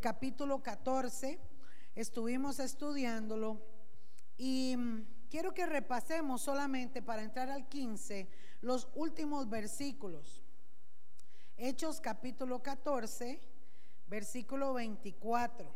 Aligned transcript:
capítulo 0.00 0.62
14, 0.62 1.38
estuvimos 1.94 2.58
estudiándolo 2.58 3.60
y 4.38 4.74
mm, 4.76 5.28
quiero 5.28 5.52
que 5.52 5.66
repasemos 5.66 6.40
solamente 6.40 7.02
para 7.02 7.22
entrar 7.22 7.50
al 7.50 7.68
15 7.68 8.28
los 8.62 8.88
últimos 8.94 9.48
versículos. 9.48 10.42
Hechos 11.56 12.00
capítulo 12.00 12.62
14, 12.62 13.40
versículo 14.06 14.72
24. 14.72 15.72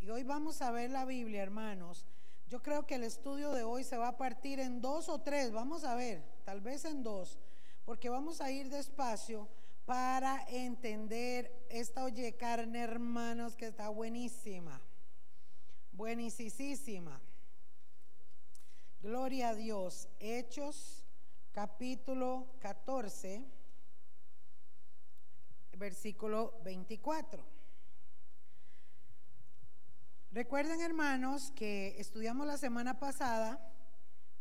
Y 0.00 0.10
hoy 0.10 0.22
vamos 0.22 0.60
a 0.60 0.70
ver 0.70 0.90
la 0.90 1.06
Biblia, 1.06 1.42
hermanos. 1.42 2.06
Yo 2.48 2.62
creo 2.62 2.86
que 2.86 2.96
el 2.96 3.04
estudio 3.04 3.52
de 3.52 3.62
hoy 3.62 3.84
se 3.84 3.96
va 3.96 4.08
a 4.08 4.18
partir 4.18 4.60
en 4.60 4.82
dos 4.82 5.08
o 5.08 5.20
tres, 5.20 5.52
vamos 5.52 5.84
a 5.84 5.94
ver, 5.94 6.22
tal 6.44 6.60
vez 6.60 6.84
en 6.84 7.02
dos, 7.02 7.38
porque 7.84 8.10
vamos 8.10 8.40
a 8.40 8.50
ir 8.50 8.68
despacio 8.68 9.48
para 9.90 10.44
entender 10.46 11.66
esta 11.68 12.04
oye 12.04 12.36
carne, 12.36 12.78
hermanos, 12.78 13.56
que 13.56 13.66
está 13.66 13.88
buenísima, 13.88 14.80
buenísima. 15.90 17.20
Gloria 19.02 19.48
a 19.48 19.54
Dios. 19.56 20.08
Hechos 20.20 21.04
capítulo 21.50 22.46
14, 22.60 23.44
versículo 25.76 26.54
24. 26.62 27.44
Recuerden, 30.30 30.80
hermanos, 30.82 31.50
que 31.56 31.96
estudiamos 31.98 32.46
la 32.46 32.58
semana 32.58 33.00
pasada 33.00 33.58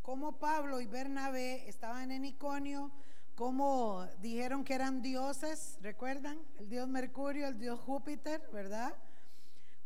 cómo 0.03 0.37
Pablo 0.37 0.79
y 0.79 0.85
Bernabé 0.85 1.67
estaban 1.67 2.11
en 2.11 2.25
Iconio, 2.25 2.91
cómo 3.39 4.05
dijeron 4.19 4.65
que 4.65 4.73
eran 4.73 5.01
dioses, 5.01 5.77
¿recuerdan? 5.81 6.45
El 6.57 6.67
dios 6.67 6.89
Mercurio, 6.89 7.47
el 7.47 7.57
dios 7.57 7.79
Júpiter, 7.79 8.45
¿verdad? 8.51 8.93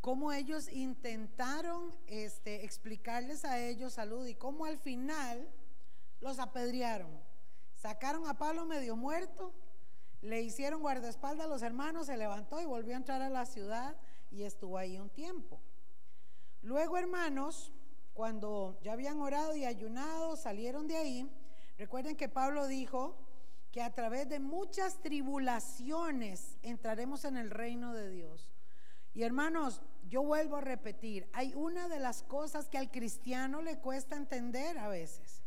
Cómo 0.02 0.34
ellos 0.34 0.68
intentaron 0.72 1.94
este, 2.08 2.66
explicarles 2.66 3.46
a 3.46 3.60
ellos 3.60 3.94
salud 3.94 4.26
y 4.26 4.34
cómo 4.34 4.66
al 4.66 4.80
final 4.80 5.48
los 6.20 6.40
apedrearon. 6.40 7.12
Sacaron 7.76 8.28
a 8.28 8.40
Pablo 8.40 8.66
medio 8.66 8.96
muerto, 8.96 9.54
le 10.24 10.42
hicieron 10.42 10.82
guardaespaldas 10.82 11.46
a 11.46 11.50
los 11.50 11.62
hermanos, 11.62 12.08
se 12.08 12.18
levantó 12.18 12.60
y 12.60 12.66
volvió 12.66 12.96
a 12.96 12.98
entrar 12.98 13.22
a 13.22 13.30
la 13.30 13.46
ciudad 13.46 13.96
y 14.32 14.42
estuvo 14.42 14.80
ahí 14.80 14.98
un 14.98 15.12
tiempo. 15.12 15.62
Luego, 16.64 16.98
hermanos, 16.98 17.72
cuando 18.16 18.80
ya 18.82 18.94
habían 18.94 19.22
orado 19.22 19.56
y 19.56 19.64
ayunado, 19.64 20.38
salieron 20.38 20.88
de 20.88 20.98
ahí. 20.98 21.32
Recuerden 21.78 22.16
que 22.16 22.30
Pablo 22.30 22.66
dijo, 22.66 23.16
que 23.74 23.82
a 23.82 23.92
través 23.92 24.30
de 24.30 24.40
muchas 24.40 25.02
tribulaciones 25.02 26.60
entraremos 26.62 27.26
en 27.26 27.38
el 27.38 27.50
reino 27.50 27.92
de 27.92 28.08
Dios. 28.12 28.54
Y 29.16 29.24
hermanos, 29.24 29.82
yo 30.08 30.22
vuelvo 30.22 30.58
a 30.58 30.62
repetir, 30.62 31.28
hay 31.34 31.56
una 31.56 31.88
de 31.88 31.98
las 31.98 32.22
cosas 32.22 32.70
que 32.70 32.78
al 32.78 32.92
cristiano 32.92 33.64
le 33.64 33.80
cuesta 33.80 34.16
entender 34.16 34.78
a 34.78 34.90
veces. 34.90 35.42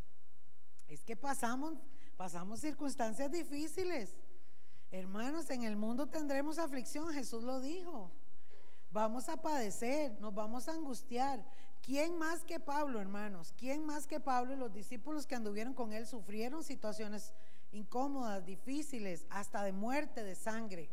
Es 0.88 1.04
que 1.04 1.14
pasamos, 1.14 1.74
pasamos 2.16 2.58
circunstancias 2.58 3.30
difíciles. 3.30 4.16
Hermanos, 4.90 5.48
en 5.50 5.62
el 5.62 5.76
mundo 5.76 6.08
tendremos 6.08 6.58
aflicción, 6.58 7.12
Jesús 7.12 7.44
lo 7.44 7.60
dijo. 7.60 8.10
Vamos 8.90 9.28
a 9.28 9.40
padecer, 9.40 10.20
nos 10.20 10.34
vamos 10.34 10.66
a 10.66 10.72
angustiar. 10.72 11.46
¿Quién 11.80 12.18
más 12.18 12.42
que 12.42 12.58
Pablo, 12.58 13.00
hermanos? 13.00 13.54
¿Quién 13.56 13.86
más 13.86 14.08
que 14.08 14.18
Pablo 14.18 14.54
y 14.54 14.56
los 14.56 14.72
discípulos 14.72 15.28
que 15.28 15.36
anduvieron 15.36 15.74
con 15.74 15.92
él 15.92 16.08
sufrieron 16.08 16.64
situaciones 16.64 17.32
incómodas, 17.72 18.44
difíciles, 18.44 19.26
hasta 19.30 19.62
de 19.62 19.72
muerte, 19.72 20.22
de 20.24 20.34
sangre. 20.34 20.90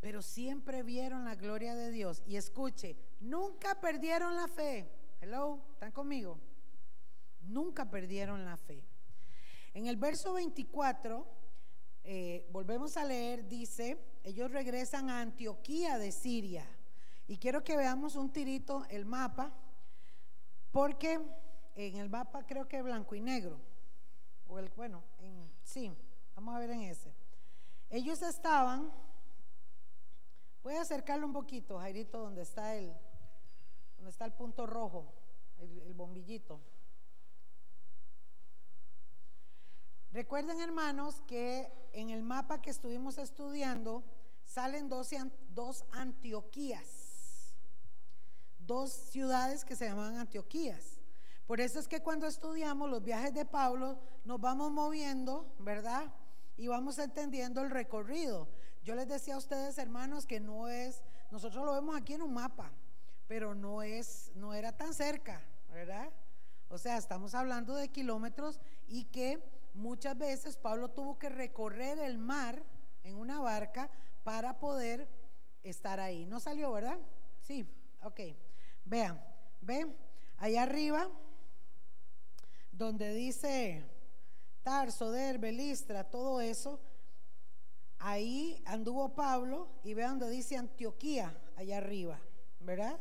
Pero 0.00 0.22
siempre 0.22 0.82
vieron 0.82 1.24
la 1.24 1.34
gloria 1.34 1.74
de 1.74 1.90
Dios. 1.90 2.22
Y 2.26 2.36
escuche, 2.36 2.96
nunca 3.20 3.80
perdieron 3.80 4.36
la 4.36 4.48
fe. 4.48 4.90
Hello, 5.20 5.60
¿están 5.72 5.92
conmigo? 5.92 6.38
Nunca 7.42 7.90
perdieron 7.90 8.44
la 8.44 8.56
fe. 8.56 8.84
En 9.74 9.86
el 9.86 9.96
verso 9.96 10.34
24, 10.34 11.26
eh, 12.04 12.48
volvemos 12.50 12.96
a 12.96 13.04
leer, 13.04 13.48
dice, 13.48 13.98
ellos 14.24 14.50
regresan 14.50 15.10
a 15.10 15.20
Antioquía 15.20 15.98
de 15.98 16.12
Siria. 16.12 16.66
Y 17.26 17.36
quiero 17.36 17.62
que 17.62 17.76
veamos 17.76 18.16
un 18.16 18.32
tirito 18.32 18.86
el 18.88 19.04
mapa, 19.04 19.52
porque 20.72 21.20
en 21.74 21.96
el 21.96 22.08
mapa 22.08 22.46
creo 22.46 22.66
que 22.66 22.82
blanco 22.82 23.14
y 23.14 23.20
negro, 23.20 23.60
o 24.46 24.58
el, 24.58 24.70
bueno, 24.70 25.04
en 25.18 25.47
Sí, 25.68 25.94
vamos 26.34 26.56
a 26.56 26.60
ver 26.60 26.70
en 26.70 26.80
ese. 26.80 27.14
Ellos 27.90 28.22
estaban, 28.22 28.90
puede 30.62 30.78
acercarlo 30.78 31.26
un 31.26 31.34
poquito, 31.34 31.78
Jairito, 31.78 32.20
donde 32.20 32.40
está 32.40 32.74
el, 32.74 32.90
donde 33.96 34.10
está 34.10 34.24
el 34.24 34.32
punto 34.32 34.66
rojo, 34.66 35.12
el, 35.58 35.92
bombillito. 35.92 36.58
Recuerden, 40.10 40.58
hermanos, 40.58 41.20
que 41.26 41.70
en 41.92 42.08
el 42.08 42.22
mapa 42.22 42.62
que 42.62 42.70
estuvimos 42.70 43.18
estudiando 43.18 44.02
salen 44.46 44.88
dos, 44.88 45.10
dos 45.50 45.84
Antioquías, 45.92 47.52
dos 48.58 48.90
ciudades 48.90 49.66
que 49.66 49.76
se 49.76 49.86
llaman 49.86 50.16
Antioquías. 50.16 50.97
Por 51.48 51.62
eso 51.62 51.80
es 51.80 51.88
que 51.88 52.02
cuando 52.02 52.26
estudiamos 52.26 52.90
los 52.90 53.02
viajes 53.02 53.32
de 53.32 53.46
Pablo 53.46 53.98
nos 54.26 54.38
vamos 54.38 54.70
moviendo, 54.70 55.50
¿verdad? 55.58 56.12
Y 56.58 56.68
vamos 56.68 56.98
entendiendo 56.98 57.62
el 57.62 57.70
recorrido. 57.70 58.46
Yo 58.84 58.94
les 58.94 59.08
decía 59.08 59.34
a 59.34 59.38
ustedes, 59.38 59.78
hermanos, 59.78 60.26
que 60.26 60.40
no 60.40 60.68
es, 60.68 61.02
nosotros 61.30 61.64
lo 61.64 61.72
vemos 61.72 61.96
aquí 61.96 62.12
en 62.12 62.20
un 62.20 62.34
mapa, 62.34 62.70
pero 63.28 63.54
no 63.54 63.80
es, 63.80 64.30
no 64.34 64.52
era 64.52 64.76
tan 64.76 64.92
cerca, 64.92 65.40
¿verdad? 65.72 66.10
O 66.68 66.76
sea, 66.76 66.98
estamos 66.98 67.34
hablando 67.34 67.74
de 67.74 67.88
kilómetros 67.88 68.60
y 68.86 69.04
que 69.04 69.42
muchas 69.72 70.18
veces 70.18 70.58
Pablo 70.58 70.90
tuvo 70.90 71.18
que 71.18 71.30
recorrer 71.30 71.98
el 71.98 72.18
mar 72.18 72.62
en 73.04 73.16
una 73.16 73.40
barca 73.40 73.88
para 74.22 74.58
poder 74.58 75.08
estar 75.62 75.98
ahí. 75.98 76.26
¿No 76.26 76.40
salió, 76.40 76.70
verdad? 76.72 76.98
Sí, 77.40 77.66
ok. 78.02 78.20
Vean, 78.84 79.18
ven, 79.62 79.96
allá 80.36 80.64
arriba 80.64 81.08
donde 82.78 83.12
dice 83.12 83.82
Tarso, 84.62 85.10
Derbe, 85.10 85.50
Listra, 85.50 86.04
todo 86.04 86.40
eso, 86.40 86.80
ahí 87.98 88.62
anduvo 88.66 89.16
Pablo 89.16 89.68
y 89.82 89.94
vean 89.94 90.20
donde 90.20 90.36
dice 90.36 90.56
Antioquía, 90.56 91.36
allá 91.56 91.78
arriba, 91.78 92.20
¿verdad? 92.60 92.96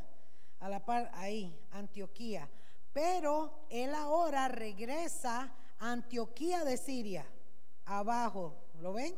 A 0.59 0.67
la 0.67 0.83
par, 0.83 1.11
ahí, 1.13 1.55
Antioquía. 1.71 2.49
Pero 2.91 3.67
él 3.69 3.93
ahora 3.93 4.47
regresa 4.47 5.53
a 5.77 5.91
Antioquía 5.91 6.65
de 6.65 6.77
Siria, 6.77 7.27
abajo, 7.85 8.55
¿lo 8.81 8.93
ven? 8.93 9.15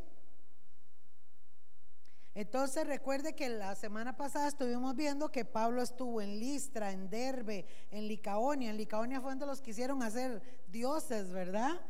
Entonces 2.35 2.85
recuerde 2.87 3.33
que 3.33 3.49
la 3.49 3.75
semana 3.75 4.15
pasada 4.15 4.47
estuvimos 4.47 4.95
viendo 4.95 5.31
que 5.31 5.45
Pablo 5.45 5.81
estuvo 5.81 6.21
en 6.21 6.39
Listra, 6.39 6.91
en 6.91 7.09
Derbe, 7.09 7.65
en 7.91 8.07
Licaonia. 8.07 8.69
En 8.69 8.77
Licaonia 8.77 9.19
fue 9.19 9.31
donde 9.31 9.45
los 9.45 9.61
quisieron 9.61 10.03
hacer 10.03 10.41
dioses, 10.67 11.31
¿verdad? 11.31 11.81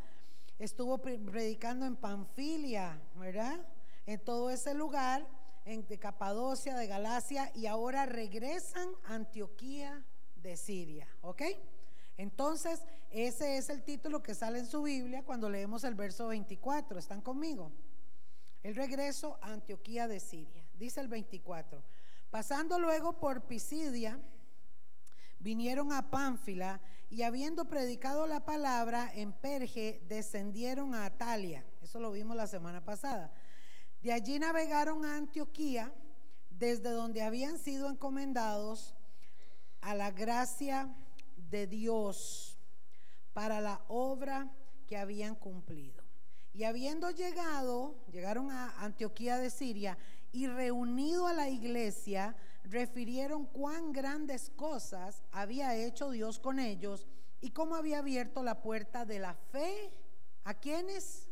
Estuvo 0.58 0.98
predicando 0.98 1.86
en 1.86 1.96
Panfilia, 1.96 3.02
¿verdad? 3.16 3.60
En 4.06 4.20
todo 4.24 4.50
ese 4.50 4.74
lugar, 4.74 5.28
en 5.66 5.84
Capadocia, 5.84 6.76
de 6.76 6.88
Galacia, 6.88 7.52
y 7.54 7.68
ahora 7.68 8.06
regresan 8.06 8.90
a 9.06 9.16
Antioquía 9.16 10.04
de 10.38 10.58
Siria, 10.58 11.08
¿ok? 11.22 11.44
Entonces, 12.18 12.84
ese 13.12 13.58
es 13.58 13.70
el 13.70 13.84
título 13.84 14.24
que 14.24 14.36
sale 14.36 14.60
en 14.60 14.66
su 14.66 14.82
Biblia 14.82 15.24
cuando 15.24 15.50
leemos 15.50 15.84
el 15.84 15.96
verso 15.96 16.28
24. 16.28 17.00
¿Están 17.00 17.22
conmigo? 17.22 17.72
El 18.64 18.75
regreso 18.75 19.40
a 19.42 19.53
Antioquía 19.53 20.08
de 20.08 20.20
Siria. 20.20 20.66
Dice 20.74 21.00
el 21.00 21.08
24. 21.08 21.84
Pasando 22.30 22.80
luego 22.80 23.20
por 23.20 23.44
Pisidia, 23.44 24.20
vinieron 25.40 25.91
a 25.91 26.09
Pánfila 26.09 26.79
y 27.09 27.23
habiendo 27.23 27.66
predicado 27.66 28.28
la 28.28 28.46
palabra 28.46 29.11
en 29.14 29.34
Perge, 29.34 30.02
descendieron 30.08 30.94
a 30.94 31.06
Atalia. 31.06 31.66
Eso 31.82 32.00
lo 32.00 32.11
vimos 32.11 32.38
la 32.38 32.47
semana 32.47 32.84
pasada. 32.84 33.34
De 34.02 34.14
allí 34.14 34.38
navegaron 34.38 35.06
a 35.06 35.16
Antioquía, 35.16 35.91
desde 36.52 36.91
donde 36.91 37.23
habían 37.23 37.58
sido 37.58 37.90
encomendados 37.90 38.96
a 39.82 39.96
la 39.96 40.11
gracia 40.11 40.94
de 41.50 41.67
Dios 41.67 42.58
para 43.34 43.61
la 43.61 43.82
obra 43.88 44.52
que 44.88 44.97
habían 44.97 45.35
cumplido. 45.35 45.98
Y 46.53 46.63
habiendo 46.63 47.11
llegado, 47.11 47.96
llegaron 48.11 48.51
a 48.51 48.72
Antioquía 48.84 49.37
de 49.37 49.49
Siria 49.49 49.97
y 50.31 50.47
reunido 50.47 51.28
a 51.28 51.34
la 51.34 51.49
iglesia, 51.49 52.35
refirieron 52.63 53.46
cuán 53.46 53.91
grandes 53.91 54.51
cosas 54.55 55.23
había 55.31 55.75
hecho 55.75 56.11
Dios 56.11 56.40
con 56.40 56.59
ellos 56.59 57.07
y 57.41 57.51
cómo 57.51 57.75
había 57.75 57.99
abierto 57.99 58.43
la 58.43 58.61
puerta 58.61 59.05
de 59.05 59.19
la 59.19 59.34
fe. 59.34 59.93
¿A 60.43 60.53
quiénes? 60.53 61.29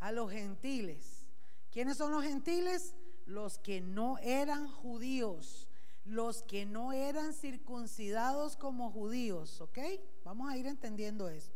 A 0.00 0.12
los 0.12 0.30
gentiles. 0.30 1.26
¿Quiénes 1.70 1.96
son 1.96 2.12
los 2.12 2.22
gentiles? 2.22 2.94
los 3.26 3.58
que 3.58 3.80
no 3.80 4.18
eran 4.18 4.68
judíos, 4.68 5.68
los 6.04 6.42
que 6.42 6.66
no 6.66 6.92
eran 6.92 7.32
circuncidados 7.32 8.56
como 8.56 8.90
judíos, 8.90 9.60
¿ok? 9.60 9.78
Vamos 10.24 10.50
a 10.50 10.56
ir 10.56 10.66
entendiendo 10.66 11.28
esto. 11.28 11.53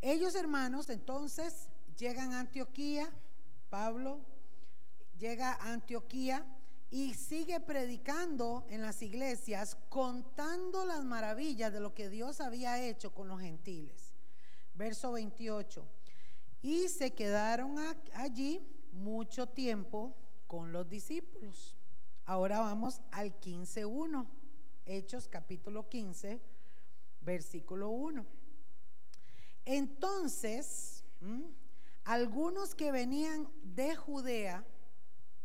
Ellos 0.00 0.34
hermanos 0.34 0.88
entonces 0.88 1.68
llegan 1.96 2.32
a 2.32 2.40
Antioquía, 2.40 3.10
Pablo 3.68 4.20
llega 5.18 5.52
a 5.52 5.72
Antioquía 5.72 6.44
y 6.90 7.14
sigue 7.14 7.60
predicando 7.60 8.64
en 8.68 8.82
las 8.82 9.02
iglesias, 9.02 9.76
contando 9.88 10.84
las 10.84 11.04
maravillas 11.04 11.72
de 11.72 11.80
lo 11.80 11.94
que 11.94 12.08
Dios 12.08 12.40
había 12.40 12.82
hecho 12.82 13.14
con 13.14 13.28
los 13.28 13.40
gentiles. 13.40 14.14
Verso 14.74 15.12
28. 15.12 15.86
Y 16.62 16.88
se 16.88 17.12
quedaron 17.12 17.76
allí 18.14 18.60
mucho 18.92 19.46
tiempo 19.46 20.16
con 20.46 20.72
los 20.72 20.88
discípulos. 20.88 21.76
Ahora 22.24 22.60
vamos 22.60 23.00
al 23.12 23.38
15.1, 23.38 24.26
Hechos 24.86 25.28
capítulo 25.28 25.88
15, 25.88 26.40
versículo 27.20 27.90
1. 27.90 28.39
Entonces, 29.64 31.04
algunos 32.04 32.74
que 32.74 32.92
venían 32.92 33.48
de 33.62 33.94
Judea, 33.94 34.64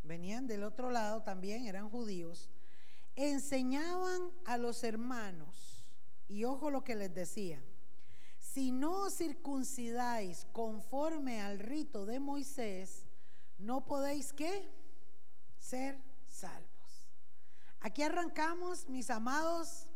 venían 0.03 0.47
del 0.47 0.63
otro 0.63 0.91
lado 0.91 1.23
también, 1.23 1.65
eran 1.65 1.89
judíos, 1.89 2.49
enseñaban 3.15 4.31
a 4.45 4.57
los 4.57 4.83
hermanos, 4.83 5.85
y 6.27 6.43
ojo 6.43 6.69
lo 6.69 6.83
que 6.83 6.95
les 6.95 7.13
decían, 7.13 7.63
si 8.39 8.71
no 8.71 9.09
circuncidáis 9.09 10.47
conforme 10.53 11.41
al 11.41 11.59
rito 11.59 12.05
de 12.05 12.19
Moisés, 12.19 13.05
no 13.57 13.85
podéis 13.85 14.33
qué? 14.33 14.71
Ser 15.59 15.99
salvos. 16.27 17.09
Aquí 17.79 18.01
arrancamos, 18.01 18.87
mis 18.87 19.09
amados, 19.09 19.87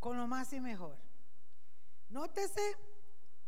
con 0.00 0.16
lo 0.16 0.26
más 0.26 0.52
y 0.52 0.60
mejor. 0.60 0.98
Nótese 2.08 2.76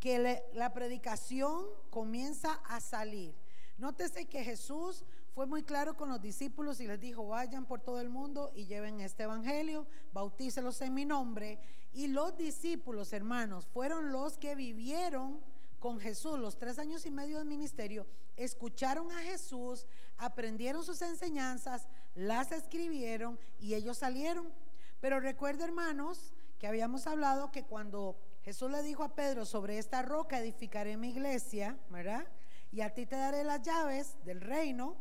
que 0.05 0.45
la 0.53 0.75
predicación 0.75 1.65
comienza 1.89 2.61
a 2.67 2.79
salir. 2.81 3.35
Nótese 3.79 4.27
que 4.27 4.45
Jesús 4.45 5.03
fue 5.35 5.47
muy 5.47 5.63
claro 5.63 5.97
con 5.97 6.11
los 6.11 6.21
discípulos 6.21 6.79
y 6.81 6.87
les 6.87 7.01
dijo, 7.01 7.27
vayan 7.27 7.65
por 7.65 7.81
todo 7.81 8.03
el 8.03 8.11
mundo 8.11 8.53
y 8.55 8.67
lleven 8.67 9.01
este 9.01 9.23
evangelio, 9.23 9.87
bautícelos 10.13 10.83
en 10.83 10.93
mi 10.93 11.07
nombre. 11.07 11.59
Y 11.95 12.09
los 12.09 12.37
discípulos, 12.37 13.15
hermanos, 13.15 13.67
fueron 13.73 14.13
los 14.13 14.37
que 14.37 14.55
vivieron 14.55 15.41
con 15.79 15.99
Jesús 15.99 16.39
los 16.39 16.59
tres 16.59 16.79
años 16.79 17.07
y 17.07 17.11
medio 17.11 17.39
de 17.39 17.47
ministerio, 17.47 18.07
escucharon 18.37 19.11
a 19.11 19.23
Jesús, 19.23 19.87
aprendieron 20.19 20.85
sus 20.85 21.01
enseñanzas, 21.01 21.89
las 22.15 22.53
escribieron 22.53 23.39
y 23.59 23.73
ellos 23.73 23.97
salieron. 23.97 24.53
Pero 25.01 25.19
recuerda, 25.19 25.65
hermanos, 25.65 26.35
que 26.59 26.67
habíamos 26.67 27.07
hablado 27.07 27.51
que 27.51 27.65
cuando 27.65 28.19
Jesús 28.45 28.71
le 28.71 28.83
dijo 28.83 29.03
a 29.03 29.15
Pedro, 29.15 29.47
sobre 29.47 29.79
esta 29.79 30.03
roca 30.03 30.39
edificaré 30.39 30.99
mi 30.99 31.09
iglesia, 31.09 31.79
¿verdad? 31.89 32.27
Y 32.71 32.83
a 32.83 32.93
ti 32.93 33.07
te 33.07 33.17
daré 33.17 33.43
las 33.43 33.63
llaves 33.63 34.19
del 34.25 34.43
reino, 34.43 34.97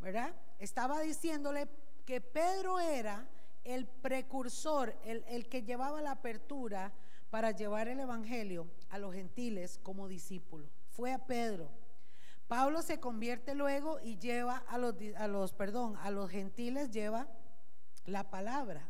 ¿verdad? 0.00 0.34
Estaba 0.58 1.00
diciéndole 1.00 1.68
que 2.06 2.22
Pedro 2.22 2.80
era 2.80 3.28
el 3.64 3.86
precursor, 3.86 4.96
el, 5.04 5.24
el 5.28 5.46
que 5.48 5.62
llevaba 5.62 6.00
la 6.00 6.12
apertura 6.12 6.94
para 7.28 7.50
llevar 7.50 7.88
el 7.88 8.00
Evangelio 8.00 8.66
a 8.88 8.96
los 8.98 9.12
gentiles 9.12 9.78
como 9.82 10.08
discípulo. 10.08 10.70
Fue 10.88 11.12
a 11.12 11.26
Pedro. 11.26 11.68
Pablo 12.48 12.80
se 12.80 12.98
convierte 12.98 13.54
luego 13.54 14.00
y 14.00 14.18
lleva 14.18 14.56
a 14.56 14.78
los, 14.78 14.94
a 15.16 15.28
los, 15.28 15.52
perdón, 15.52 15.96
a 15.98 16.10
los 16.10 16.30
gentiles 16.30 16.90
lleva 16.90 17.28
la 18.06 18.30
palabra. 18.30 18.88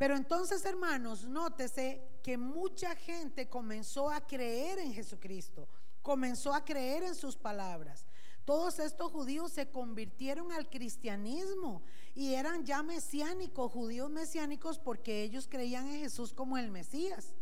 Pero 0.00 0.16
entonces, 0.16 0.64
hermanos, 0.64 1.26
nótese 1.26 2.00
que 2.22 2.38
mucha 2.38 2.96
gente 2.96 3.50
comenzó 3.50 4.08
a 4.08 4.26
creer 4.26 4.78
en 4.78 4.94
Jesucristo, 4.94 5.68
comenzó 6.00 6.54
a 6.54 6.64
creer 6.64 7.02
en 7.02 7.14
sus 7.14 7.36
palabras. 7.36 8.06
Todos 8.46 8.78
estos 8.78 9.12
judíos 9.12 9.52
se 9.52 9.68
convirtieron 9.68 10.52
al 10.52 10.70
cristianismo 10.70 11.82
y 12.14 12.32
eran 12.32 12.64
ya 12.64 12.82
mesiánicos, 12.82 13.70
judíos 13.70 14.08
mesiánicos, 14.08 14.78
porque 14.78 15.22
ellos 15.22 15.46
creían 15.46 15.86
en 15.88 16.00
Jesús 16.00 16.32
como 16.32 16.56
el 16.56 16.70
Mesías. 16.70 17.34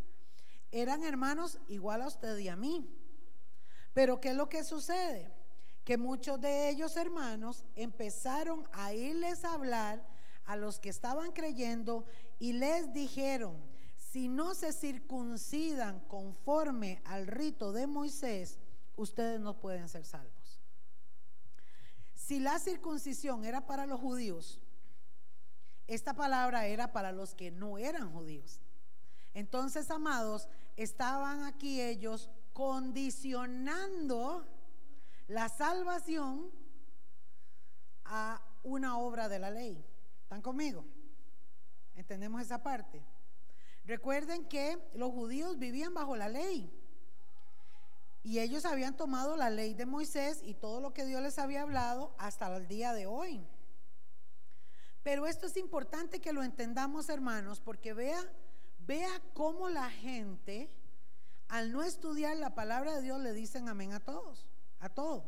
Eran 0.72 1.04
hermanos 1.04 1.60
igual 1.68 2.02
a 2.02 2.08
usted 2.08 2.36
y 2.38 2.48
a 2.48 2.56
mí. 2.56 2.92
Pero 3.92 4.20
¿qué 4.20 4.30
es 4.30 4.36
lo 4.36 4.48
que 4.48 4.64
sucede? 4.64 5.32
Que 5.84 5.96
muchos 5.96 6.40
de 6.40 6.70
ellos, 6.70 6.96
hermanos, 6.96 7.64
empezaron 7.76 8.66
a 8.72 8.94
irles 8.94 9.44
a 9.44 9.54
hablar 9.54 10.04
a 10.48 10.56
los 10.56 10.80
que 10.80 10.88
estaban 10.88 11.30
creyendo 11.30 12.06
y 12.38 12.52
les 12.52 12.92
dijeron, 12.92 13.56
si 13.96 14.28
no 14.28 14.54
se 14.54 14.72
circuncidan 14.72 16.00
conforme 16.06 17.02
al 17.04 17.26
rito 17.26 17.72
de 17.72 17.86
Moisés, 17.86 18.58
ustedes 18.96 19.40
no 19.40 19.60
pueden 19.60 19.88
ser 19.88 20.04
salvos. 20.04 20.60
Si 22.14 22.40
la 22.40 22.58
circuncisión 22.58 23.44
era 23.44 23.66
para 23.66 23.86
los 23.86 24.00
judíos, 24.00 24.60
esta 25.86 26.14
palabra 26.14 26.66
era 26.66 26.92
para 26.92 27.12
los 27.12 27.34
que 27.34 27.50
no 27.50 27.78
eran 27.78 28.12
judíos. 28.12 28.60
Entonces, 29.34 29.90
amados, 29.90 30.48
estaban 30.76 31.44
aquí 31.44 31.80
ellos 31.80 32.30
condicionando 32.52 34.46
la 35.28 35.48
salvación 35.48 36.50
a 38.04 38.42
una 38.62 38.98
obra 38.98 39.28
de 39.28 39.38
la 39.38 39.50
ley. 39.50 39.84
¿Están 40.22 40.42
conmigo? 40.42 40.84
¿Entendemos 41.98 42.40
esa 42.40 42.62
parte? 42.62 43.02
Recuerden 43.84 44.44
que 44.44 44.78
los 44.94 45.10
judíos 45.10 45.58
vivían 45.58 45.94
bajo 45.94 46.14
la 46.14 46.28
ley. 46.28 46.70
Y 48.22 48.38
ellos 48.38 48.64
habían 48.64 48.96
tomado 48.96 49.36
la 49.36 49.50
ley 49.50 49.74
de 49.74 49.84
Moisés 49.84 50.40
y 50.44 50.54
todo 50.54 50.80
lo 50.80 50.94
que 50.94 51.04
Dios 51.04 51.20
les 51.22 51.40
había 51.40 51.62
hablado 51.62 52.14
hasta 52.16 52.56
el 52.56 52.68
día 52.68 52.94
de 52.94 53.06
hoy. 53.06 53.44
Pero 55.02 55.26
esto 55.26 55.48
es 55.48 55.56
importante 55.56 56.20
que 56.20 56.32
lo 56.32 56.44
entendamos, 56.44 57.08
hermanos, 57.08 57.60
porque 57.60 57.94
vea, 57.94 58.20
vea 58.86 59.10
cómo 59.34 59.68
la 59.68 59.90
gente, 59.90 60.70
al 61.48 61.72
no 61.72 61.82
estudiar 61.82 62.36
la 62.36 62.54
palabra 62.54 62.94
de 62.94 63.02
Dios, 63.02 63.18
le 63.20 63.32
dicen 63.32 63.68
amén 63.68 63.92
a 63.92 63.98
todos, 63.98 64.46
a 64.78 64.88
todo, 64.88 65.24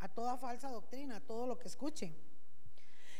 a 0.00 0.08
toda 0.08 0.38
falsa 0.38 0.70
doctrina, 0.70 1.16
a 1.16 1.20
todo 1.20 1.46
lo 1.46 1.58
que 1.58 1.68
escuchen. 1.68 2.16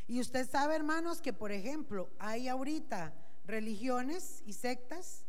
Y 0.07 0.21
usted 0.21 0.49
sabe, 0.49 0.75
hermanos, 0.77 1.21
que 1.21 1.33
por 1.33 1.53
ejemplo, 1.53 2.11
hay 2.19 2.49
ahorita 2.49 3.15
religiones 3.47 4.43
y 4.45 4.53
sectas 4.53 5.25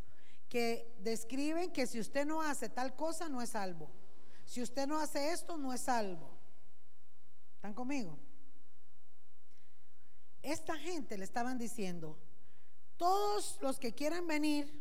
que 0.49 0.93
describen 0.99 1.71
que 1.71 1.87
si 1.87 1.99
usted 1.99 2.25
no 2.25 2.41
hace 2.41 2.69
tal 2.69 2.95
cosa, 2.95 3.29
no 3.29 3.41
es 3.41 3.51
salvo. 3.51 3.89
Si 4.45 4.61
usted 4.61 4.87
no 4.87 4.99
hace 4.99 5.31
esto, 5.31 5.57
no 5.57 5.73
es 5.73 5.81
salvo. 5.81 6.29
¿Están 7.55 7.73
conmigo? 7.73 8.19
Esta 10.41 10.77
gente 10.77 11.17
le 11.17 11.23
estaban 11.23 11.57
diciendo, 11.57 12.19
todos 12.97 13.57
los 13.61 13.79
que 13.79 13.93
quieran 13.93 14.27
venir 14.27 14.71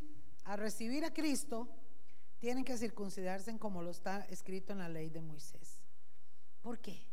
a 0.45 0.57
recibir 0.57 1.05
a 1.05 1.15
Cristo 1.15 1.69
tienen 2.39 2.65
que 2.65 2.77
circuncidarse 2.77 3.57
como 3.59 3.83
lo 3.83 3.91
está 3.91 4.27
escrito 4.27 4.73
en 4.73 4.81
la 4.81 4.89
ley 4.89 5.09
de 5.09 5.23
Moisés. 5.23 5.81
¿Por 6.61 6.79
qué? 6.81 7.07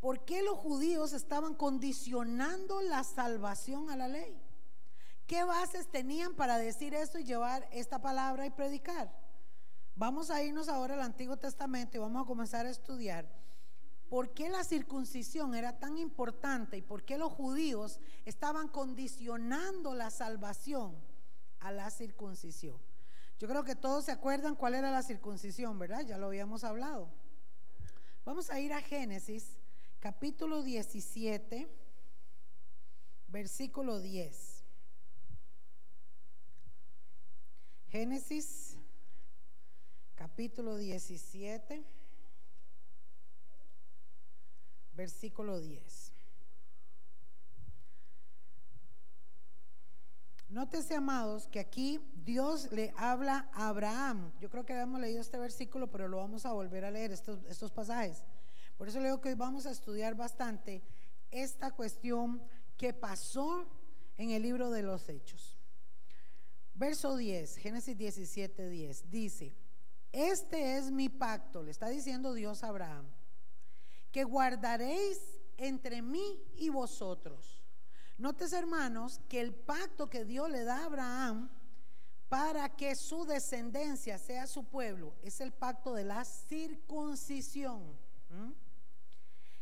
¿Por 0.00 0.24
qué 0.24 0.42
los 0.42 0.58
judíos 0.58 1.12
estaban 1.12 1.54
condicionando 1.54 2.80
la 2.82 3.02
salvación 3.04 3.90
a 3.90 3.96
la 3.96 4.08
ley? 4.08 4.40
¿Qué 5.26 5.42
bases 5.42 5.90
tenían 5.90 6.34
para 6.34 6.58
decir 6.58 6.94
eso 6.94 7.18
y 7.18 7.24
llevar 7.24 7.68
esta 7.72 8.00
palabra 8.00 8.46
y 8.46 8.50
predicar? 8.50 9.12
Vamos 9.96 10.30
a 10.30 10.42
irnos 10.42 10.68
ahora 10.68 10.94
al 10.94 11.00
Antiguo 11.00 11.36
Testamento 11.36 11.96
y 11.96 12.00
vamos 12.00 12.22
a 12.22 12.26
comenzar 12.26 12.66
a 12.66 12.70
estudiar 12.70 13.26
por 14.08 14.34
qué 14.34 14.48
la 14.48 14.62
circuncisión 14.62 15.54
era 15.54 15.78
tan 15.78 15.98
importante 15.98 16.76
y 16.76 16.82
por 16.82 17.04
qué 17.04 17.18
los 17.18 17.32
judíos 17.32 17.98
estaban 18.24 18.68
condicionando 18.68 19.94
la 19.94 20.10
salvación 20.10 20.94
a 21.60 21.72
la 21.72 21.90
circuncisión. 21.90 22.78
Yo 23.38 23.48
creo 23.48 23.64
que 23.64 23.74
todos 23.74 24.04
se 24.04 24.12
acuerdan 24.12 24.54
cuál 24.54 24.74
era 24.74 24.90
la 24.90 25.02
circuncisión, 25.02 25.78
¿verdad? 25.78 26.02
Ya 26.06 26.18
lo 26.18 26.26
habíamos 26.26 26.62
hablado. 26.62 27.10
Vamos 28.24 28.50
a 28.50 28.60
ir 28.60 28.72
a 28.72 28.80
Génesis 28.80 29.55
capítulo 30.06 30.62
17, 30.62 31.66
versículo 33.26 33.98
10. 33.98 34.62
Génesis 37.88 38.78
capítulo 40.14 40.76
17, 40.76 41.84
versículo 44.94 45.58
10. 45.58 46.12
Nótese, 50.50 50.94
amados, 50.94 51.48
que 51.48 51.58
aquí 51.58 52.00
Dios 52.24 52.70
le 52.70 52.94
habla 52.96 53.50
a 53.52 53.66
Abraham. 53.70 54.30
Yo 54.38 54.50
creo 54.50 54.64
que 54.64 54.72
habíamos 54.72 55.00
leído 55.00 55.20
este 55.20 55.36
versículo, 55.36 55.90
pero 55.90 56.06
lo 56.06 56.18
vamos 56.18 56.46
a 56.46 56.52
volver 56.52 56.84
a 56.84 56.92
leer, 56.92 57.10
estos, 57.10 57.44
estos 57.46 57.72
pasajes. 57.72 58.22
Por 58.76 58.88
eso 58.88 58.98
le 59.00 59.06
digo 59.06 59.20
que 59.20 59.30
hoy 59.30 59.34
vamos 59.34 59.66
a 59.66 59.70
estudiar 59.70 60.14
bastante 60.14 60.82
esta 61.30 61.70
cuestión 61.70 62.42
que 62.76 62.92
pasó 62.92 63.66
en 64.18 64.30
el 64.30 64.42
libro 64.42 64.70
de 64.70 64.82
los 64.82 65.08
Hechos. 65.08 65.58
Verso 66.74 67.16
10, 67.16 67.56
Génesis 67.56 67.96
17, 67.96 68.68
10, 68.68 69.10
dice, 69.10 69.54
este 70.12 70.76
es 70.76 70.90
mi 70.90 71.08
pacto, 71.08 71.62
le 71.62 71.70
está 71.70 71.88
diciendo 71.88 72.34
Dios 72.34 72.62
a 72.62 72.68
Abraham, 72.68 73.06
que 74.12 74.24
guardaréis 74.24 75.18
entre 75.56 76.02
mí 76.02 76.38
y 76.56 76.68
vosotros. 76.68 77.62
Notes 78.18 78.52
hermanos 78.52 79.20
que 79.28 79.40
el 79.40 79.54
pacto 79.54 80.08
que 80.08 80.24
Dios 80.24 80.50
le 80.50 80.64
da 80.64 80.78
a 80.78 80.84
Abraham 80.84 81.50
para 82.28 82.74
que 82.76 82.94
su 82.94 83.24
descendencia 83.24 84.18
sea 84.18 84.46
su 84.46 84.64
pueblo 84.64 85.14
es 85.22 85.40
el 85.40 85.52
pacto 85.52 85.94
de 85.94 86.04
la 86.04 86.24
circuncisión. 86.24 87.96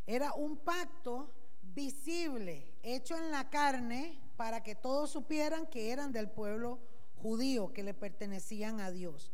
Era 0.06 0.32
un 0.34 0.56
pacto 0.58 1.32
visible, 1.62 2.74
hecho 2.82 3.16
en 3.16 3.30
la 3.30 3.48
carne, 3.50 4.20
para 4.36 4.62
que 4.62 4.74
todos 4.74 5.10
supieran 5.10 5.66
que 5.66 5.90
eran 5.90 6.12
del 6.12 6.30
pueblo 6.30 6.80
judío, 7.16 7.72
que 7.72 7.82
le 7.82 7.94
pertenecían 7.94 8.80
a 8.80 8.90
Dios. 8.90 9.32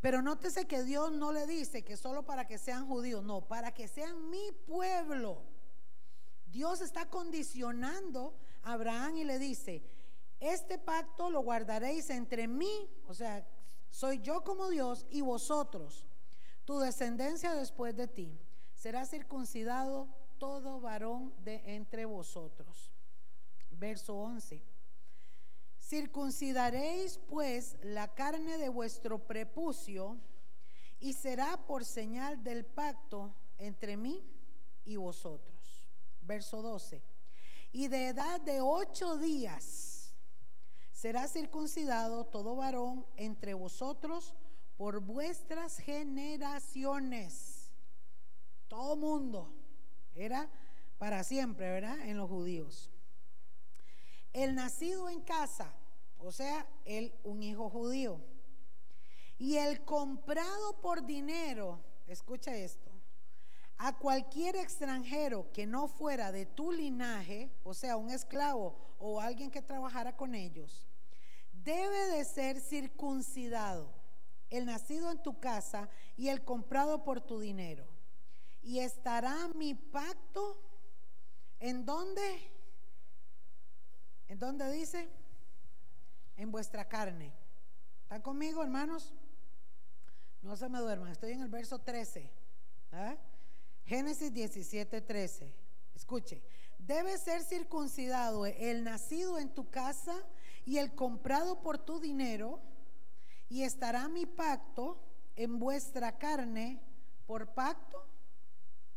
Pero 0.00 0.22
nótese 0.22 0.66
que 0.66 0.84
Dios 0.84 1.12
no 1.12 1.32
le 1.32 1.46
dice 1.46 1.82
que 1.84 1.96
solo 1.96 2.24
para 2.24 2.46
que 2.46 2.58
sean 2.58 2.86
judíos, 2.86 3.24
no, 3.24 3.46
para 3.46 3.72
que 3.72 3.88
sean 3.88 4.30
mi 4.30 4.52
pueblo. 4.66 5.42
Dios 6.46 6.80
está 6.80 7.10
condicionando 7.10 8.36
a 8.62 8.74
Abraham 8.74 9.16
y 9.16 9.24
le 9.24 9.38
dice, 9.38 9.82
este 10.40 10.78
pacto 10.78 11.30
lo 11.30 11.40
guardaréis 11.40 12.10
entre 12.10 12.46
mí, 12.46 12.90
o 13.06 13.14
sea, 13.14 13.46
soy 13.90 14.20
yo 14.20 14.44
como 14.44 14.68
Dios 14.68 15.06
y 15.10 15.22
vosotros, 15.22 16.06
tu 16.64 16.78
descendencia 16.78 17.54
después 17.54 17.96
de 17.96 18.08
ti, 18.08 18.38
será 18.86 19.04
circuncidado 19.04 20.06
todo 20.38 20.80
varón 20.80 21.34
de 21.42 21.60
entre 21.74 22.04
vosotros. 22.04 22.92
Verso 23.72 24.14
11. 24.14 24.62
Circuncidaréis 25.80 27.18
pues 27.28 27.76
la 27.82 28.14
carne 28.14 28.58
de 28.58 28.68
vuestro 28.68 29.18
prepucio 29.18 30.16
y 31.00 31.14
será 31.14 31.56
por 31.66 31.84
señal 31.84 32.44
del 32.44 32.64
pacto 32.64 33.34
entre 33.58 33.96
mí 33.96 34.22
y 34.84 34.94
vosotros. 34.94 35.88
Verso 36.22 36.62
12. 36.62 37.02
Y 37.72 37.88
de 37.88 38.06
edad 38.10 38.40
de 38.42 38.60
ocho 38.60 39.16
días 39.16 40.14
será 40.92 41.26
circuncidado 41.26 42.24
todo 42.26 42.54
varón 42.54 43.04
entre 43.16 43.52
vosotros 43.52 44.32
por 44.76 45.00
vuestras 45.00 45.76
generaciones. 45.78 47.55
Todo 48.68 48.96
mundo. 48.96 49.52
Era 50.14 50.48
para 50.98 51.22
siempre, 51.24 51.70
¿verdad? 51.70 52.00
En 52.00 52.16
los 52.16 52.28
judíos. 52.28 52.90
El 54.32 54.54
nacido 54.54 55.08
en 55.08 55.20
casa, 55.20 55.72
o 56.18 56.32
sea, 56.32 56.66
el, 56.84 57.14
un 57.24 57.42
hijo 57.42 57.70
judío. 57.70 58.20
Y 59.38 59.56
el 59.56 59.84
comprado 59.84 60.80
por 60.80 61.04
dinero, 61.04 61.80
escucha 62.06 62.54
esto, 62.54 62.90
a 63.78 63.98
cualquier 63.98 64.56
extranjero 64.56 65.50
que 65.52 65.66
no 65.66 65.88
fuera 65.88 66.32
de 66.32 66.46
tu 66.46 66.72
linaje, 66.72 67.50
o 67.62 67.74
sea, 67.74 67.98
un 67.98 68.10
esclavo 68.10 68.74
o 68.98 69.20
alguien 69.20 69.50
que 69.50 69.60
trabajara 69.60 70.16
con 70.16 70.34
ellos, 70.34 70.86
debe 71.52 72.06
de 72.08 72.24
ser 72.24 72.60
circuncidado, 72.60 73.92
el 74.48 74.64
nacido 74.64 75.10
en 75.10 75.22
tu 75.22 75.38
casa 75.40 75.90
y 76.16 76.28
el 76.28 76.42
comprado 76.42 77.04
por 77.04 77.20
tu 77.20 77.38
dinero 77.38 77.95
y 78.66 78.80
estará 78.80 79.46
mi 79.54 79.74
pacto 79.74 80.60
en 81.60 81.86
dónde? 81.86 82.50
¿En 84.26 84.40
dónde 84.40 84.70
dice? 84.72 85.08
En 86.36 86.50
vuestra 86.50 86.88
carne. 86.88 87.32
¿Están 88.02 88.22
conmigo, 88.22 88.64
hermanos? 88.64 89.14
No 90.42 90.56
se 90.56 90.68
me 90.68 90.80
duerman, 90.80 91.12
estoy 91.12 91.32
en 91.32 91.42
el 91.42 91.48
verso 91.48 91.78
13. 91.78 92.28
¿ah? 92.90 93.16
Génesis 93.84 94.34
17, 94.34 95.00
13. 95.00 95.54
Escuche, 95.94 96.42
debe 96.76 97.16
ser 97.18 97.44
circuncidado 97.44 98.46
el 98.46 98.82
nacido 98.82 99.38
en 99.38 99.54
tu 99.54 99.70
casa 99.70 100.16
y 100.64 100.78
el 100.78 100.92
comprado 100.96 101.62
por 101.62 101.78
tu 101.78 102.00
dinero, 102.00 102.60
y 103.48 103.62
estará 103.62 104.08
mi 104.08 104.26
pacto 104.26 105.00
en 105.36 105.60
vuestra 105.60 106.18
carne 106.18 106.80
por 107.28 107.54
pacto 107.54 108.15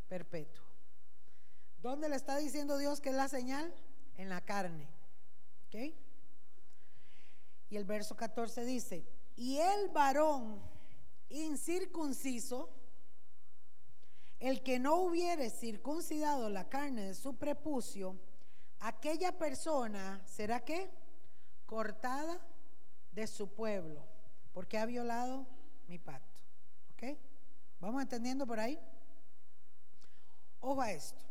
perpetuo. 0.10 0.66
¿Dónde 1.82 2.10
le 2.10 2.18
está 2.18 2.38
diciendo 2.38 2.78
Dios 2.78 3.00
que 3.00 3.10
es 3.10 3.16
la 3.16 3.30
señal? 3.30 3.74
En 4.18 4.28
la 4.28 4.42
carne. 4.42 4.90
¿Ok? 5.68 5.96
Y 7.70 7.78
el 7.78 7.86
verso 7.86 8.18
14 8.18 8.66
dice, 8.66 9.08
y 9.36 9.58
el 9.58 9.90
varón 9.90 10.60
incircunciso, 11.30 12.70
el 14.40 14.64
que 14.64 14.80
no 14.80 14.96
hubiere 14.96 15.50
circuncidado 15.50 16.50
la 16.50 16.68
carne 16.68 17.04
de 17.04 17.14
su 17.14 17.38
prepucio, 17.38 18.18
aquella 18.80 19.38
persona 19.38 20.22
será 20.26 20.62
que 20.62 20.90
cortada 21.66 22.40
de 23.12 23.28
su 23.28 23.54
pueblo, 23.54 24.04
porque 24.54 24.78
ha 24.78 24.86
violado 24.86 25.46
mi 25.88 26.00
pacto. 26.00 26.40
¿Ok? 26.94 27.18
¿Vamos 27.80 28.02
entendiendo 28.02 28.48
por 28.48 28.60
ahí? 28.60 28.80
Ojo 30.62 30.82
a 30.82 30.92
esto. 30.92 31.24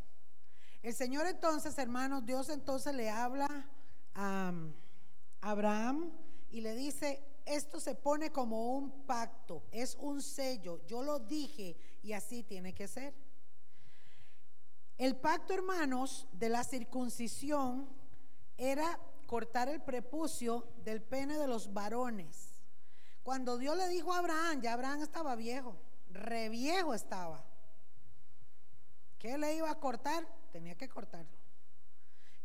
El 0.82 0.94
Señor 0.94 1.26
entonces, 1.26 1.76
hermanos, 1.78 2.24
Dios 2.24 2.48
entonces 2.48 2.94
le 2.94 3.10
habla 3.10 3.68
a 4.14 4.52
Abraham 5.40 6.12
y 6.50 6.60
le 6.60 6.74
dice, 6.74 7.22
esto 7.44 7.80
se 7.80 7.94
pone 7.94 8.30
como 8.30 8.76
un 8.76 9.06
pacto, 9.06 9.64
es 9.72 9.96
un 9.96 10.22
sello, 10.22 10.80
yo 10.86 11.02
lo 11.02 11.18
dije 11.18 11.76
y 12.02 12.12
así 12.12 12.42
tiene 12.42 12.74
que 12.74 12.86
ser. 12.88 13.14
El 14.98 15.16
pacto, 15.16 15.54
hermanos, 15.54 16.26
de 16.32 16.48
la 16.48 16.64
circuncisión 16.64 17.88
era 18.56 18.98
cortar 19.26 19.68
el 19.68 19.82
prepucio 19.82 20.66
del 20.84 21.02
pene 21.02 21.38
de 21.38 21.46
los 21.46 21.72
varones. 21.72 22.62
Cuando 23.22 23.58
Dios 23.58 23.76
le 23.76 23.88
dijo 23.88 24.12
a 24.12 24.18
Abraham, 24.18 24.60
ya 24.60 24.72
Abraham 24.72 25.02
estaba 25.02 25.36
viejo, 25.36 25.76
re 26.10 26.48
viejo 26.48 26.94
estaba. 26.94 27.47
¿Qué 29.18 29.36
le 29.36 29.54
iba 29.54 29.70
a 29.70 29.80
cortar? 29.80 30.26
Tenía 30.52 30.76
que 30.76 30.88
cortarlo. 30.88 31.36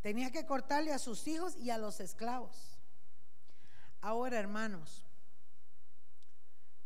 Tenía 0.02 0.32
que 0.32 0.46
cortarle 0.46 0.92
a 0.92 1.00
sus 1.00 1.28
hijos 1.28 1.56
y 1.56 1.70
a 1.70 1.78
los 1.78 2.00
esclavos. 2.00 2.78
Ahora, 4.02 4.38
hermanos, 4.38 5.06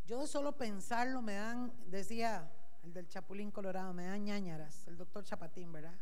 yo 0.05 0.27
solo 0.27 0.55
pensarlo 0.55 1.21
me 1.21 1.33
dan, 1.33 1.73
decía 1.87 2.51
el 2.83 2.93
del 2.93 3.09
Chapulín 3.09 3.51
Colorado, 3.51 3.93
me 3.93 4.05
dan 4.05 4.23
ñañaras, 4.23 4.87
el 4.87 4.97
doctor 4.97 5.23
Chapatín, 5.23 5.71
¿verdad? 5.71 5.99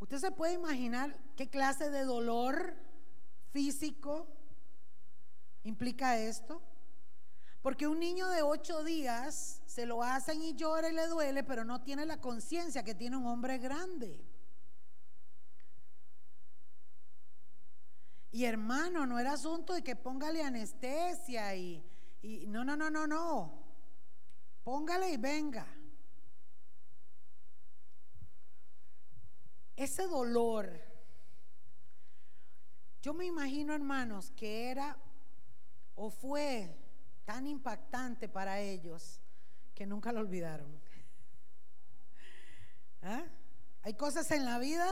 ¿Usted 0.00 0.18
se 0.18 0.32
puede 0.32 0.54
imaginar 0.54 1.16
qué 1.36 1.48
clase 1.48 1.90
de 1.90 2.04
dolor 2.04 2.74
físico 3.52 4.26
implica 5.62 6.18
esto? 6.18 6.60
Porque 7.62 7.86
un 7.86 8.00
niño 8.00 8.28
de 8.28 8.42
ocho 8.42 8.82
días 8.82 9.62
se 9.66 9.86
lo 9.86 10.02
hacen 10.02 10.42
y 10.42 10.54
llora 10.54 10.88
y 10.88 10.92
le 10.92 11.06
duele, 11.06 11.44
pero 11.44 11.64
no 11.64 11.80
tiene 11.80 12.04
la 12.04 12.20
conciencia 12.20 12.82
que 12.82 12.96
tiene 12.96 13.16
un 13.16 13.26
hombre 13.26 13.58
grande. 13.58 14.20
Y 18.32 18.44
hermano, 18.46 19.06
no 19.06 19.18
era 19.20 19.34
asunto 19.34 19.74
de 19.74 19.84
que 19.84 19.94
póngale 19.94 20.42
anestesia 20.42 21.54
y, 21.54 21.84
y 22.22 22.46
no, 22.48 22.64
no, 22.64 22.76
no, 22.76 22.90
no, 22.90 23.06
no. 23.06 23.62
Póngale 24.64 25.12
y 25.12 25.16
venga. 25.16 25.66
Ese 29.76 30.06
dolor, 30.08 30.80
yo 33.02 33.14
me 33.14 33.26
imagino, 33.26 33.72
hermanos, 33.72 34.32
que 34.36 34.70
era 34.70 34.96
o 35.94 36.10
fue 36.10 36.81
tan 37.24 37.46
impactante 37.46 38.28
para 38.28 38.60
ellos 38.60 39.20
que 39.74 39.86
nunca 39.86 40.12
lo 40.12 40.20
olvidaron. 40.20 40.80
¿Ah? 43.02 43.24
Hay 43.82 43.94
cosas 43.94 44.30
en 44.30 44.44
la 44.44 44.58
vida 44.58 44.86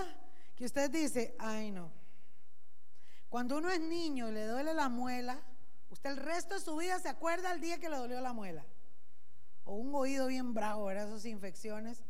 que 0.57 0.65
usted 0.65 0.91
dice, 0.91 1.35
ay 1.39 1.71
no. 1.71 1.93
Cuando 3.29 3.59
uno 3.59 3.71
es 3.71 3.81
niño 3.81 4.29
y 4.29 4.33
le 4.33 4.47
duele 4.47 4.75
la 4.75 4.89
muela, 4.89 5.41
usted 5.89 6.11
el 6.11 6.17
resto 6.17 6.55
de 6.55 6.61
su 6.61 6.77
vida 6.77 6.99
se 6.99 7.09
acuerda 7.09 7.53
el 7.53 7.61
día 7.61 7.79
que 7.79 7.89
le 7.89 7.97
dolió 7.97 8.21
la 8.21 8.33
muela. 8.33 8.67
O 9.65 9.77
un 9.77 9.95
oído 9.95 10.27
bien 10.27 10.53
bravo, 10.53 10.91
era 10.91 11.05
esas 11.05 11.25
infecciones. 11.25 12.03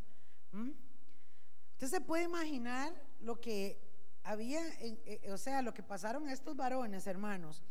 Usted 1.73 1.89
se 1.89 2.01
puede 2.01 2.25
imaginar 2.25 2.93
lo 3.21 3.41
que 3.41 3.79
había, 4.23 4.67
eh, 4.81 5.31
o 5.31 5.37
sea, 5.37 5.61
lo 5.63 5.75
que 5.75 5.83
pasaron 5.83 6.29
estos 6.29 6.57
varones, 6.57 7.07
hermanos. 7.07 7.63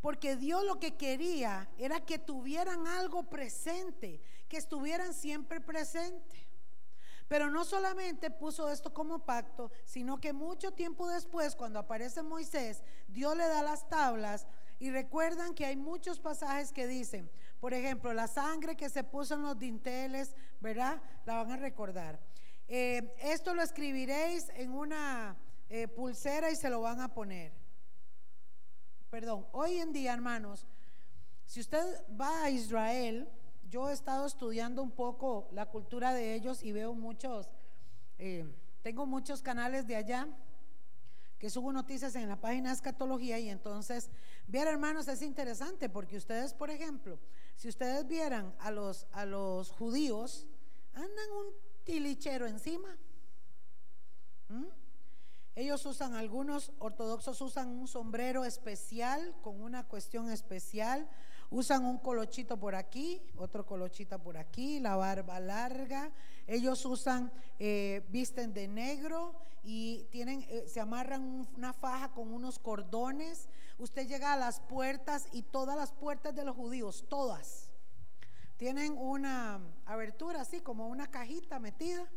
Porque 0.00 0.36
Dios 0.36 0.64
lo 0.64 0.78
que 0.78 0.96
quería 0.96 1.68
era 1.78 2.00
que 2.00 2.18
tuvieran 2.18 2.86
algo 2.86 3.24
presente, 3.24 4.20
que 4.48 4.56
estuvieran 4.56 5.12
siempre 5.12 5.60
presente. 5.60 6.48
Pero 7.26 7.50
no 7.50 7.64
solamente 7.64 8.30
puso 8.30 8.70
esto 8.70 8.94
como 8.94 9.26
pacto, 9.26 9.70
sino 9.84 10.18
que 10.18 10.32
mucho 10.32 10.72
tiempo 10.72 11.08
después, 11.08 11.54
cuando 11.54 11.78
aparece 11.78 12.22
Moisés, 12.22 12.82
Dios 13.06 13.36
le 13.36 13.46
da 13.46 13.62
las 13.62 13.88
tablas 13.88 14.46
y 14.78 14.90
recuerdan 14.90 15.54
que 15.54 15.66
hay 15.66 15.76
muchos 15.76 16.20
pasajes 16.20 16.72
que 16.72 16.86
dicen, 16.86 17.30
por 17.60 17.74
ejemplo, 17.74 18.14
la 18.14 18.28
sangre 18.28 18.76
que 18.76 18.88
se 18.88 19.04
puso 19.04 19.34
en 19.34 19.42
los 19.42 19.58
dinteles, 19.58 20.34
¿verdad? 20.60 21.02
La 21.26 21.34
van 21.34 21.50
a 21.50 21.56
recordar. 21.56 22.18
Eh, 22.68 23.14
esto 23.20 23.54
lo 23.54 23.62
escribiréis 23.62 24.48
en 24.54 24.72
una 24.72 25.36
eh, 25.68 25.88
pulsera 25.88 26.50
y 26.50 26.56
se 26.56 26.70
lo 26.70 26.80
van 26.80 27.00
a 27.00 27.12
poner. 27.12 27.52
Perdón, 29.10 29.46
hoy 29.52 29.78
en 29.78 29.92
día, 29.92 30.12
hermanos, 30.12 30.66
si 31.46 31.60
usted 31.60 31.82
va 32.20 32.44
a 32.44 32.50
Israel, 32.50 33.26
yo 33.70 33.88
he 33.88 33.92
estado 33.92 34.26
estudiando 34.26 34.82
un 34.82 34.90
poco 34.90 35.48
la 35.52 35.66
cultura 35.66 36.12
de 36.12 36.34
ellos 36.34 36.62
y 36.62 36.72
veo 36.72 36.94
muchos, 36.94 37.48
eh, 38.18 38.44
tengo 38.82 39.06
muchos 39.06 39.40
canales 39.40 39.86
de 39.86 39.96
allá 39.96 40.28
que 41.38 41.48
subo 41.48 41.72
noticias 41.72 42.16
en 42.16 42.28
la 42.28 42.40
página 42.40 42.72
escatología 42.72 43.38
y 43.38 43.48
entonces, 43.48 44.10
ver 44.46 44.66
hermanos, 44.66 45.08
es 45.08 45.22
interesante 45.22 45.88
porque 45.88 46.18
ustedes, 46.18 46.52
por 46.52 46.68
ejemplo, 46.68 47.18
si 47.56 47.68
ustedes 47.68 48.06
vieran 48.06 48.54
a 48.58 48.70
los, 48.70 49.06
a 49.12 49.24
los 49.24 49.70
judíos, 49.70 50.46
andan 50.92 51.30
un 51.30 51.54
tilichero 51.84 52.46
encima. 52.46 52.94
¿Mm? 54.48 54.87
Ellos 55.58 55.84
usan, 55.86 56.14
algunos 56.14 56.70
ortodoxos 56.78 57.40
usan 57.40 57.66
un 57.66 57.88
sombrero 57.88 58.44
especial 58.44 59.34
con 59.42 59.60
una 59.60 59.82
cuestión 59.88 60.30
especial, 60.30 61.08
usan 61.50 61.84
un 61.84 61.98
colochito 61.98 62.60
por 62.60 62.76
aquí, 62.76 63.20
otro 63.36 63.66
colochito 63.66 64.20
por 64.20 64.36
aquí, 64.36 64.78
la 64.78 64.94
barba 64.94 65.40
larga. 65.40 66.12
Ellos 66.46 66.86
usan, 66.86 67.32
eh, 67.58 68.06
visten 68.08 68.54
de 68.54 68.68
negro 68.68 69.34
y 69.64 70.04
tienen, 70.12 70.46
eh, 70.48 70.68
se 70.68 70.78
amarran 70.78 71.48
una 71.56 71.72
faja 71.72 72.12
con 72.12 72.32
unos 72.32 72.60
cordones. 72.60 73.48
Usted 73.78 74.06
llega 74.06 74.34
a 74.34 74.36
las 74.36 74.60
puertas 74.60 75.26
y 75.32 75.42
todas 75.42 75.76
las 75.76 75.90
puertas 75.90 76.36
de 76.36 76.44
los 76.44 76.54
judíos, 76.54 77.04
todas, 77.08 77.68
tienen 78.58 78.96
una 78.96 79.58
abertura 79.86 80.42
así 80.42 80.60
como 80.60 80.86
una 80.86 81.10
cajita 81.10 81.58
metida, 81.58 82.08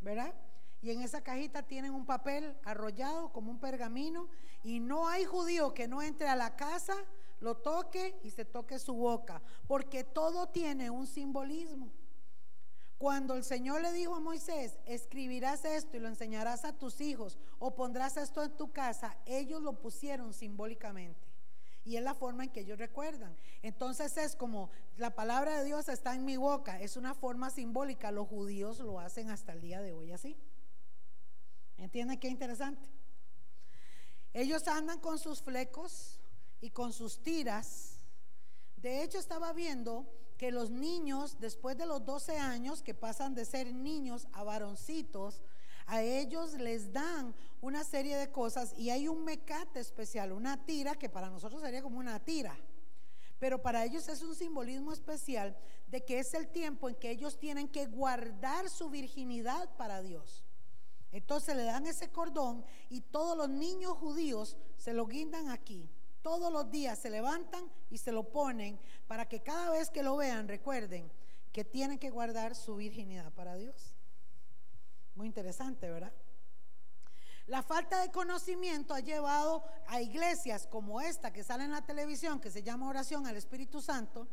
¿verdad? 0.00 0.32
Y 0.82 0.90
en 0.90 1.00
esa 1.00 1.22
cajita 1.22 1.62
tienen 1.62 1.94
un 1.94 2.04
papel 2.04 2.56
arrollado 2.64 3.32
como 3.32 3.52
un 3.52 3.60
pergamino 3.60 4.28
y 4.64 4.80
no 4.80 5.08
hay 5.08 5.24
judío 5.24 5.72
que 5.72 5.86
no 5.86 6.02
entre 6.02 6.28
a 6.28 6.34
la 6.34 6.56
casa, 6.56 6.96
lo 7.40 7.56
toque 7.56 8.18
y 8.22 8.30
se 8.30 8.44
toque 8.44 8.78
su 8.78 8.94
boca, 8.94 9.42
porque 9.66 10.02
todo 10.02 10.48
tiene 10.48 10.90
un 10.90 11.06
simbolismo. 11.06 11.92
Cuando 12.98 13.34
el 13.34 13.42
Señor 13.42 13.80
le 13.80 13.92
dijo 13.92 14.14
a 14.14 14.20
Moisés, 14.20 14.78
escribirás 14.86 15.64
esto 15.64 15.96
y 15.96 16.00
lo 16.00 16.08
enseñarás 16.08 16.64
a 16.64 16.78
tus 16.78 17.00
hijos 17.00 17.38
o 17.58 17.74
pondrás 17.74 18.16
esto 18.16 18.42
en 18.42 18.56
tu 18.56 18.72
casa, 18.72 19.16
ellos 19.26 19.62
lo 19.62 19.80
pusieron 19.80 20.32
simbólicamente. 20.32 21.32
Y 21.84 21.96
es 21.96 22.02
la 22.04 22.14
forma 22.14 22.44
en 22.44 22.50
que 22.50 22.60
ellos 22.60 22.78
recuerdan. 22.78 23.36
Entonces 23.62 24.16
es 24.16 24.36
como 24.36 24.70
la 24.96 25.16
palabra 25.16 25.58
de 25.58 25.64
Dios 25.64 25.88
está 25.88 26.14
en 26.14 26.24
mi 26.24 26.36
boca, 26.36 26.80
es 26.80 26.96
una 26.96 27.14
forma 27.14 27.50
simbólica. 27.50 28.12
Los 28.12 28.28
judíos 28.28 28.78
lo 28.78 29.00
hacen 29.00 29.30
hasta 29.30 29.52
el 29.52 29.60
día 29.60 29.80
de 29.80 29.92
hoy 29.92 30.12
así. 30.12 30.36
¿Entienden 31.82 32.20
qué 32.20 32.28
interesante? 32.28 32.88
Ellos 34.32 34.68
andan 34.68 35.00
con 35.00 35.18
sus 35.18 35.42
flecos 35.42 36.20
y 36.60 36.70
con 36.70 36.92
sus 36.92 37.20
tiras. 37.24 37.98
De 38.76 39.02
hecho, 39.02 39.18
estaba 39.18 39.52
viendo 39.52 40.06
que 40.38 40.52
los 40.52 40.70
niños, 40.70 41.40
después 41.40 41.76
de 41.76 41.86
los 41.86 42.04
12 42.04 42.38
años, 42.38 42.82
que 42.82 42.94
pasan 42.94 43.34
de 43.34 43.44
ser 43.44 43.74
niños 43.74 44.28
a 44.32 44.44
varoncitos, 44.44 45.42
a 45.86 46.02
ellos 46.02 46.52
les 46.54 46.92
dan 46.92 47.34
una 47.60 47.82
serie 47.82 48.16
de 48.16 48.30
cosas 48.30 48.74
y 48.78 48.90
hay 48.90 49.08
un 49.08 49.24
mecate 49.24 49.80
especial, 49.80 50.30
una 50.30 50.64
tira, 50.64 50.94
que 50.94 51.08
para 51.08 51.30
nosotros 51.30 51.62
sería 51.62 51.82
como 51.82 51.98
una 51.98 52.20
tira, 52.20 52.56
pero 53.40 53.60
para 53.60 53.84
ellos 53.84 54.06
es 54.06 54.22
un 54.22 54.36
simbolismo 54.36 54.92
especial 54.92 55.56
de 55.88 56.04
que 56.04 56.20
es 56.20 56.32
el 56.34 56.46
tiempo 56.46 56.88
en 56.88 56.94
que 56.94 57.10
ellos 57.10 57.40
tienen 57.40 57.68
que 57.68 57.86
guardar 57.86 58.70
su 58.70 58.88
virginidad 58.88 59.76
para 59.76 60.00
Dios. 60.00 60.41
Entonces 61.12 61.54
le 61.54 61.64
dan 61.64 61.86
ese 61.86 62.10
cordón 62.10 62.64
y 62.88 63.02
todos 63.02 63.36
los 63.36 63.48
niños 63.48 63.92
judíos 63.98 64.56
se 64.76 64.94
lo 64.94 65.06
guindan 65.06 65.50
aquí. 65.50 65.90
Todos 66.22 66.52
los 66.52 66.70
días 66.70 66.98
se 66.98 67.10
levantan 67.10 67.70
y 67.90 67.98
se 67.98 68.12
lo 68.12 68.24
ponen 68.32 68.80
para 69.06 69.28
que 69.28 69.42
cada 69.42 69.70
vez 69.70 69.90
que 69.90 70.02
lo 70.02 70.16
vean 70.16 70.48
recuerden 70.48 71.10
que 71.52 71.64
tienen 71.64 71.98
que 71.98 72.10
guardar 72.10 72.54
su 72.54 72.76
virginidad 72.76 73.30
para 73.32 73.56
Dios. 73.56 73.94
Muy 75.14 75.26
interesante, 75.26 75.90
¿verdad? 75.90 76.12
La 77.46 77.62
falta 77.62 78.00
de 78.00 78.10
conocimiento 78.10 78.94
ha 78.94 79.00
llevado 79.00 79.64
a 79.88 80.00
iglesias 80.00 80.66
como 80.66 81.00
esta 81.00 81.32
que 81.32 81.44
sale 81.44 81.64
en 81.64 81.72
la 81.72 81.84
televisión, 81.84 82.40
que 82.40 82.50
se 82.50 82.62
llama 82.62 82.88
oración 82.88 83.26
al 83.26 83.36
Espíritu 83.36 83.82
Santo, 83.82 84.28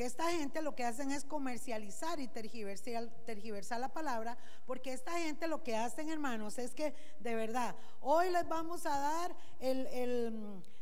que 0.00 0.06
esta 0.06 0.30
gente 0.30 0.62
lo 0.62 0.74
que 0.74 0.86
hacen 0.86 1.10
es 1.10 1.26
comercializar 1.26 2.20
y 2.20 2.28
tergiversar, 2.28 3.80
la 3.80 3.92
palabra, 3.92 4.38
porque 4.64 4.94
esta 4.94 5.12
gente 5.18 5.46
lo 5.46 5.62
que 5.62 5.76
hacen, 5.76 6.08
hermanos, 6.08 6.58
es 6.58 6.72
que 6.74 6.94
de 7.18 7.34
verdad, 7.34 7.76
hoy 8.00 8.30
les 8.30 8.48
vamos 8.48 8.86
a 8.86 8.98
dar 8.98 9.36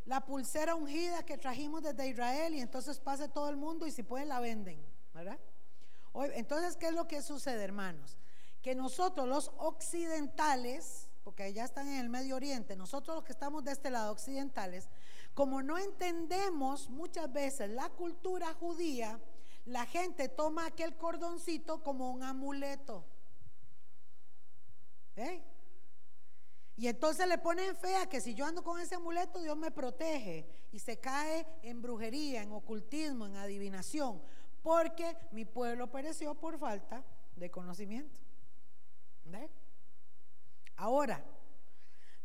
la 0.05 0.25
pulsera 0.25 0.77
ungida 0.77 1.25
que 1.25 1.37
trajimos 1.37 1.83
desde 1.83 2.07
Israel 2.07 2.55
y 2.55 2.61
entonces 2.61 3.01
pase 3.01 3.29
todo 3.29 3.49
el 3.49 3.57
mundo 3.57 3.89
y 3.89 3.91
si 3.91 4.05
pueden 4.05 4.29
la 4.29 4.39
venden, 4.39 4.81
¿verdad? 5.13 5.41
Entonces, 6.15 6.77
¿qué 6.77 6.87
es 6.87 6.95
lo 6.95 7.09
que 7.09 7.21
sucede, 7.21 7.65
hermanos? 7.65 8.17
Que 8.63 8.77
nosotros 8.77 9.27
los 9.27 9.51
occidentales, 9.59 11.09
porque 11.25 11.43
allá 11.43 11.65
están 11.65 11.89
en 11.89 11.99
el 11.99 12.09
Medio 12.09 12.37
Oriente, 12.37 12.77
nosotros 12.77 13.17
los 13.17 13.25
que 13.25 13.33
estamos 13.33 13.65
de 13.65 13.73
este 13.73 13.91
lado 13.91 14.13
occidentales, 14.13 14.89
como 15.39 15.63
no 15.63 15.79
entendemos 15.79 16.91
muchas 16.91 17.33
veces 17.33 17.71
la 17.71 17.91
cultura 17.91 18.53
judía, 18.55 19.21
la 19.67 19.87
gente 19.87 20.29
toma 20.29 20.67
aquel 20.67 20.97
cordoncito 20.97 21.81
como 21.85 22.11
un 22.11 22.25
amuleto. 22.25 23.05
¿Eh? 25.15 25.41
Y 26.77 26.89
entonces 26.89 27.29
le 27.29 27.39
ponen 27.39 27.77
fea 27.77 28.09
que 28.09 28.21
si 28.21 28.35
yo 28.35 28.47
ando 28.47 28.65
con 28.65 28.81
ese 28.81 28.97
amuleto, 28.97 29.41
Dios 29.41 29.57
me 29.57 29.71
protege. 29.71 30.45
Y 30.73 30.81
se 30.81 30.99
cae 30.99 31.47
en 31.63 31.83
brujería, 31.83 32.43
en 32.43 32.51
ocultismo, 32.51 33.25
en 33.27 33.37
adivinación. 33.37 34.21
Porque 34.61 35.17
mi 35.31 35.45
pueblo 35.45 35.89
pereció 35.89 36.35
por 36.35 36.59
falta 36.59 37.05
de 37.37 37.49
conocimiento. 37.49 38.21
¿Ve? 39.25 39.49
Ahora, 40.75 41.25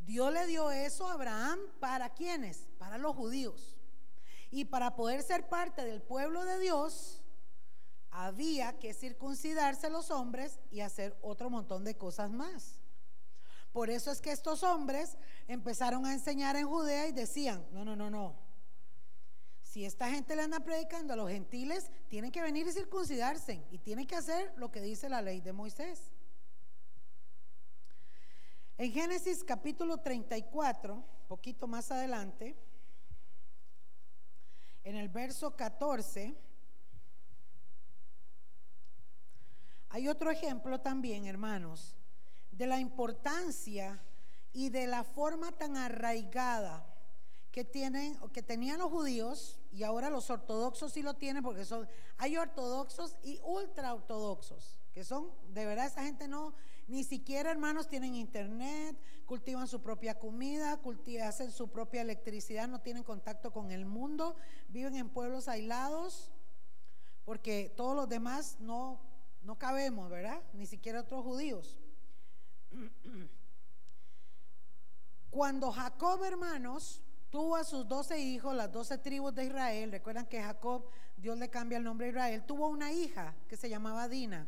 Dios 0.06 0.34
le 0.34 0.46
dio 0.48 0.72
eso 0.72 1.08
a 1.08 1.14
Abraham 1.14 1.60
para 1.80 2.10
quienes? 2.10 2.68
Para 2.78 2.98
los 2.98 3.16
judíos. 3.16 3.76
Y 4.52 4.66
para 4.66 4.96
poder 4.96 5.24
ser 5.24 5.48
parte 5.48 5.84
del 5.84 6.02
pueblo 6.02 6.46
de 6.46 6.60
Dios, 6.60 7.22
había 8.12 8.78
que 8.80 8.94
circuncidarse 8.94 9.90
los 9.90 10.12
hombres 10.12 10.60
y 10.70 10.82
hacer 10.82 11.18
otro 11.22 11.50
montón 11.50 11.84
de 11.84 11.98
cosas 11.98 12.30
más. 12.30 12.84
Por 13.72 13.90
eso 13.90 14.12
es 14.12 14.22
que 14.22 14.32
estos 14.32 14.62
hombres 14.62 15.18
empezaron 15.48 16.06
a 16.06 16.14
enseñar 16.14 16.56
en 16.56 16.68
Judea 16.68 17.08
y 17.08 17.12
decían, 17.12 17.66
no, 17.72 17.84
no, 17.84 17.96
no, 17.96 18.12
no. 18.12 18.36
Si 19.64 19.84
esta 19.84 20.12
gente 20.12 20.36
le 20.36 20.44
anda 20.44 20.60
predicando 20.60 21.14
a 21.14 21.16
los 21.16 21.32
gentiles, 21.32 21.90
tienen 22.08 22.32
que 22.32 22.44
venir 22.44 22.68
y 22.68 22.72
circuncidarse 22.72 23.66
y 23.72 23.80
tienen 23.80 24.06
que 24.06 24.16
hacer 24.16 24.54
lo 24.58 24.72
que 24.72 24.82
dice 24.82 25.10
la 25.10 25.24
ley 25.24 25.42
de 25.42 25.54
Moisés. 25.54 26.12
En 28.76 28.92
Génesis 28.92 29.44
capítulo 29.44 29.98
34, 29.98 31.04
poquito 31.28 31.68
más 31.68 31.92
adelante, 31.92 32.56
en 34.84 34.96
el 34.96 35.10
verso 35.10 35.56
14, 35.56 36.36
hay 39.90 40.08
otro 40.08 40.32
ejemplo 40.32 40.82
también, 40.82 41.28
hermanos, 41.28 41.96
de 42.52 42.66
la 42.66 42.80
importancia 42.80 44.02
y 44.54 44.70
de 44.70 44.88
la 44.88 45.04
forma 45.04 45.52
tan 45.52 45.78
arraigada 45.78 46.84
que 47.52 47.64
tienen 47.64 48.18
que 48.32 48.42
tenían 48.42 48.80
los 48.80 48.90
judíos 48.90 49.60
y 49.72 49.84
ahora 49.84 50.10
los 50.10 50.32
ortodoxos 50.32 50.94
sí 50.94 51.04
lo 51.04 51.14
tienen 51.14 51.44
porque 51.44 51.66
son 51.66 51.88
hay 52.18 52.38
ortodoxos 52.38 53.18
y 53.22 53.40
ultra 53.44 53.94
ortodoxos, 53.94 54.80
que 54.92 55.04
son 55.04 55.30
de 55.50 55.68
verdad 55.68 55.86
esa 55.86 56.04
gente 56.04 56.28
no 56.28 56.56
ni 56.88 57.04
siquiera, 57.04 57.52
hermanos, 57.52 57.88
tienen 57.88 58.16
internet, 58.16 58.98
cultivan 59.26 59.68
su 59.68 59.82
propia 59.82 60.20
comida, 60.20 60.80
hacen 61.24 61.52
su 61.52 61.70
propia 61.70 62.02
electricidad, 62.02 62.68
no 62.68 62.82
tienen 62.82 63.04
contacto 63.04 63.52
con 63.52 63.72
el 63.72 63.86
mundo, 63.86 64.36
viven 64.68 64.96
en 64.96 65.10
pueblos 65.10 65.48
aislados, 65.48 66.32
porque 67.26 67.74
todos 67.76 67.96
los 67.96 68.10
demás 68.10 68.58
no, 68.60 69.00
no 69.44 69.58
cabemos, 69.58 70.10
¿verdad? 70.10 70.42
Ni 70.54 70.66
siquiera 70.66 71.02
otros 71.02 71.24
judíos. 71.24 71.78
Cuando 75.30 75.72
Jacob, 75.72 76.24
hermanos, 76.24 77.02
tuvo 77.30 77.56
a 77.56 77.64
sus 77.64 77.88
doce 77.88 78.20
hijos, 78.20 78.56
las 78.56 78.72
doce 78.72 78.98
tribus 78.98 79.34
de 79.34 79.46
Israel, 79.46 79.92
recuerdan 79.92 80.28
que 80.28 80.42
Jacob, 80.42 80.86
Dios 81.18 81.38
le 81.40 81.50
cambia 81.50 81.78
el 81.78 81.84
nombre 81.84 82.08
a 82.08 82.10
Israel, 82.10 82.44
tuvo 82.46 82.68
una 82.68 82.92
hija 82.92 83.34
que 83.48 83.58
se 83.58 83.70
llamaba 83.70 84.08
Dina. 84.08 84.48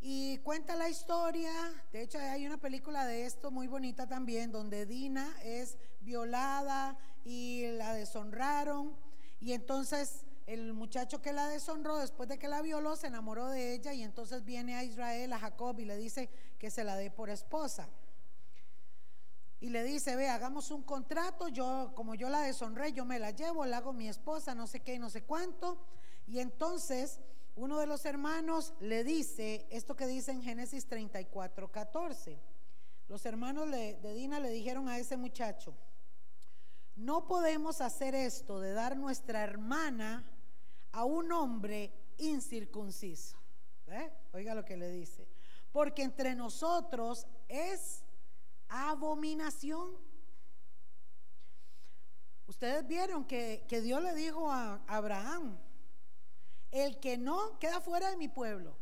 Y 0.00 0.38
cuenta 0.38 0.76
la 0.76 0.88
historia, 0.88 1.52
de 1.92 2.02
hecho 2.02 2.18
hay 2.18 2.46
una 2.46 2.58
película 2.58 3.04
de 3.04 3.26
esto 3.26 3.50
muy 3.50 3.66
bonita 3.66 4.06
también, 4.06 4.52
donde 4.52 4.86
Dina 4.86 5.36
es 5.42 5.76
violada 6.00 6.96
y 7.24 7.66
la 7.72 7.94
deshonraron. 7.94 8.96
Y 9.40 9.52
entonces 9.52 10.24
el 10.46 10.72
muchacho 10.72 11.20
que 11.20 11.32
la 11.32 11.48
deshonró, 11.48 11.98
después 11.98 12.28
de 12.28 12.38
que 12.38 12.48
la 12.48 12.62
violó, 12.62 12.96
se 12.96 13.08
enamoró 13.08 13.48
de 13.48 13.74
ella 13.74 13.92
y 13.92 14.02
entonces 14.02 14.44
viene 14.44 14.76
a 14.76 14.84
Israel, 14.84 15.32
a 15.32 15.38
Jacob, 15.38 15.78
y 15.80 15.84
le 15.84 15.96
dice 15.96 16.30
que 16.58 16.70
se 16.70 16.84
la 16.84 16.96
dé 16.96 17.10
por 17.10 17.28
esposa. 17.28 17.88
Y 19.60 19.70
le 19.70 19.82
dice, 19.82 20.14
ve, 20.14 20.28
hagamos 20.28 20.70
un 20.70 20.82
contrato, 20.82 21.48
yo 21.48 21.92
como 21.96 22.14
yo 22.14 22.28
la 22.28 22.40
deshonré, 22.42 22.92
yo 22.92 23.04
me 23.04 23.18
la 23.18 23.32
llevo, 23.32 23.66
la 23.66 23.78
hago 23.78 23.92
mi 23.92 24.08
esposa, 24.08 24.54
no 24.54 24.68
sé 24.68 24.80
qué 24.80 24.94
y 24.94 24.98
no 25.00 25.10
sé 25.10 25.24
cuánto. 25.24 25.76
Y 26.28 26.38
entonces 26.38 27.20
uno 27.58 27.78
de 27.80 27.86
los 27.86 28.04
hermanos 28.04 28.72
le 28.78 29.02
dice 29.02 29.66
esto 29.70 29.96
que 29.96 30.06
dice 30.06 30.30
en 30.30 30.42
Génesis 30.42 30.86
34, 30.86 31.72
14. 31.72 32.38
Los 33.08 33.26
hermanos 33.26 33.68
de 33.68 34.14
Dina 34.14 34.38
le 34.38 34.50
dijeron 34.50 34.88
a 34.88 34.96
ese 34.98 35.16
muchacho, 35.16 35.74
no 36.94 37.26
podemos 37.26 37.80
hacer 37.80 38.14
esto 38.14 38.60
de 38.60 38.72
dar 38.72 38.96
nuestra 38.96 39.42
hermana 39.42 40.24
a 40.92 41.04
un 41.04 41.32
hombre 41.32 41.92
incircunciso. 42.18 43.36
¿Eh? 43.88 44.12
Oiga 44.32 44.54
lo 44.54 44.64
que 44.64 44.76
le 44.76 44.90
dice. 44.90 45.26
Porque 45.72 46.02
entre 46.02 46.36
nosotros 46.36 47.26
es 47.48 48.04
abominación. 48.68 49.96
Ustedes 52.46 52.86
vieron 52.86 53.24
que, 53.24 53.64
que 53.68 53.80
Dios 53.80 54.00
le 54.00 54.14
dijo 54.14 54.48
a 54.48 54.82
Abraham, 54.86 55.58
el 56.70 56.98
que 57.00 57.18
no 57.18 57.58
queda 57.58 57.80
fuera 57.80 58.10
de 58.10 58.16
mi 58.16 58.28
pueblo. 58.28 58.76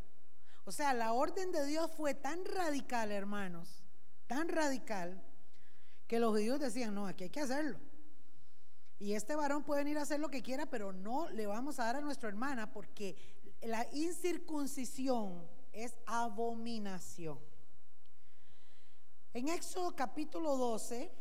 O 0.64 0.72
sea, 0.72 0.92
la 0.94 1.12
orden 1.12 1.52
de 1.52 1.64
Dios 1.66 1.90
fue 1.92 2.14
tan 2.14 2.44
radical, 2.44 3.12
hermanos, 3.12 3.84
tan 4.26 4.48
radical, 4.48 5.22
que 6.06 6.18
los 6.18 6.30
judíos 6.30 6.60
decían, 6.60 6.94
no, 6.94 7.06
aquí 7.06 7.24
hay 7.24 7.30
que 7.30 7.40
hacerlo. 7.40 7.78
Y 8.98 9.12
este 9.12 9.36
varón 9.36 9.62
puede 9.62 9.84
venir 9.84 9.98
a 9.98 10.02
hacer 10.02 10.20
lo 10.20 10.30
que 10.30 10.42
quiera, 10.42 10.66
pero 10.66 10.92
no 10.92 11.28
le 11.30 11.46
vamos 11.46 11.78
a 11.78 11.84
dar 11.84 11.96
a 11.96 12.00
nuestra 12.00 12.28
hermana 12.28 12.72
porque 12.72 13.16
la 13.62 13.86
incircuncisión 13.92 15.46
es 15.72 15.94
abominación. 16.06 17.38
En 19.34 19.48
Éxodo 19.48 19.94
capítulo 19.94 20.56
12, 20.56 21.12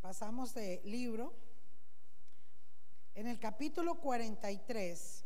pasamos 0.00 0.54
de 0.54 0.82
libro, 0.84 1.32
en 3.14 3.28
el 3.28 3.38
capítulo 3.38 4.00
43, 4.00 5.21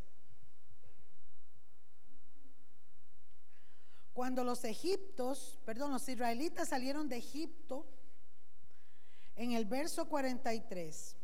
cuando 4.17 4.43
los 4.45 4.65
egiptos, 4.65 5.59
perdón, 5.67 5.93
los 5.93 6.09
israelitas 6.09 6.71
salieron 6.71 7.07
de 7.07 7.19
Egipto, 7.19 7.85
en 9.35 9.53
el 9.53 9.67
verso 9.67 10.09
43, 10.09 11.15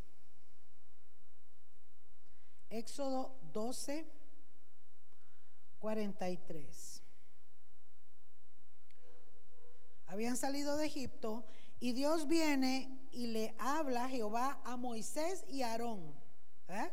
Éxodo 2.69 3.35
12, 3.55 4.07
43. 5.79 7.03
Habían 10.09 10.37
salido 10.37 10.77
de 10.77 10.85
Egipto 10.85 11.47
y 11.81 11.93
Dios 11.93 12.29
viene 12.29 13.09
y 13.11 13.29
le 13.29 13.55
habla 13.59 14.11
Jehová 14.11 14.61
a 14.65 14.77
Moisés 14.77 15.47
y 15.49 15.63
a 15.63 15.71
Aarón. 15.71 16.15
¿eh? 16.69 16.91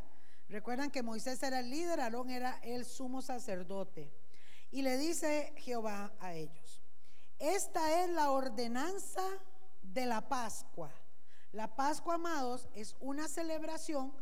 Recuerdan 0.48 0.92
que 0.92 1.04
Moisés 1.04 1.44
era 1.44 1.60
el 1.60 1.70
líder, 1.70 2.00
Aarón 2.00 2.30
era 2.30 2.58
el 2.64 2.86
sumo 2.86 3.22
sacerdote. 3.22 4.19
Y 4.72 4.82
le 4.82 4.98
dice 4.98 5.54
Jehová 5.58 6.12
a 6.20 6.34
ellos, 6.34 6.82
esta 7.40 8.04
es 8.04 8.10
la 8.10 8.32
ordenanza 8.32 9.24
de 9.82 10.06
la 10.06 10.28
Pascua. 10.28 10.92
La 11.52 11.76
Pascua, 11.76 12.16
amados, 12.16 12.70
es 12.76 12.96
una 13.00 13.28
celebración 13.28 14.14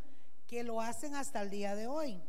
que 0.48 0.64
lo 0.64 0.80
hacen 0.80 1.16
hasta 1.16 1.42
el 1.42 1.50
día 1.50 1.76
de 1.76 1.88
hoy. 1.88 2.22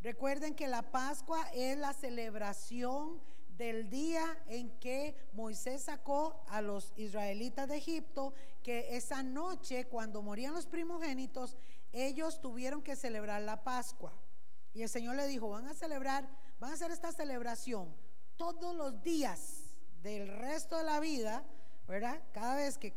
Recuerden 0.00 0.54
que 0.54 0.68
la 0.68 0.82
Pascua 0.92 1.42
es 1.52 1.76
la 1.76 1.92
celebración 1.92 3.20
del 3.56 3.88
día 3.88 4.38
en 4.46 4.70
que 4.78 5.16
Moisés 5.32 5.82
sacó 5.84 6.44
a 6.48 6.60
los 6.60 6.92
israelitas 6.96 7.66
de 7.68 7.78
Egipto, 7.78 8.34
que 8.62 8.96
esa 8.96 9.22
noche 9.22 9.86
cuando 9.86 10.22
morían 10.22 10.54
los 10.54 10.66
primogénitos, 10.66 11.56
ellos 11.92 12.40
tuvieron 12.40 12.82
que 12.82 12.94
celebrar 12.94 13.42
la 13.42 13.64
Pascua. 13.64 14.12
Y 14.74 14.82
el 14.82 14.88
Señor 14.88 15.16
le 15.16 15.26
dijo, 15.26 15.48
van 15.48 15.66
a 15.68 15.74
celebrar, 15.74 16.28
van 16.58 16.70
a 16.70 16.74
hacer 16.74 16.90
esta 16.90 17.12
celebración 17.12 17.94
todos 18.36 18.74
los 18.74 19.02
días 19.02 19.64
del 20.02 20.28
resto 20.28 20.76
de 20.76 20.84
la 20.84 21.00
vida, 21.00 21.44
¿verdad? 21.86 22.22
Cada 22.32 22.56
vez 22.56 22.78
que, 22.78 22.94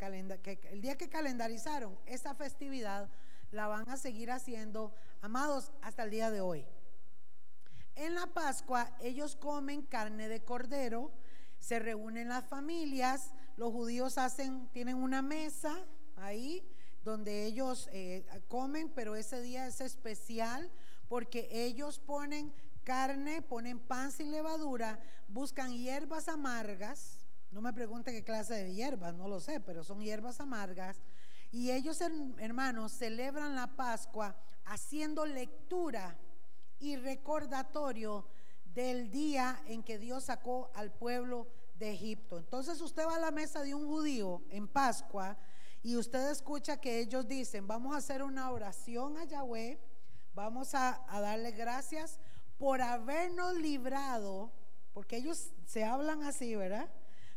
el 0.72 0.82
día 0.82 0.98
que 0.98 1.10
calendarizaron 1.10 1.98
esta 2.06 2.36
festividad, 2.36 3.10
la 3.52 3.68
van 3.68 3.90
a 3.90 3.98
seguir 3.98 4.32
haciendo, 4.32 4.94
amados, 5.22 5.72
hasta 5.82 6.04
el 6.04 6.12
día 6.12 6.30
de 6.30 6.42
hoy. 6.42 6.66
En 7.96 8.16
la 8.16 8.28
Pascua 8.28 8.96
ellos 9.02 9.36
comen 9.36 9.82
carne 9.82 10.30
de 10.30 10.44
cordero, 10.44 11.12
se 11.60 11.80
reúnen 11.80 12.30
las 12.30 12.46
familias, 12.46 13.34
los 13.58 13.72
judíos 13.74 14.18
hacen, 14.18 14.70
tienen 14.70 14.96
una 14.96 15.22
mesa 15.22 15.86
ahí 16.16 16.66
donde 17.04 17.46
ellos 17.46 17.90
eh, 17.92 18.26
comen, 18.48 18.90
pero 18.90 19.16
ese 19.16 19.42
día 19.42 19.68
es 19.68 19.82
especial 19.82 20.72
porque 21.08 21.50
ellos 21.52 22.00
ponen 22.00 22.54
carne, 22.84 23.42
ponen 23.42 23.80
pan 23.80 24.12
sin 24.12 24.32
levadura, 24.32 25.00
buscan 25.28 25.72
hierbas 25.74 26.28
amargas, 26.28 27.20
no 27.52 27.62
me 27.62 27.74
pregunte 27.74 28.12
qué 28.12 28.24
clase 28.24 28.54
de 28.54 28.74
hierbas, 28.74 29.14
no 29.16 29.28
lo 29.28 29.40
sé, 29.40 29.60
pero 29.60 29.84
son 29.84 30.02
hierbas 30.02 30.40
amargas, 30.40 31.02
y 31.52 31.72
ellos, 31.72 32.00
hermanos, 32.38 32.92
celebran 32.92 33.56
la 33.56 33.68
Pascua 33.76 34.36
haciendo 34.66 35.26
lectura 35.26 36.16
y 36.80 36.96
recordatorio 36.96 38.28
del 38.66 39.10
día 39.10 39.60
en 39.66 39.84
que 39.84 39.98
Dios 39.98 40.26
sacó 40.26 40.70
al 40.76 40.92
pueblo 40.92 41.48
de 41.80 41.92
Egipto. 41.94 42.38
Entonces 42.38 42.80
usted 42.82 43.06
va 43.06 43.16
a 43.16 43.20
la 43.20 43.32
mesa 43.32 43.64
de 43.64 43.74
un 43.74 43.88
judío 43.88 44.44
en 44.50 44.68
Pascua 44.68 45.38
y 45.82 45.96
usted 45.96 46.30
escucha 46.30 46.80
que 46.80 47.00
ellos 47.00 47.28
dicen, 47.28 47.68
vamos 47.68 47.96
a 47.96 47.98
hacer 47.98 48.22
una 48.22 48.52
oración 48.52 49.18
a 49.18 49.24
Yahweh, 49.24 49.80
vamos 50.36 50.76
a, 50.76 51.04
a 51.08 51.20
darle 51.20 51.52
gracias 51.52 52.20
por 52.60 52.82
habernos 52.82 53.56
librado, 53.56 54.52
porque 54.94 55.18
ellos 55.18 55.50
se 55.66 55.86
hablan 55.86 56.24
así, 56.24 56.56
¿verdad? 56.56 56.90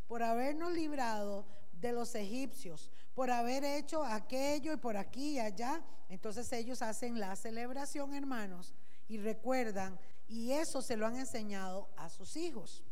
Por 0.08 0.22
habernos 0.22 0.72
librado 0.72 1.46
de 1.72 1.92
los 1.92 2.14
egipcios, 2.14 2.90
por 3.14 3.30
haber 3.30 3.64
hecho 3.64 4.04
aquello 4.04 4.72
y 4.72 4.76
por 4.76 4.96
aquí 4.96 5.34
y 5.34 5.38
allá. 5.38 5.80
Entonces 6.08 6.52
ellos 6.52 6.82
hacen 6.82 7.20
la 7.20 7.34
celebración, 7.36 8.12
hermanos, 8.14 8.74
y 9.08 9.18
recuerdan, 9.18 9.98
y 10.28 10.52
eso 10.52 10.82
se 10.82 10.96
lo 10.96 11.06
han 11.06 11.16
enseñado 11.16 11.88
a 11.96 12.08
sus 12.08 12.36
hijos. 12.36 12.82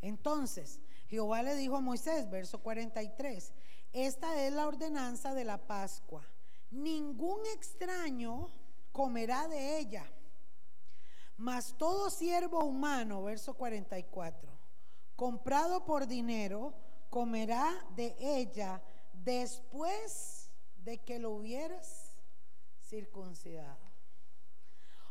Entonces, 0.00 0.80
Jehová 1.08 1.42
le 1.42 1.54
dijo 1.54 1.76
a 1.76 1.80
Moisés, 1.80 2.30
verso 2.30 2.60
43, 2.60 3.52
esta 3.92 4.42
es 4.42 4.52
la 4.52 4.66
ordenanza 4.66 5.34
de 5.34 5.44
la 5.44 5.58
Pascua. 5.58 6.24
Ningún 6.70 7.40
extraño 7.54 8.48
comerá 8.92 9.48
de 9.48 9.78
ella, 9.78 10.04
mas 11.36 11.74
todo 11.76 12.10
siervo 12.10 12.64
humano, 12.64 13.22
verso 13.22 13.54
44, 13.54 14.48
comprado 15.16 15.84
por 15.84 16.06
dinero, 16.06 16.74
comerá 17.10 17.72
de 17.94 18.14
ella 18.18 18.82
después 19.12 20.50
de 20.76 20.98
que 20.98 21.18
lo 21.18 21.30
hubieras 21.30 22.16
circuncidado. 22.82 23.84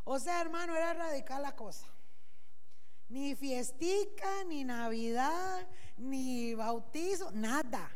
O 0.05 0.19
sea, 0.19 0.41
hermano, 0.41 0.75
era 0.75 0.93
radical 0.93 1.41
la 1.41 1.55
cosa. 1.55 1.87
Ni 3.09 3.35
fiestica, 3.35 4.43
ni 4.45 4.63
Navidad, 4.63 5.67
ni 5.97 6.53
bautizo, 6.55 7.31
nada. 7.31 7.89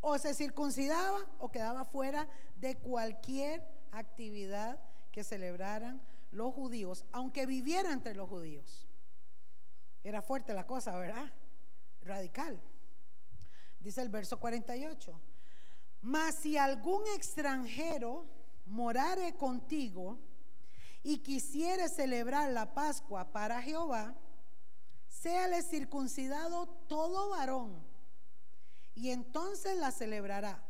O 0.00 0.18
se 0.18 0.34
circuncidaba 0.34 1.18
o 1.38 1.50
quedaba 1.50 1.84
fuera 1.84 2.28
de 2.56 2.76
cualquier 2.76 3.66
actividad 3.90 4.78
que 5.12 5.24
celebraran 5.24 6.00
los 6.34 6.52
judíos, 6.52 7.04
aunque 7.12 7.46
viviera 7.46 7.92
entre 7.92 8.14
los 8.14 8.28
judíos. 8.28 8.86
Era 10.02 10.20
fuerte 10.20 10.52
la 10.52 10.66
cosa, 10.66 10.96
¿verdad? 10.96 11.32
radical. 12.04 12.60
Dice 13.80 14.02
el 14.02 14.08
verso 14.08 14.38
48. 14.38 15.20
Mas 16.02 16.36
si 16.36 16.56
algún 16.56 17.02
extranjero 17.16 18.26
morare 18.66 19.34
contigo 19.36 20.18
y 21.02 21.18
quisiere 21.18 21.88
celebrar 21.88 22.50
la 22.52 22.74
Pascua 22.74 23.32
para 23.32 23.62
Jehová, 23.62 24.14
séale 25.08 25.62
circuncidado 25.62 26.66
todo 26.88 27.30
varón, 27.30 27.82
y 28.94 29.10
entonces 29.10 29.76
la 29.78 29.90
celebrará, 29.90 30.62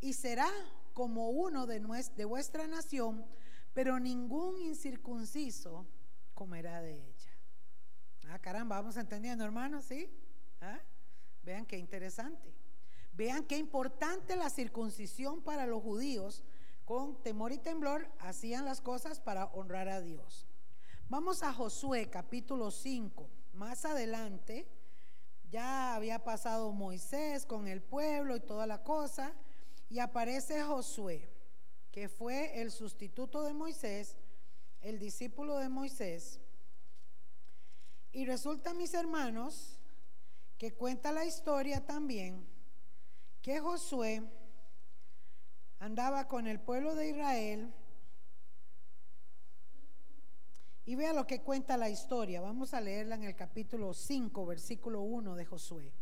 y 0.00 0.12
será 0.14 0.48
como 0.94 1.30
uno 1.30 1.66
de, 1.66 1.80
de 2.16 2.24
vuestra 2.24 2.66
nación, 2.66 3.24
pero 3.72 3.98
ningún 3.98 4.58
incircunciso 4.60 5.86
comerá 6.34 6.80
de 6.80 6.94
ella. 6.94 7.30
Ah, 8.28 8.38
caramba, 8.38 8.76
vamos 8.76 8.96
entendiendo, 8.96 9.44
hermanos, 9.44 9.84
¿sí? 9.84 10.08
¿Ah? 10.60 10.80
Vean 11.42 11.66
qué 11.66 11.78
interesante. 11.78 12.54
Vean 13.12 13.44
qué 13.44 13.56
importante 13.56 14.36
la 14.36 14.50
circuncisión 14.50 15.42
para 15.42 15.66
los 15.66 15.82
judíos. 15.82 16.44
Con 16.84 17.22
temor 17.22 17.52
y 17.52 17.58
temblor 17.58 18.08
hacían 18.18 18.64
las 18.64 18.80
cosas 18.80 19.20
para 19.20 19.46
honrar 19.46 19.88
a 19.88 20.00
Dios. 20.00 20.46
Vamos 21.08 21.42
a 21.42 21.52
Josué 21.52 22.08
capítulo 22.08 22.70
5. 22.70 23.28
Más 23.52 23.84
adelante 23.84 24.66
ya 25.50 25.94
había 25.94 26.22
pasado 26.22 26.72
Moisés 26.72 27.46
con 27.46 27.66
el 27.66 27.82
pueblo 27.82 28.36
y 28.36 28.40
toda 28.40 28.66
la 28.66 28.82
cosa. 28.82 29.34
Y 29.88 29.98
aparece 29.98 30.62
Josué, 30.62 31.28
que 31.92 32.08
fue 32.08 32.60
el 32.60 32.70
sustituto 32.70 33.42
de 33.42 33.52
Moisés, 33.52 34.16
el 34.80 34.98
discípulo 34.98 35.58
de 35.58 35.68
Moisés. 35.68 36.40
Y 38.12 38.24
resulta, 38.24 38.74
mis 38.74 38.94
hermanos, 38.94 39.78
que 40.58 40.72
cuenta 40.72 41.12
la 41.12 41.24
historia 41.24 41.84
también 41.86 42.46
que 43.42 43.60
Josué 43.60 44.22
andaba 45.78 46.28
con 46.28 46.46
el 46.46 46.60
pueblo 46.60 46.94
de 46.94 47.08
Israel. 47.08 47.72
Y 50.84 50.94
vea 50.94 51.12
lo 51.12 51.26
que 51.26 51.42
cuenta 51.42 51.76
la 51.76 51.88
historia. 51.88 52.40
Vamos 52.40 52.74
a 52.74 52.80
leerla 52.80 53.14
en 53.14 53.24
el 53.24 53.36
capítulo 53.36 53.94
5, 53.94 54.44
versículo 54.46 55.02
1 55.02 55.34
de 55.34 55.44
Josué. 55.44 55.92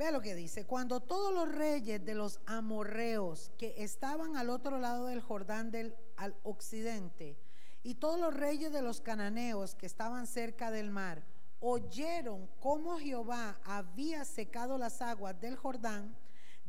Vea 0.00 0.12
lo 0.12 0.22
que 0.22 0.34
dice. 0.34 0.64
Cuando 0.64 1.00
todos 1.00 1.30
los 1.34 1.54
reyes 1.54 2.02
de 2.02 2.14
los 2.14 2.40
amorreos 2.46 3.52
que 3.58 3.74
estaban 3.76 4.34
al 4.34 4.48
otro 4.48 4.78
lado 4.78 5.08
del 5.08 5.20
Jordán 5.20 5.70
del, 5.70 5.94
al 6.16 6.34
occidente 6.42 7.36
y 7.82 7.96
todos 7.96 8.18
los 8.18 8.32
reyes 8.32 8.72
de 8.72 8.80
los 8.80 9.02
cananeos 9.02 9.74
que 9.74 9.84
estaban 9.84 10.26
cerca 10.26 10.70
del 10.70 10.88
mar 10.88 11.22
oyeron 11.60 12.48
cómo 12.60 12.98
Jehová 12.98 13.60
había 13.62 14.24
secado 14.24 14.78
las 14.78 15.02
aguas 15.02 15.38
del 15.38 15.56
Jordán 15.56 16.16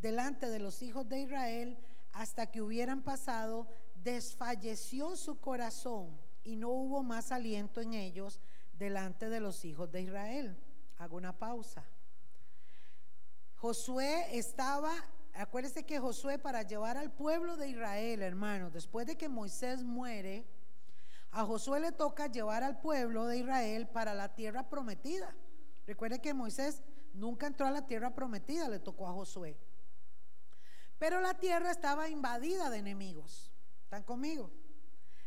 delante 0.02 0.50
de 0.50 0.60
los 0.60 0.82
hijos 0.82 1.08
de 1.08 1.22
Israel 1.22 1.78
hasta 2.12 2.52
que 2.52 2.62
hubieran 2.62 3.02
pasado, 3.02 3.66
desfalleció 4.04 5.16
su 5.16 5.40
corazón 5.40 6.20
y 6.44 6.58
no 6.58 6.68
hubo 6.68 7.02
más 7.02 7.32
aliento 7.32 7.80
en 7.80 7.94
ellos 7.94 8.42
delante 8.74 9.30
de 9.30 9.40
los 9.40 9.64
hijos 9.64 9.90
de 9.90 10.02
Israel. 10.02 10.58
Hago 10.98 11.16
una 11.16 11.40
pausa. 11.40 11.86
Josué 13.62 14.40
estaba, 14.40 14.92
acuérdense 15.36 15.86
que 15.86 16.00
Josué 16.00 16.40
para 16.40 16.64
llevar 16.64 16.98
al 16.98 17.12
pueblo 17.12 17.58
de 17.58 17.70
Israel, 17.70 18.24
hermanos, 18.24 18.74
después 18.74 19.06
de 19.06 19.16
que 19.16 19.30
Moisés 19.30 19.84
muere, 19.84 20.48
a 21.30 21.46
Josué 21.46 21.80
le 21.80 21.92
toca 21.92 22.26
llevar 22.26 22.64
al 22.64 22.82
pueblo 22.82 23.28
de 23.28 23.38
Israel 23.38 23.88
para 23.88 24.16
la 24.16 24.34
tierra 24.34 24.68
prometida. 24.68 25.36
Recuerde 25.86 26.20
que 26.20 26.34
Moisés 26.34 26.82
nunca 27.14 27.46
entró 27.46 27.68
a 27.68 27.72
la 27.72 27.86
tierra 27.86 28.16
prometida, 28.16 28.68
le 28.68 28.80
tocó 28.80 29.08
a 29.08 29.14
Josué. 29.14 29.56
Pero 30.98 31.22
la 31.22 31.36
tierra 31.36 31.70
estaba 31.70 32.10
invadida 32.10 32.72
de 32.72 32.80
enemigos. 32.80 33.52
¿Están 33.84 34.02
conmigo? 34.02 34.52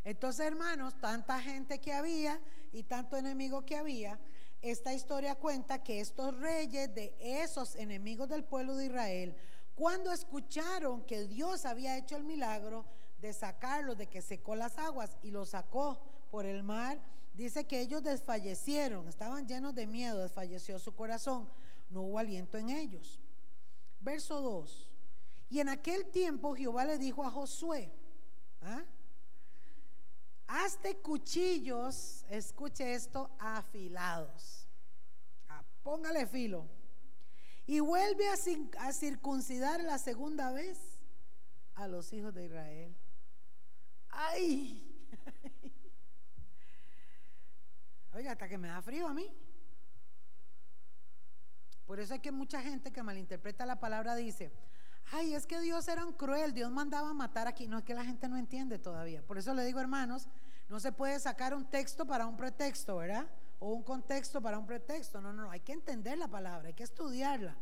Entonces, 0.03 0.45
hermanos, 0.45 0.99
tanta 1.01 1.41
gente 1.41 1.81
que 1.81 1.93
había 1.93 2.41
y 2.73 2.83
tanto 2.83 3.17
enemigo 3.17 3.65
que 3.65 3.77
había, 3.77 4.19
esta 4.65 4.95
historia 4.95 5.35
cuenta 5.35 5.83
que 5.83 6.01
estos 6.01 6.35
reyes 6.41 6.95
de 6.95 7.15
esos 7.21 7.77
enemigos 7.77 8.31
del 8.31 8.45
pueblo 8.45 8.75
de 8.77 8.87
Israel, 8.87 9.37
cuando 9.75 10.11
escucharon 10.11 11.03
que 11.05 11.29
Dios 11.29 11.67
había 11.67 11.99
hecho 11.99 12.17
el 12.17 12.25
milagro 12.25 12.87
de 13.21 13.35
sacarlos, 13.35 13.99
de 13.99 14.07
que 14.07 14.23
secó 14.23 14.57
las 14.57 14.79
aguas 14.79 15.19
y 15.23 15.31
los 15.31 15.51
sacó 15.51 16.01
por 16.31 16.47
el 16.47 16.63
mar, 16.63 16.99
dice 17.35 17.67
que 17.67 17.81
ellos 17.81 18.03
desfallecieron, 18.03 19.07
estaban 19.07 19.47
llenos 19.47 19.75
de 19.75 19.87
miedo, 19.87 20.23
desfalleció 20.23 20.79
su 20.79 20.95
corazón, 20.95 21.47
no 21.91 22.01
hubo 22.01 22.19
aliento 22.19 22.57
en 22.57 22.71
ellos. 22.71 23.21
Verso 24.01 24.41
2. 24.41 24.89
Y 25.51 25.61
en 25.61 25.69
aquel 25.69 26.07
tiempo 26.07 26.55
Jehová 26.55 26.87
le 26.87 26.97
dijo 26.97 27.23
a 27.23 27.31
Josué, 27.31 27.93
¿ah? 28.63 28.83
Hazte 30.47 30.99
cuchillos, 30.99 32.25
escuche 32.29 32.95
esto, 32.95 33.31
afilados. 33.39 34.69
Ah, 35.49 35.65
póngale 35.83 36.27
filo. 36.27 36.69
Y 37.67 37.81
vuelve 37.81 38.29
a, 38.29 38.93
circuncidar 38.93 39.83
la 39.83 39.99
segunda 39.99 40.53
vez 40.53 40.79
a 41.75 41.89
los 41.89 42.13
hijos 42.13 42.35
de 42.35 42.45
Israel. 42.45 42.95
¡Ay! 44.11 45.11
Oiga, 48.13 48.33
hasta 48.33 48.49
que 48.49 48.59
me 48.59 48.69
da 48.69 48.83
frío 48.83 49.09
a 49.09 49.15
mí. 49.15 49.35
Por 51.87 52.01
eso 52.01 52.15
hay 52.15 52.21
que 52.21 52.33
mucha 52.33 52.63
gente 52.63 52.93
que 52.93 53.03
malinterpreta 53.03 53.67
la 53.67 53.81
palabra 53.81 54.15
dice, 54.15 54.53
ay, 55.13 55.35
es 55.35 55.47
que 55.47 55.61
Dios 55.61 55.87
era 55.89 56.05
un 56.05 56.13
cruel, 56.13 56.53
Dios 56.55 56.71
mandaba 56.71 57.13
matar 57.13 57.47
aquí. 57.47 57.67
No 57.67 57.79
es 57.79 57.85
que 57.85 57.95
la 57.95 58.05
gente 58.05 58.29
no 58.29 58.37
entiende 58.37 58.79
todavía. 58.79 59.23
Por 59.23 59.39
eso 59.39 59.55
le 59.55 59.65
digo, 59.65 59.81
hermanos, 59.81 60.29
no 60.69 60.81
se 60.81 60.93
puede 60.93 61.19
sacar 61.21 61.55
un 61.55 61.69
texto 61.69 62.07
para 62.07 62.27
un 62.27 62.37
pretexto, 62.37 62.97
¿verdad? 62.97 63.27
O 63.59 63.73
un 63.73 63.83
contexto 63.83 64.41
para 64.41 64.59
un 64.59 64.67
pretexto. 64.67 65.21
No, 65.21 65.33
no, 65.33 65.43
no, 65.43 65.51
hay 65.51 65.61
que 65.61 65.73
entender 65.73 66.19
la 66.19 66.29
palabra, 66.29 66.69
hay 66.69 66.75
que 66.75 66.85
estudiarla. 66.85 67.57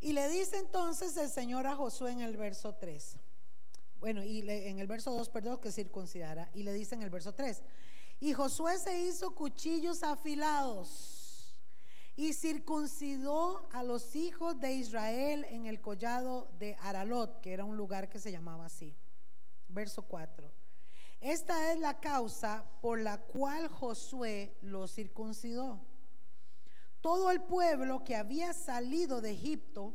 Y 0.00 0.12
le 0.12 0.28
dice 0.28 0.58
entonces 0.58 1.16
el 1.16 1.28
Señor 1.28 1.66
a 1.66 1.74
Josué 1.74 2.12
en 2.12 2.20
el 2.20 2.36
verso 2.36 2.74
3. 2.74 3.16
Bueno, 3.98 4.22
y 4.22 4.48
en 4.48 4.78
el 4.78 4.86
verso 4.86 5.12
2, 5.12 5.28
perdón, 5.28 5.60
que 5.60 5.72
circuncidara. 5.72 6.50
Y 6.54 6.62
le 6.62 6.72
dice 6.72 6.94
en 6.94 7.02
el 7.02 7.10
verso 7.10 7.34
3. 7.34 7.62
Y 8.20 8.32
Josué 8.32 8.78
se 8.78 9.00
hizo 9.00 9.34
cuchillos 9.34 10.02
afilados 10.02 11.17
y 12.18 12.32
circuncidó 12.32 13.68
a 13.70 13.84
los 13.84 14.16
hijos 14.16 14.58
de 14.58 14.72
Israel 14.72 15.46
en 15.50 15.66
el 15.66 15.80
collado 15.80 16.50
de 16.58 16.76
Aralot, 16.80 17.40
que 17.40 17.52
era 17.52 17.64
un 17.64 17.76
lugar 17.76 18.08
que 18.08 18.18
se 18.18 18.32
llamaba 18.32 18.66
así. 18.66 18.96
Verso 19.68 20.02
4. 20.02 20.50
Esta 21.20 21.72
es 21.72 21.78
la 21.78 22.00
causa 22.00 22.64
por 22.82 22.98
la 22.98 23.18
cual 23.18 23.68
Josué 23.68 24.56
los 24.62 24.92
circuncidó. 24.96 25.78
Todo 27.00 27.30
el 27.30 27.40
pueblo 27.40 28.02
que 28.02 28.16
había 28.16 28.52
salido 28.52 29.20
de 29.20 29.30
Egipto, 29.30 29.94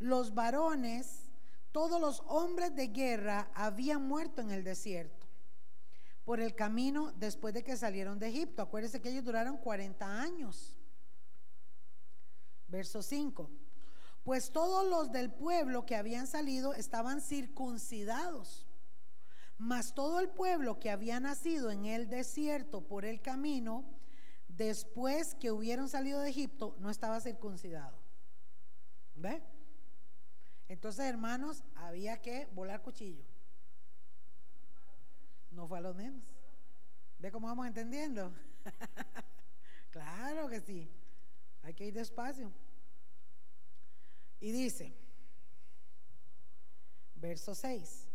los 0.00 0.34
varones, 0.34 1.30
todos 1.70 2.00
los 2.00 2.24
hombres 2.26 2.74
de 2.74 2.88
guerra 2.88 3.52
habían 3.54 4.08
muerto 4.08 4.40
en 4.40 4.50
el 4.50 4.64
desierto 4.64 5.28
por 6.24 6.40
el 6.40 6.56
camino 6.56 7.12
después 7.12 7.54
de 7.54 7.62
que 7.62 7.76
salieron 7.76 8.18
de 8.18 8.30
Egipto. 8.30 8.62
Acuérdense 8.62 9.00
que 9.00 9.10
ellos 9.10 9.24
duraron 9.24 9.58
40 9.58 10.20
años. 10.20 10.75
Verso 12.68 13.02
5. 13.02 13.50
Pues 14.24 14.50
todos 14.50 14.88
los 14.88 15.12
del 15.12 15.30
pueblo 15.30 15.86
que 15.86 15.94
habían 15.94 16.26
salido 16.26 16.74
estaban 16.74 17.20
circuncidados, 17.20 18.66
mas 19.56 19.94
todo 19.94 20.18
el 20.18 20.28
pueblo 20.28 20.80
que 20.80 20.90
había 20.90 21.20
nacido 21.20 21.70
en 21.70 21.86
el 21.86 22.08
desierto 22.08 22.80
por 22.80 23.04
el 23.04 23.20
camino, 23.20 23.84
después 24.48 25.36
que 25.36 25.52
hubieron 25.52 25.88
salido 25.88 26.20
de 26.20 26.30
Egipto, 26.30 26.76
no 26.80 26.90
estaba 26.90 27.20
circuncidado. 27.20 27.96
¿Ve? 29.14 29.42
Entonces, 30.68 31.04
hermanos, 31.04 31.62
había 31.76 32.20
que 32.20 32.46
volar 32.52 32.82
cuchillo. 32.82 33.24
No 35.52 35.68
fue 35.68 35.78
a 35.78 35.82
los 35.82 35.94
menos. 35.94 36.22
¿Ve 37.18 37.30
cómo 37.30 37.46
vamos 37.46 37.66
entendiendo? 37.66 38.34
claro 39.90 40.48
que 40.48 40.60
sí. 40.60 40.90
Hay 41.66 41.74
que 41.74 41.84
ir 41.84 41.94
despacio. 41.94 42.52
Y 44.38 44.52
dice, 44.52 44.94
verso 47.16 47.56
6, 47.56 48.06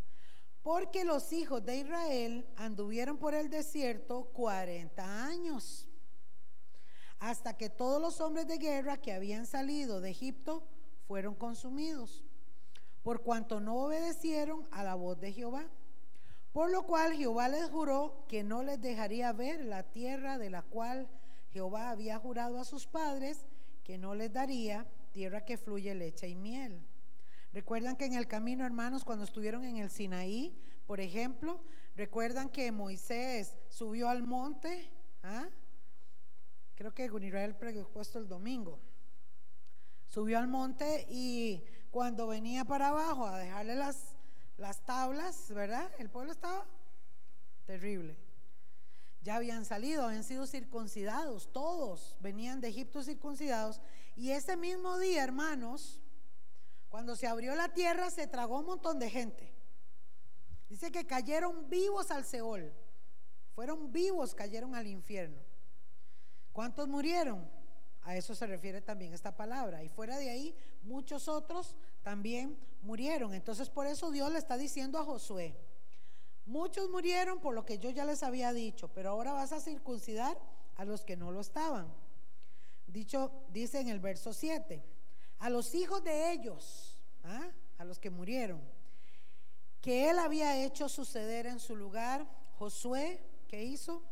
porque 0.63 1.03
los 1.03 1.33
hijos 1.33 1.65
de 1.65 1.79
Israel 1.79 2.47
anduvieron 2.55 3.17
por 3.17 3.33
el 3.33 3.49
desierto 3.49 4.29
40 4.31 5.25
años, 5.25 5.89
hasta 7.19 7.57
que 7.57 7.69
todos 7.69 8.01
los 8.01 8.21
hombres 8.21 8.47
de 8.47 8.57
guerra 8.57 9.01
que 9.01 9.11
habían 9.11 9.45
salido 9.45 9.99
de 9.99 10.11
Egipto 10.11 10.65
fueron 11.05 11.35
consumidos, 11.35 12.23
por 13.03 13.21
cuanto 13.21 13.59
no 13.59 13.75
obedecieron 13.83 14.65
a 14.71 14.81
la 14.85 14.95
voz 14.95 15.19
de 15.19 15.33
Jehová. 15.33 15.67
Por 16.53 16.71
lo 16.71 16.83
cual 16.83 17.15
Jehová 17.15 17.49
les 17.49 17.69
juró 17.69 18.25
que 18.29 18.43
no 18.43 18.63
les 18.63 18.79
dejaría 18.81 19.33
ver 19.33 19.65
la 19.65 19.83
tierra 19.83 20.37
de 20.37 20.49
la 20.49 20.61
cual 20.61 21.09
Jehová 21.51 21.89
había 21.89 22.17
jurado 22.17 22.59
a 22.59 22.65
sus 22.65 22.87
padres 22.87 23.45
que 23.83 23.97
no 23.97 24.15
les 24.15 24.31
daría 24.31 24.87
tierra 25.11 25.43
que 25.43 25.57
fluye 25.57 25.93
leche 25.93 26.27
y 26.27 26.35
miel. 26.35 26.85
Recuerdan 27.53 27.97
que 27.97 28.05
en 28.05 28.13
el 28.13 28.27
camino, 28.27 28.65
hermanos, 28.65 29.03
cuando 29.03 29.25
estuvieron 29.25 29.65
en 29.65 29.77
el 29.77 29.89
Sinaí, 29.89 30.57
por 30.87 31.01
ejemplo, 31.01 31.61
recuerdan 31.95 32.49
que 32.49 32.71
Moisés 32.71 33.55
subió 33.69 34.09
al 34.09 34.23
monte, 34.23 34.89
¿ah? 35.23 35.49
creo 36.75 36.93
que 36.93 37.09
Gunirael 37.09 37.55
preguntó 37.55 38.01
el 38.17 38.27
domingo, 38.27 38.79
subió 40.07 40.39
al 40.39 40.47
monte 40.47 41.05
y 41.09 41.63
cuando 41.91 42.27
venía 42.27 42.63
para 42.63 42.89
abajo 42.89 43.27
a 43.27 43.37
dejarle 43.37 43.75
las, 43.75 44.15
las 44.57 44.81
tablas, 44.85 45.51
¿verdad? 45.53 45.91
El 45.99 46.09
pueblo 46.09 46.31
estaba 46.31 46.65
terrible. 47.65 48.15
Ya 49.21 49.36
habían 49.36 49.65
salido, 49.65 50.05
habían 50.05 50.23
sido 50.23 50.47
circuncidados, 50.47 51.51
todos 51.51 52.15
venían 52.19 52.60
de 52.60 52.69
Egipto 52.69 53.03
circuncidados. 53.03 53.79
Y 54.15 54.31
ese 54.31 54.57
mismo 54.57 54.97
día, 54.97 55.23
hermanos, 55.23 55.99
cuando 56.89 57.15
se 57.15 57.27
abrió 57.27 57.55
la 57.55 57.69
tierra, 57.69 58.10
se 58.10 58.27
tragó 58.27 58.60
un 58.60 58.65
montón 58.65 58.99
de 58.99 59.10
gente. 59.10 59.53
Dice 60.69 60.91
que 60.91 61.05
cayeron 61.05 61.69
vivos 61.69 62.12
al 62.12 62.25
Seol, 62.25 62.73
fueron 63.53 63.91
vivos, 63.91 64.34
cayeron 64.34 64.75
al 64.75 64.88
infierno. 64.88 65.41
¿Cuántos 66.51 66.88
murieron? 66.88 67.49
A 68.03 68.15
eso 68.15 68.34
se 68.34 68.47
refiere 68.47 68.81
también 68.81 69.13
esta 69.13 69.36
palabra. 69.36 69.84
Y 69.84 69.89
fuera 69.89 70.17
de 70.17 70.29
ahí, 70.29 70.55
muchos 70.81 71.27
otros 71.27 71.75
también 72.01 72.57
murieron. 72.81 73.34
Entonces 73.34 73.69
por 73.69 73.86
eso 73.86 74.12
Dios 74.12 74.31
le 74.31 74.39
está 74.39 74.57
diciendo 74.57 74.97
a 74.97 75.05
Josué, 75.05 75.55
Muchos 76.45 76.89
murieron 76.89 77.39
por 77.39 77.54
lo 77.54 77.65
que 77.65 77.77
yo 77.77 77.89
ya 77.89 78.06
les 78.06 78.23
había 78.23 78.51
dicho, 78.54 78.89
pero 78.89 79.12
ahora 79.12 79.34
vas 79.34 79.51
a 79.51 79.60
circuncidar 79.60 80.38
a 80.75 80.86
los 80.86 81.04
que 81.04 81.15
no 81.15 81.32
lo 81.32 81.41
estaban. 81.41 81.88
Dicho, 82.88 83.32
dice 83.51 83.80
en 83.80 83.88
el 83.88 83.99
verso 83.99 84.34
7, 84.34 84.84
a 85.39 85.49
los 85.49 85.73
hijos 85.75 86.04
de 86.04 86.32
ellos, 86.34 86.97
¿ah? 87.23 87.51
a 87.77 87.86
los 87.86 87.99
que 87.99 88.10
murieron, 88.10 88.62
que 89.82 90.10
él 90.10 90.19
había 90.19 90.63
hecho 90.63 90.89
suceder 90.89 91.45
en 91.45 91.60
su 91.60 91.75
lugar, 91.75 92.27
Josué, 92.58 93.23
¿qué 93.47 93.63
hizo? 93.63 94.04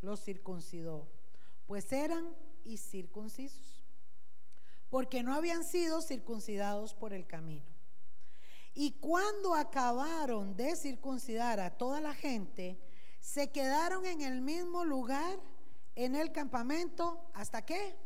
Los 0.00 0.22
circuncidó, 0.22 1.08
pues 1.66 1.92
eran 1.92 2.34
y 2.64 2.76
circuncisos, 2.76 3.84
porque 4.90 5.22
no 5.22 5.34
habían 5.34 5.64
sido 5.64 6.02
circuncidados 6.02 6.94
por 6.94 7.12
el 7.12 7.26
camino. 7.26 7.75
Y 8.78 8.92
cuando 9.00 9.54
acabaron 9.54 10.54
de 10.54 10.76
circuncidar 10.76 11.60
a 11.60 11.78
toda 11.78 11.98
la 12.02 12.12
gente, 12.12 12.78
se 13.20 13.50
quedaron 13.50 14.04
en 14.04 14.20
el 14.20 14.42
mismo 14.42 14.84
lugar, 14.84 15.40
en 15.94 16.14
el 16.14 16.30
campamento, 16.30 17.26
¿hasta 17.32 17.64
qué? 17.64 17.96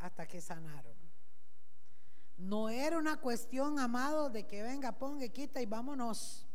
Hasta 0.00 0.28
que 0.28 0.42
sanaron. 0.42 0.94
No 2.36 2.68
era 2.68 2.98
una 2.98 3.16
cuestión, 3.16 3.78
amado, 3.78 4.28
de 4.28 4.46
que 4.46 4.62
venga, 4.62 4.92
ponga, 4.92 5.26
quita 5.28 5.62
y 5.62 5.66
vámonos. 5.66 6.46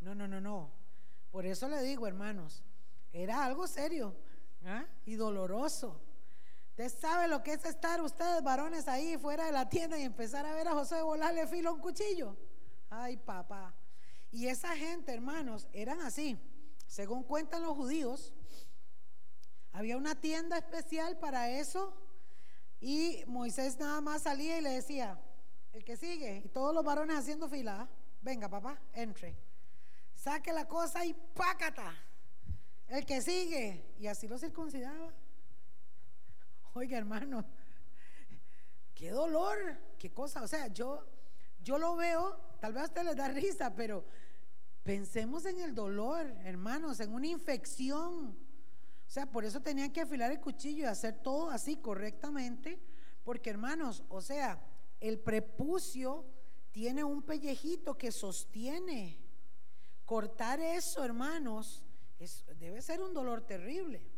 No, 0.00 0.14
no, 0.14 0.28
no, 0.28 0.40
no. 0.40 0.70
Por 1.32 1.46
eso 1.46 1.68
le 1.68 1.82
digo, 1.82 2.06
hermanos, 2.06 2.62
era 3.12 3.44
algo 3.44 3.66
serio 3.66 4.14
¿ah? 4.64 4.86
y 5.04 5.16
doloroso. 5.16 6.00
Usted 6.78 6.96
sabe 6.96 7.26
lo 7.26 7.42
que 7.42 7.54
es 7.54 7.64
estar 7.64 8.00
ustedes 8.00 8.40
varones 8.40 8.86
ahí 8.86 9.18
fuera 9.18 9.46
de 9.46 9.50
la 9.50 9.68
tienda 9.68 9.98
y 9.98 10.04
empezar 10.04 10.46
a 10.46 10.54
ver 10.54 10.68
a 10.68 10.74
José 10.74 11.02
volarle 11.02 11.44
filo 11.48 11.70
a 11.70 11.72
un 11.72 11.80
cuchillo. 11.80 12.36
Ay, 12.88 13.16
papá. 13.16 13.74
Y 14.30 14.46
esa 14.46 14.76
gente, 14.76 15.12
hermanos, 15.12 15.66
eran 15.72 16.00
así. 16.02 16.38
Según 16.86 17.24
cuentan 17.24 17.62
los 17.62 17.74
judíos, 17.74 18.32
había 19.72 19.96
una 19.96 20.20
tienda 20.20 20.56
especial 20.56 21.18
para 21.18 21.50
eso 21.50 22.00
y 22.80 23.24
Moisés 23.26 23.76
nada 23.80 24.00
más 24.00 24.22
salía 24.22 24.58
y 24.58 24.60
le 24.60 24.70
decía, 24.70 25.20
el 25.72 25.82
que 25.82 25.96
sigue, 25.96 26.42
y 26.44 26.48
todos 26.48 26.72
los 26.72 26.84
varones 26.84 27.16
haciendo 27.16 27.48
fila, 27.48 27.88
venga 28.22 28.48
papá, 28.48 28.80
entre, 28.92 29.34
saque 30.14 30.52
la 30.52 30.68
cosa 30.68 31.04
y 31.04 31.12
pácata, 31.34 31.92
el 32.86 33.04
que 33.04 33.20
sigue, 33.20 33.96
y 33.98 34.06
así 34.06 34.28
lo 34.28 34.38
circuncidaba. 34.38 35.12
Oiga, 36.74 36.98
hermano, 36.98 37.44
qué 38.94 39.10
dolor, 39.10 39.58
qué 39.98 40.10
cosa. 40.10 40.42
O 40.42 40.48
sea, 40.48 40.68
yo, 40.68 41.06
yo 41.62 41.78
lo 41.78 41.96
veo, 41.96 42.36
tal 42.60 42.72
vez 42.72 42.82
a 42.82 42.86
usted 42.86 43.04
le 43.04 43.14
da 43.14 43.28
risa, 43.28 43.74
pero 43.74 44.04
pensemos 44.82 45.44
en 45.46 45.60
el 45.60 45.74
dolor, 45.74 46.26
hermanos, 46.44 47.00
en 47.00 47.12
una 47.12 47.26
infección. 47.26 48.36
O 49.06 49.10
sea, 49.10 49.26
por 49.26 49.44
eso 49.44 49.60
tenían 49.60 49.92
que 49.92 50.02
afilar 50.02 50.30
el 50.30 50.40
cuchillo 50.40 50.82
y 50.82 50.86
hacer 50.86 51.22
todo 51.22 51.50
así 51.50 51.76
correctamente, 51.76 52.78
porque 53.24 53.50
hermanos, 53.50 54.04
o 54.08 54.20
sea, 54.20 54.62
el 55.00 55.18
prepucio 55.18 56.26
tiene 56.72 57.04
un 57.04 57.22
pellejito 57.22 57.96
que 57.96 58.12
sostiene. 58.12 59.18
Cortar 60.04 60.60
eso, 60.60 61.04
hermanos, 61.04 61.84
debe 62.58 62.82
ser 62.82 63.00
un 63.00 63.14
dolor 63.14 63.42
terrible. 63.42 64.17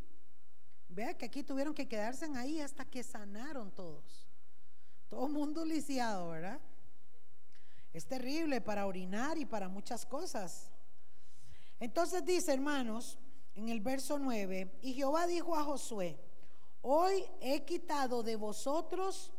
Vea 0.90 1.16
que 1.16 1.26
aquí 1.26 1.44
tuvieron 1.44 1.72
que 1.72 1.86
quedarse 1.86 2.26
ahí 2.36 2.60
hasta 2.60 2.84
que 2.84 3.02
sanaron 3.02 3.70
todos. 3.70 4.26
Todo 5.08 5.28
mundo 5.28 5.64
lisiado, 5.64 6.30
¿verdad? 6.30 6.60
Es 7.92 8.06
terrible 8.06 8.60
para 8.60 8.86
orinar 8.86 9.38
y 9.38 9.44
para 9.44 9.68
muchas 9.68 10.04
cosas. 10.04 10.70
Entonces 11.78 12.24
dice, 12.24 12.52
hermanos, 12.52 13.18
en 13.54 13.68
el 13.68 13.80
verso 13.80 14.18
9, 14.18 14.78
y 14.82 14.94
Jehová 14.94 15.26
dijo 15.26 15.56
a 15.56 15.64
Josué, 15.64 16.18
hoy 16.82 17.24
he 17.40 17.64
quitado 17.64 18.22
de 18.22 18.36
vosotros 18.36 19.32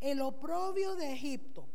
el 0.00 0.20
oprobio 0.20 0.96
de 0.96 1.12
Egipto, 1.12 1.68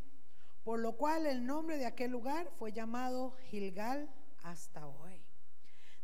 por 0.63 0.79
lo 0.79 0.97
cual 0.97 1.25
el 1.25 1.45
nombre 1.45 1.77
de 1.77 1.85
aquel 1.85 2.11
lugar 2.11 2.51
fue 2.57 2.73
llamado 2.73 3.31
Gilgal 3.49 4.09
hasta 4.43 4.87
hoy. 4.87 5.21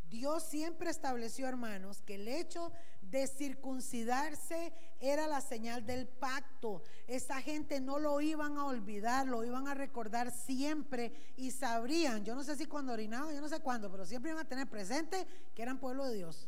Dios 0.09 0.43
siempre 0.43 0.89
estableció, 0.89 1.47
hermanos, 1.47 2.01
que 2.01 2.15
el 2.15 2.27
hecho 2.27 2.73
de 3.11 3.27
circuncidarse 3.27 4.73
era 4.99 5.27
la 5.27 5.41
señal 5.41 5.85
del 5.85 6.07
pacto. 6.07 6.81
Esa 7.07 7.41
gente 7.41 7.81
no 7.81 7.99
lo 7.99 8.21
iban 8.21 8.57
a 8.57 8.65
olvidar, 8.65 9.27
lo 9.27 9.43
iban 9.43 9.67
a 9.67 9.73
recordar 9.73 10.31
siempre 10.31 11.13
y 11.35 11.51
sabrían, 11.51 12.23
yo 12.23 12.33
no 12.33 12.43
sé 12.43 12.55
si 12.55 12.65
cuando 12.65 12.93
orinaban, 12.93 13.35
yo 13.35 13.41
no 13.41 13.49
sé 13.49 13.59
cuándo, 13.59 13.91
pero 13.91 14.05
siempre 14.05 14.31
iban 14.31 14.45
a 14.45 14.47
tener 14.47 14.69
presente 14.69 15.27
que 15.53 15.61
eran 15.61 15.79
pueblo 15.79 16.05
de 16.05 16.15
Dios. 16.15 16.47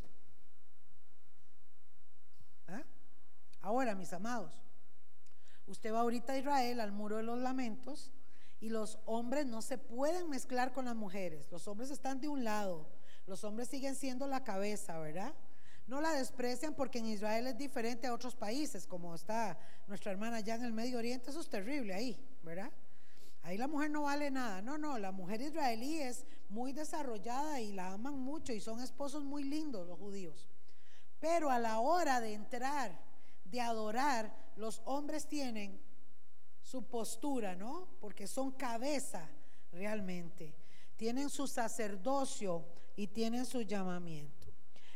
¿Ah? 2.67 2.83
Ahora, 3.61 3.93
mis 3.93 4.13
amados, 4.13 4.51
usted 5.67 5.93
va 5.93 5.99
ahorita 5.99 6.33
a 6.33 6.37
Israel, 6.37 6.79
al 6.79 6.93
muro 6.93 7.17
de 7.17 7.23
los 7.23 7.39
lamentos, 7.39 8.11
y 8.61 8.69
los 8.69 8.97
hombres 9.05 9.45
no 9.45 9.61
se 9.61 9.77
pueden 9.77 10.29
mezclar 10.29 10.71
con 10.71 10.85
las 10.85 10.95
mujeres. 10.95 11.51
Los 11.51 11.67
hombres 11.67 11.91
están 11.91 12.21
de 12.21 12.29
un 12.29 12.45
lado, 12.45 12.87
los 13.27 13.43
hombres 13.43 13.67
siguen 13.67 13.95
siendo 13.95 14.25
la 14.25 14.45
cabeza, 14.45 14.97
¿verdad? 14.99 15.33
No 15.87 15.99
la 15.99 16.13
desprecian 16.13 16.73
porque 16.73 16.99
en 16.99 17.07
Israel 17.07 17.47
es 17.47 17.57
diferente 17.57 18.07
a 18.07 18.13
otros 18.13 18.35
países, 18.35 18.87
como 18.87 19.13
está 19.15 19.57
nuestra 19.87 20.11
hermana 20.11 20.37
allá 20.37 20.55
en 20.55 20.63
el 20.63 20.73
Medio 20.73 20.97
Oriente, 20.97 21.29
eso 21.29 21.41
es 21.41 21.49
terrible 21.49 21.93
ahí, 21.93 22.17
¿verdad? 22.41 22.71
Ahí 23.43 23.57
la 23.57 23.67
mujer 23.67 23.91
no 23.91 24.03
vale 24.03 24.31
nada. 24.31 24.61
No, 24.61 24.77
no, 24.77 24.97
la 24.97 25.11
mujer 25.11 25.41
israelí 25.41 25.99
es 25.99 26.25
muy 26.47 26.71
desarrollada 26.71 27.59
y 27.59 27.73
la 27.73 27.91
aman 27.91 28.17
mucho 28.17 28.53
y 28.53 28.61
son 28.61 28.81
esposos 28.81 29.23
muy 29.23 29.43
lindos 29.43 29.85
los 29.85 29.99
judíos. 29.99 30.47
Pero 31.19 31.49
a 31.49 31.59
la 31.59 31.79
hora 31.79 32.21
de 32.21 32.33
entrar, 32.33 32.97
de 33.43 33.59
adorar, 33.59 34.33
los 34.55 34.81
hombres 34.85 35.27
tienen 35.27 35.81
su 36.61 36.83
postura, 36.83 37.55
¿no? 37.55 37.89
Porque 37.99 38.27
son 38.27 38.51
cabeza 38.51 39.29
realmente. 39.73 40.55
Tienen 40.95 41.29
su 41.29 41.47
sacerdocio 41.47 42.65
y 42.95 43.07
tienen 43.07 43.45
su 43.45 43.61
llamamiento. 43.61 44.42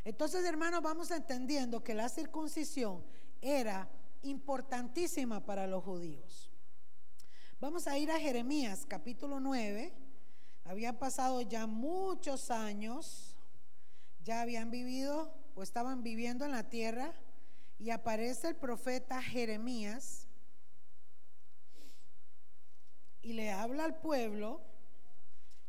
Entonces, 0.07 0.45
hermanos, 0.45 0.81
vamos 0.81 1.11
entendiendo 1.11 1.83
que 1.83 1.93
la 1.93 2.07
circuncisión 2.07 3.03
era 3.41 3.89
importantísima 4.21 5.45
para 5.45 5.67
los 5.67 5.83
judíos. 5.83 6.49
Vamos 7.59 7.87
a 7.87 7.97
ir 7.97 8.09
a 8.09 8.17
Jeremías 8.17 8.85
capítulo 8.87 9.41
9. 9.41 9.93
Habían 10.63 10.95
pasado 10.95 11.41
ya 11.41 11.67
muchos 11.67 12.51
años, 12.51 13.35
ya 14.23 14.39
habían 14.39 14.71
vivido 14.71 15.33
o 15.55 15.61
estaban 15.61 16.03
viviendo 16.03 16.45
en 16.45 16.51
la 16.51 16.69
tierra 16.69 17.13
y 17.77 17.89
aparece 17.89 18.47
el 18.47 18.55
profeta 18.55 19.21
Jeremías 19.21 20.25
y 23.21 23.33
le 23.33 23.51
habla 23.51 23.83
al 23.83 23.99
pueblo 23.99 24.61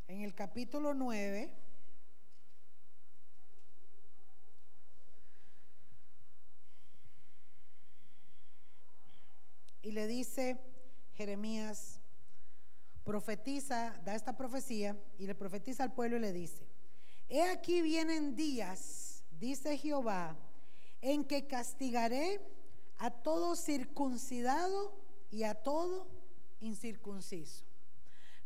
en 0.06 0.20
el 0.20 0.32
capítulo 0.32 0.94
9 0.94 1.67
le 9.98 10.06
dice 10.06 10.56
Jeremías, 11.14 12.00
profetiza, 13.02 14.00
da 14.04 14.14
esta 14.14 14.36
profecía 14.36 14.96
y 15.18 15.26
le 15.26 15.34
profetiza 15.34 15.82
al 15.82 15.92
pueblo 15.92 16.18
y 16.18 16.20
le 16.20 16.32
dice, 16.32 16.68
he 17.28 17.42
aquí 17.42 17.82
vienen 17.82 18.36
días, 18.36 19.24
dice 19.40 19.76
Jehová, 19.76 20.36
en 21.00 21.24
que 21.24 21.48
castigaré 21.48 22.40
a 22.98 23.10
todo 23.10 23.56
circuncidado 23.56 24.94
y 25.32 25.42
a 25.42 25.56
todo 25.56 26.06
incircunciso. 26.60 27.64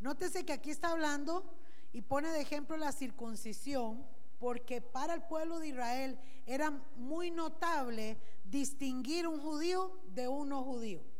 Nótese 0.01 0.47
que 0.47 0.55
aquí 0.55 0.71
está 0.71 0.93
hablando 0.93 1.45
y 1.93 2.01
pone 2.01 2.31
de 2.31 2.41
ejemplo 2.41 2.79
la 2.79 2.93
circuncisión, 2.93 4.07
porque 4.39 4.81
para 4.81 5.13
el 5.13 5.23
pueblo 5.25 5.59
de 5.59 5.69
Israel 5.69 6.19
era 6.47 6.71
muy 6.97 7.31
notable 7.31 8.17
distinguir 8.43 9.29
un 9.29 9.39
judío 9.39 10.01
de 10.15 10.29
un 10.29 10.49
no 10.49 10.65
judío. 10.65 11.12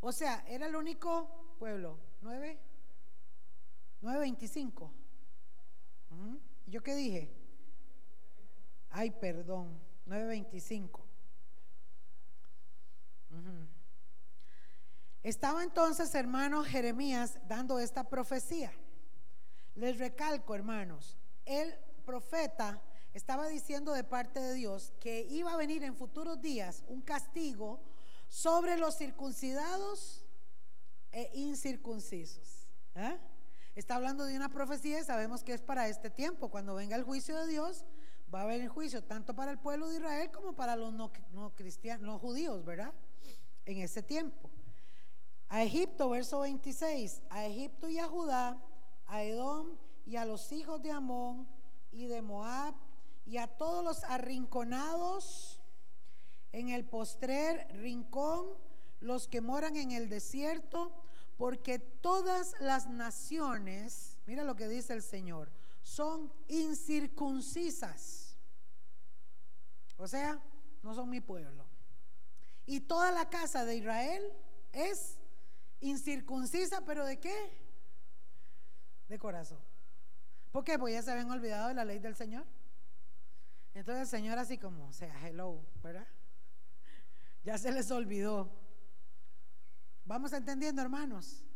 O 0.00 0.12
sea, 0.12 0.44
era 0.48 0.66
el 0.66 0.76
único 0.76 1.54
pueblo. 1.58 1.98
¿Nueve? 2.20 2.58
¿Nueve 4.00 4.20
veinticinco? 4.20 4.92
¿Yo 6.66 6.82
qué 6.82 6.94
dije? 6.94 7.30
Ay, 8.90 9.10
perdón, 9.10 9.78
9.25. 10.06 11.00
Estaba 15.22 15.62
entonces, 15.62 16.14
hermano 16.14 16.64
Jeremías, 16.64 17.38
dando 17.46 17.78
esta 17.78 18.04
profecía. 18.04 18.72
Les 19.74 19.98
recalco, 19.98 20.54
hermanos, 20.54 21.16
el 21.44 21.74
profeta 22.04 22.82
estaba 23.12 23.48
diciendo 23.48 23.92
de 23.92 24.04
parte 24.04 24.40
de 24.40 24.54
Dios 24.54 24.92
que 25.00 25.26
iba 25.28 25.52
a 25.52 25.56
venir 25.56 25.82
en 25.84 25.94
futuros 25.94 26.40
días 26.40 26.84
un 26.88 27.02
castigo 27.02 27.80
sobre 28.28 28.76
los 28.76 28.96
circuncidados 28.96 30.24
e 31.12 31.30
incircuncisos. 31.34 32.68
¿eh? 32.94 33.18
Está 33.74 33.96
hablando 33.96 34.24
de 34.24 34.36
una 34.36 34.48
profecía 34.48 35.00
y 35.00 35.04
sabemos 35.04 35.42
que 35.42 35.54
es 35.54 35.62
para 35.62 35.88
este 35.88 36.10
tiempo. 36.10 36.50
Cuando 36.50 36.74
venga 36.74 36.96
el 36.96 37.04
juicio 37.04 37.36
de 37.36 37.46
Dios, 37.46 37.84
va 38.32 38.40
a 38.40 38.42
haber 38.42 38.60
el 38.60 38.68
juicio 38.68 39.02
tanto 39.02 39.34
para 39.34 39.50
el 39.50 39.58
pueblo 39.58 39.88
de 39.88 39.96
Israel 39.96 40.30
como 40.30 40.54
para 40.54 40.76
los 40.76 40.92
no, 40.92 41.10
cristianos, 41.54 42.06
los 42.06 42.20
judíos, 42.20 42.64
¿verdad? 42.64 42.92
En 43.64 43.78
ese 43.78 44.02
tiempo. 44.02 44.50
A 45.48 45.62
Egipto, 45.62 46.10
verso 46.10 46.40
26, 46.40 47.22
a 47.30 47.46
Egipto 47.46 47.88
y 47.88 47.98
a 47.98 48.06
Judá, 48.06 48.62
a 49.06 49.22
Edom 49.22 49.78
y 50.04 50.16
a 50.16 50.26
los 50.26 50.52
hijos 50.52 50.82
de 50.82 50.90
Amón 50.90 51.48
y 51.90 52.06
de 52.06 52.20
Moab 52.20 52.74
y 53.24 53.38
a 53.38 53.46
todos 53.46 53.82
los 53.82 54.04
arrinconados 54.04 55.57
en 56.52 56.70
el 56.70 56.84
postrer 56.84 57.66
rincón, 57.76 58.46
los 59.00 59.28
que 59.28 59.40
moran 59.40 59.76
en 59.76 59.92
el 59.92 60.08
desierto, 60.08 60.92
porque 61.36 61.78
todas 61.78 62.54
las 62.60 62.88
naciones, 62.88 64.18
mira 64.26 64.44
lo 64.44 64.56
que 64.56 64.68
dice 64.68 64.92
el 64.92 65.02
Señor, 65.02 65.50
son 65.82 66.32
incircuncisas. 66.48 68.36
O 69.96 70.08
sea, 70.08 70.40
no 70.82 70.94
son 70.94 71.10
mi 71.10 71.20
pueblo. 71.20 71.66
Y 72.66 72.80
toda 72.80 73.10
la 73.12 73.30
casa 73.30 73.64
de 73.64 73.76
Israel 73.76 74.32
es 74.72 75.18
incircuncisa, 75.80 76.84
pero 76.84 77.04
¿de 77.04 77.18
qué? 77.18 77.58
De 79.08 79.18
corazón. 79.18 79.60
¿Por 80.52 80.64
qué? 80.64 80.78
Porque 80.78 80.94
ya 80.94 81.02
se 81.02 81.12
habían 81.12 81.30
olvidado 81.30 81.68
de 81.68 81.74
la 81.74 81.84
ley 81.84 81.98
del 81.98 82.16
Señor. 82.16 82.44
Entonces 83.74 84.02
el 84.02 84.08
Señor 84.08 84.38
así 84.38 84.58
como, 84.58 84.88
o 84.88 84.92
sea, 84.92 85.14
hello, 85.26 85.64
¿verdad? 85.82 86.06
Ya 87.48 87.56
se 87.56 87.72
les 87.72 87.90
olvidó. 87.90 88.50
Vamos 90.04 90.34
entendiendo, 90.34 90.82
hermanos. 90.82 91.46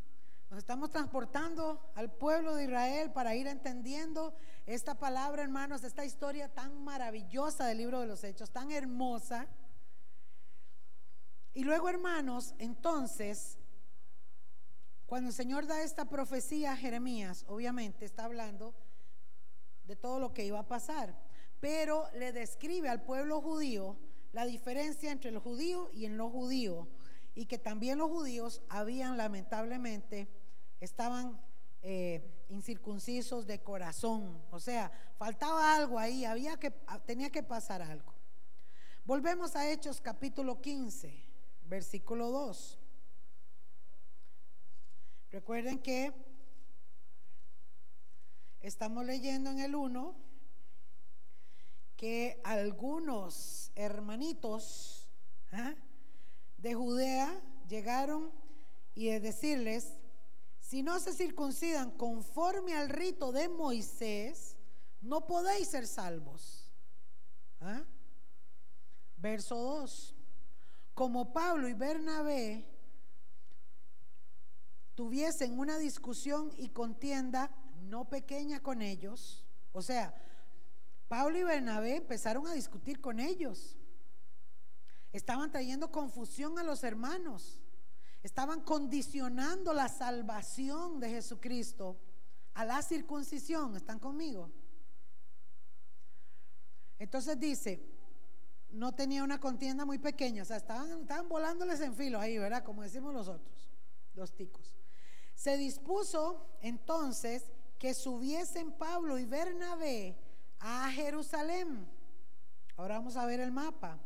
Nos 0.49 0.61
estamos 0.61 0.89
transportando 0.89 1.93
al 1.95 2.11
pueblo 2.11 2.55
de 2.55 2.65
Israel 2.65 3.13
para 3.13 3.35
ir 3.35 3.47
entendiendo 3.47 4.35
esta 4.65 4.99
palabra, 4.99 5.43
hermanos, 5.43 5.85
esta 5.85 6.07
historia 6.07 6.49
tan 6.49 6.83
maravillosa 6.83 7.67
del 7.67 7.77
libro 7.77 8.01
de 8.01 8.07
los 8.07 8.25
Hechos, 8.25 8.51
tan 8.51 8.71
hermosa. 8.71 9.49
Y 11.53 11.63
luego, 11.63 11.91
hermanos, 11.91 12.55
entonces 12.57 13.59
cuando 15.05 15.29
el 15.29 15.35
Señor 15.35 15.67
da 15.67 15.83
esta 15.83 16.07
profecía 16.07 16.73
a 16.73 16.77
Jeremías, 16.79 17.45
obviamente 17.49 18.07
está 18.07 18.25
hablando 18.25 18.75
de 19.85 19.97
todo 19.97 20.19
lo 20.19 20.33
que 20.33 20.47
iba 20.47 20.61
a 20.61 20.69
pasar, 20.69 21.15
pero 21.61 22.09
le 22.15 22.33
describe 22.33 22.89
al 22.89 23.03
pueblo 23.03 23.43
judío 23.43 23.99
la 24.33 24.47
diferencia 24.47 25.13
entre 25.13 25.31
el 25.31 25.39
judío 25.39 25.91
y 25.93 26.07
en 26.07 26.17
lo 26.17 26.31
judío, 26.31 26.89
y 27.35 27.47
que 27.47 27.59
también 27.59 27.99
los 27.99 28.11
judíos 28.11 28.63
habían 28.69 29.17
lamentablemente, 29.17 30.29
estaban 30.81 31.41
eh, 31.83 32.45
incircuncisos 32.49 33.47
de 33.47 33.63
corazón, 33.63 34.43
o 34.51 34.61
sea, 34.61 34.91
faltaba 35.17 35.75
algo 35.75 35.99
ahí, 35.99 36.25
había 36.25 36.59
que, 36.59 36.71
tenía 37.07 37.31
que 37.31 37.43
pasar 37.43 37.83
algo. 37.83 38.13
Volvemos 39.05 39.57
a 39.57 39.71
Hechos 39.71 40.01
capítulo 40.01 40.61
15, 40.61 41.25
versículo 41.65 42.31
2. 42.31 42.79
Recuerden 45.31 45.79
que 45.79 46.13
estamos 48.61 49.05
leyendo 49.05 49.51
en 49.51 49.59
el 49.59 49.75
1 49.75 50.32
que 52.03 52.41
algunos 52.43 53.71
hermanitos 53.77 55.09
¿ah? 55.53 55.73
de 56.57 56.75
Judea 56.75 57.41
llegaron 57.69 58.33
y 58.93 59.07
de 59.07 59.21
decirles, 59.21 60.01
si 60.59 60.83
no 60.83 60.99
se 60.99 61.13
circuncidan 61.13 61.93
conforme 61.93 62.75
al 62.75 62.89
rito 62.89 63.31
de 63.31 63.49
Moisés, 63.49 64.57
no 65.01 65.29
podéis 65.29 65.69
ser 65.69 65.87
salvos. 65.87 66.73
¿Ah? 67.61 67.85
Verso 69.17 69.55
2. 69.55 70.17
Como 70.95 71.33
Pablo 71.33 71.69
y 71.69 71.75
Bernabé 71.75 72.69
tuviesen 74.97 75.57
una 75.57 75.79
discusión 75.79 76.53
y 76.59 76.71
contienda 76.71 77.55
no 77.83 78.09
pequeña 78.09 78.61
con 78.61 78.83
ellos, 78.83 79.47
o 79.71 79.83
sea, 79.83 80.13
Pablo 81.13 81.37
y 81.37 81.43
Bernabé 81.43 81.97
empezaron 81.97 82.47
a 82.47 82.55
discutir 82.55 82.99
con 82.99 83.21
ellos. 83.21 83.77
Estaban 85.13 85.51
trayendo 85.51 85.93
confusión 85.93 86.59
a 86.59 86.63
los 86.63 86.85
hermanos. 86.85 87.61
Estaban 88.23 88.63
condicionando 88.63 89.75
la 89.75 89.91
salvación 89.91 91.01
de 91.01 91.11
Jesucristo 91.11 91.99
a 92.55 92.65
la 92.65 92.81
circuncisión. 92.81 93.77
¿Están 93.77 93.99
conmigo? 93.99 94.51
Entonces 96.99 97.39
dice, 97.39 97.85
no 98.71 98.95
tenía 98.95 99.23
una 99.23 99.39
contienda 99.39 99.85
muy 99.85 99.99
pequeña, 99.99 100.45
o 100.45 100.47
sea, 100.47 100.57
estaban, 100.57 101.29
volándoles 101.29 101.83
en 101.83 101.95
filo 101.95 102.21
ahí, 102.21 102.39
¿verdad? 102.39 102.65
Como 102.65 102.81
decimos 102.81 103.13
nosotros, 103.13 103.69
los 104.15 104.35
ticos. 104.35 104.73
Se 105.35 105.59
dispuso 105.59 106.57
entonces 106.63 107.53
que 107.79 107.93
subiesen 107.93 108.73
Pablo 108.73 109.19
y 109.19 109.27
Bernabé 109.27 110.32
a 110.63 110.91
Jerusalén. 110.93 111.87
Ahora 112.77 112.97
vamos 112.97 113.17
a 113.17 113.27
ver 113.27 113.41
el 113.41 113.51
mapa. 113.51 113.99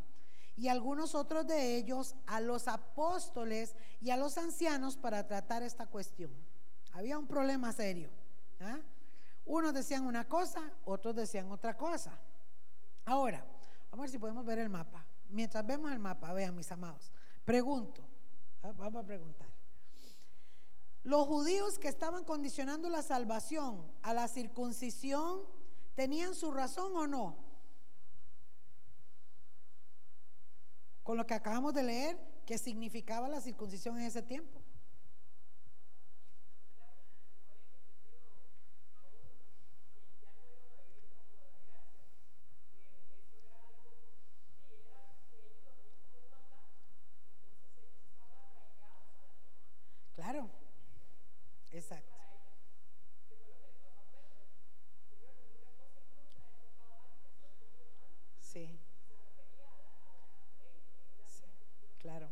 Y 0.56 0.68
algunos 0.68 1.14
otros 1.14 1.46
de 1.46 1.76
ellos 1.76 2.14
a 2.26 2.40
los 2.40 2.66
apóstoles 2.66 3.76
y 4.00 4.10
a 4.10 4.16
los 4.16 4.38
ancianos 4.38 4.96
para 4.96 5.26
tratar 5.26 5.62
esta 5.62 5.86
cuestión. 5.86 6.32
Había 6.92 7.18
un 7.18 7.26
problema 7.26 7.72
serio. 7.72 8.08
¿ah? 8.60 8.78
Unos 9.44 9.74
decían 9.74 10.06
una 10.06 10.26
cosa, 10.26 10.72
otros 10.86 11.14
decían 11.14 11.52
otra 11.52 11.76
cosa. 11.76 12.18
Ahora, 13.04 13.44
vamos 13.90 13.98
a 13.98 14.06
ver 14.06 14.10
si 14.10 14.18
podemos 14.18 14.46
ver 14.46 14.58
el 14.58 14.70
mapa. 14.70 15.04
Mientras 15.28 15.64
vemos 15.66 15.92
el 15.92 15.98
mapa, 15.98 16.32
vean 16.32 16.56
mis 16.56 16.72
amados. 16.72 17.12
Pregunto, 17.44 18.00
¿ah? 18.62 18.72
vamos 18.76 19.04
a 19.04 19.06
preguntar. 19.06 19.48
Los 21.02 21.26
judíos 21.26 21.78
que 21.78 21.88
estaban 21.88 22.24
condicionando 22.24 22.88
la 22.88 23.02
salvación 23.02 23.84
a 24.02 24.14
la 24.14 24.26
circuncisión, 24.26 25.42
¿tenían 25.96 26.34
su 26.36 26.52
razón 26.52 26.94
o 26.94 27.06
no? 27.08 27.36
Con 31.02 31.16
lo 31.16 31.26
que 31.26 31.34
acabamos 31.34 31.74
de 31.74 31.82
leer, 31.82 32.18
¿qué 32.46 32.58
significaba 32.58 33.28
la 33.28 33.40
circuncisión 33.40 33.96
en 33.98 34.04
ese 34.04 34.22
tiempo? 34.22 34.60
Claro. 50.16 50.50
Exacto. 51.70 52.16
Sí. 58.40 58.78
Claro. 61.98 62.28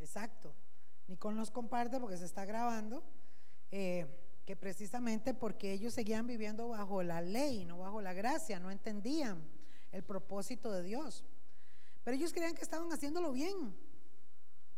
Exacto. 0.00 0.52
Los 1.38 1.50
comparte 1.50 2.00
porque 2.00 2.16
se 2.16 2.24
está 2.24 2.44
grabando. 2.44 3.02
Eh, 3.70 4.06
que 4.44 4.56
precisamente 4.56 5.34
porque 5.34 5.72
ellos 5.72 5.92
seguían 5.92 6.26
viviendo 6.26 6.68
bajo 6.68 7.02
la 7.02 7.20
ley, 7.20 7.66
no 7.66 7.78
bajo 7.78 8.00
la 8.00 8.14
gracia, 8.14 8.58
no 8.58 8.70
entendían 8.70 9.46
el 9.92 10.02
propósito 10.02 10.72
de 10.72 10.82
Dios. 10.82 11.22
Pero 12.02 12.16
ellos 12.16 12.32
creían 12.32 12.54
que 12.54 12.62
estaban 12.62 12.90
haciéndolo 12.90 13.30
bien. 13.32 13.76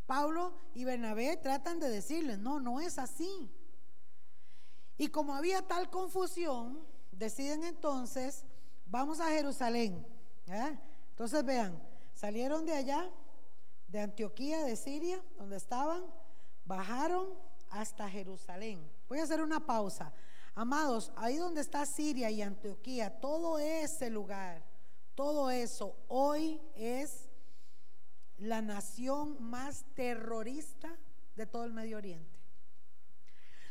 Pablo 0.05 0.53
y 0.75 0.83
Bernabé 0.83 1.37
tratan 1.37 1.79
de 1.79 1.89
decirles, 1.89 2.37
no, 2.37 2.59
no 2.59 2.81
es 2.81 2.97
así. 2.97 3.49
Y 4.97 5.07
como 5.07 5.33
había 5.33 5.61
tal 5.61 5.89
confusión, 5.89 6.85
deciden 7.13 7.63
entonces, 7.63 8.43
vamos 8.87 9.21
a 9.21 9.29
Jerusalén. 9.29 10.05
Entonces 11.11 11.45
vean, 11.45 11.81
salieron 12.13 12.65
de 12.65 12.73
allá, 12.73 13.09
de 13.87 14.01
Antioquía, 14.01 14.65
de 14.65 14.75
Siria, 14.75 15.23
donde 15.37 15.55
estaban, 15.55 16.03
bajaron 16.71 17.27
hasta 17.69 18.09
Jerusalén. 18.09 18.89
Voy 19.09 19.19
a 19.19 19.23
hacer 19.23 19.41
una 19.41 19.65
pausa. 19.65 20.13
Amados, 20.55 21.11
ahí 21.17 21.35
donde 21.35 21.59
está 21.59 21.85
Siria 21.85 22.31
y 22.31 22.41
Antioquía, 22.41 23.19
todo 23.19 23.59
ese 23.59 24.09
lugar, 24.09 24.63
todo 25.13 25.51
eso, 25.51 25.97
hoy 26.07 26.61
es 26.75 27.27
la 28.37 28.61
nación 28.61 29.35
más 29.43 29.83
terrorista 29.95 30.97
de 31.35 31.45
todo 31.45 31.65
el 31.65 31.73
Medio 31.73 31.97
Oriente. 31.97 32.39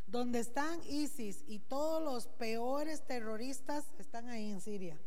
Donde 0.07 0.41
están 0.41 0.79
ISIS 0.87 1.43
y 1.47 1.59
todos 1.59 2.03
los 2.03 2.27
peores 2.27 3.07
terroristas 3.07 3.87
están 3.99 4.29
ahí 4.29 4.51
en 4.51 4.61
Siria. 4.61 5.01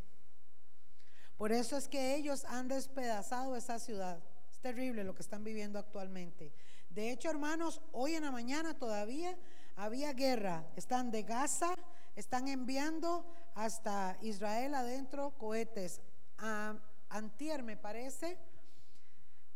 Por 1.37 1.51
eso 1.51 1.77
es 1.77 1.87
que 1.87 2.15
ellos 2.15 2.43
han 2.45 2.69
despedazado 2.69 3.55
esa 3.55 3.77
ciudad. 3.77 4.19
Es 4.51 4.57
terrible 4.59 5.03
lo 5.03 5.13
que 5.13 5.21
están 5.21 5.43
viviendo 5.43 5.77
actualmente. 5.77 6.53
De 6.93 7.11
hecho, 7.11 7.29
hermanos, 7.29 7.81
hoy 7.91 8.13
en 8.13 8.23
la 8.23 8.31
mañana 8.31 8.77
todavía 8.77 9.35
había 9.75 10.13
guerra. 10.13 10.67
Están 10.75 11.09
de 11.09 11.23
Gaza, 11.23 11.75
están 12.15 12.47
enviando 12.47 13.25
hasta 13.55 14.17
Israel 14.21 14.75
adentro 14.75 15.31
cohetes. 15.37 16.01
A 16.37 16.75
antier, 17.09 17.63
me 17.63 17.77
parece, 17.77 18.37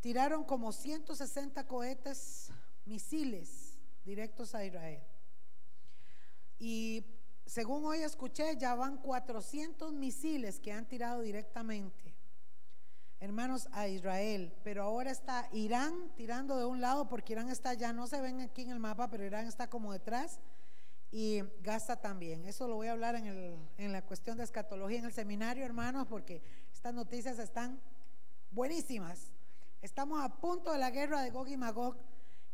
tiraron 0.01 0.43
como 0.45 0.71
160 0.71 1.67
cohetes, 1.67 2.49
misiles 2.85 3.77
directos 4.03 4.55
a 4.55 4.65
Israel. 4.65 5.03
Y 6.57 7.05
según 7.45 7.85
hoy 7.85 7.99
escuché, 7.99 8.57
ya 8.57 8.73
van 8.73 8.97
400 8.97 9.93
misiles 9.93 10.59
que 10.59 10.71
han 10.71 10.87
tirado 10.87 11.21
directamente, 11.21 12.06
hermanos, 13.19 13.67
a 13.71 13.87
Israel. 13.87 14.53
Pero 14.63 14.83
ahora 14.83 15.11
está 15.11 15.49
Irán 15.51 16.11
tirando 16.15 16.57
de 16.57 16.65
un 16.65 16.81
lado, 16.81 17.07
porque 17.07 17.33
Irán 17.33 17.49
está 17.49 17.73
ya, 17.73 17.93
no 17.93 18.07
se 18.07 18.21
ven 18.21 18.41
aquí 18.41 18.61
en 18.61 18.71
el 18.71 18.79
mapa, 18.79 19.09
pero 19.09 19.25
Irán 19.25 19.47
está 19.47 19.69
como 19.69 19.93
detrás. 19.93 20.39
Y 21.11 21.41
Gaza 21.61 21.95
también. 21.95 22.45
Eso 22.45 22.67
lo 22.67 22.75
voy 22.75 22.87
a 22.87 22.91
hablar 22.91 23.15
en, 23.15 23.69
en 23.77 23.91
la 23.91 24.01
cuestión 24.01 24.37
de 24.37 24.43
escatología 24.43 24.99
en 24.99 25.05
el 25.05 25.13
seminario, 25.13 25.65
hermanos, 25.65 26.05
porque 26.07 26.41
estas 26.73 26.93
noticias 26.93 27.39
están 27.39 27.79
buenísimas. 28.51 29.31
Estamos 29.81 30.21
a 30.21 30.29
punto 30.41 30.71
de 30.71 30.79
la 30.79 30.91
guerra 30.91 31.21
de 31.21 31.29
Gog 31.29 31.47
y 31.47 31.57
Magog 31.57 31.97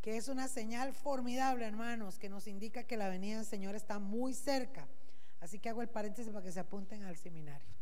que 0.03 0.18
es 0.18 0.28
una 0.28 0.49
señal 0.49 0.93
formidable, 0.93 1.66
hermanos, 1.66 2.20
que 2.20 2.28
nos 2.28 2.45
indica 2.47 2.84
que 2.84 2.97
la 2.97 3.07
venida 3.07 3.38
del 3.38 3.45
Señor 3.45 3.74
está 3.74 3.99
muy 3.99 4.34
cerca. 4.34 4.86
Así 5.39 5.59
que 5.59 5.70
hago 5.70 5.82
el 5.82 5.88
paréntesis 5.88 6.30
para 6.30 6.43
que 6.43 6.51
se 6.51 6.59
apunten 6.59 7.03
al 7.03 7.16
seminario. 7.16 7.74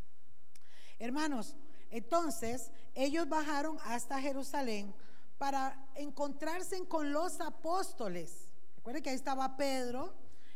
Hermanos, 0.99 1.55
entonces 1.91 2.71
ellos 2.95 3.29
bajaron 3.29 3.77
hasta 3.83 4.19
Jerusalén 4.19 4.93
para 5.37 5.77
encontrarse 5.95 6.87
con 6.87 7.11
los 7.11 7.41
apóstoles. 7.41 8.51
Recuerden 8.77 9.03
que 9.03 9.09
ahí 9.09 9.15
estaba 9.15 9.57
Pedro, 9.57 10.13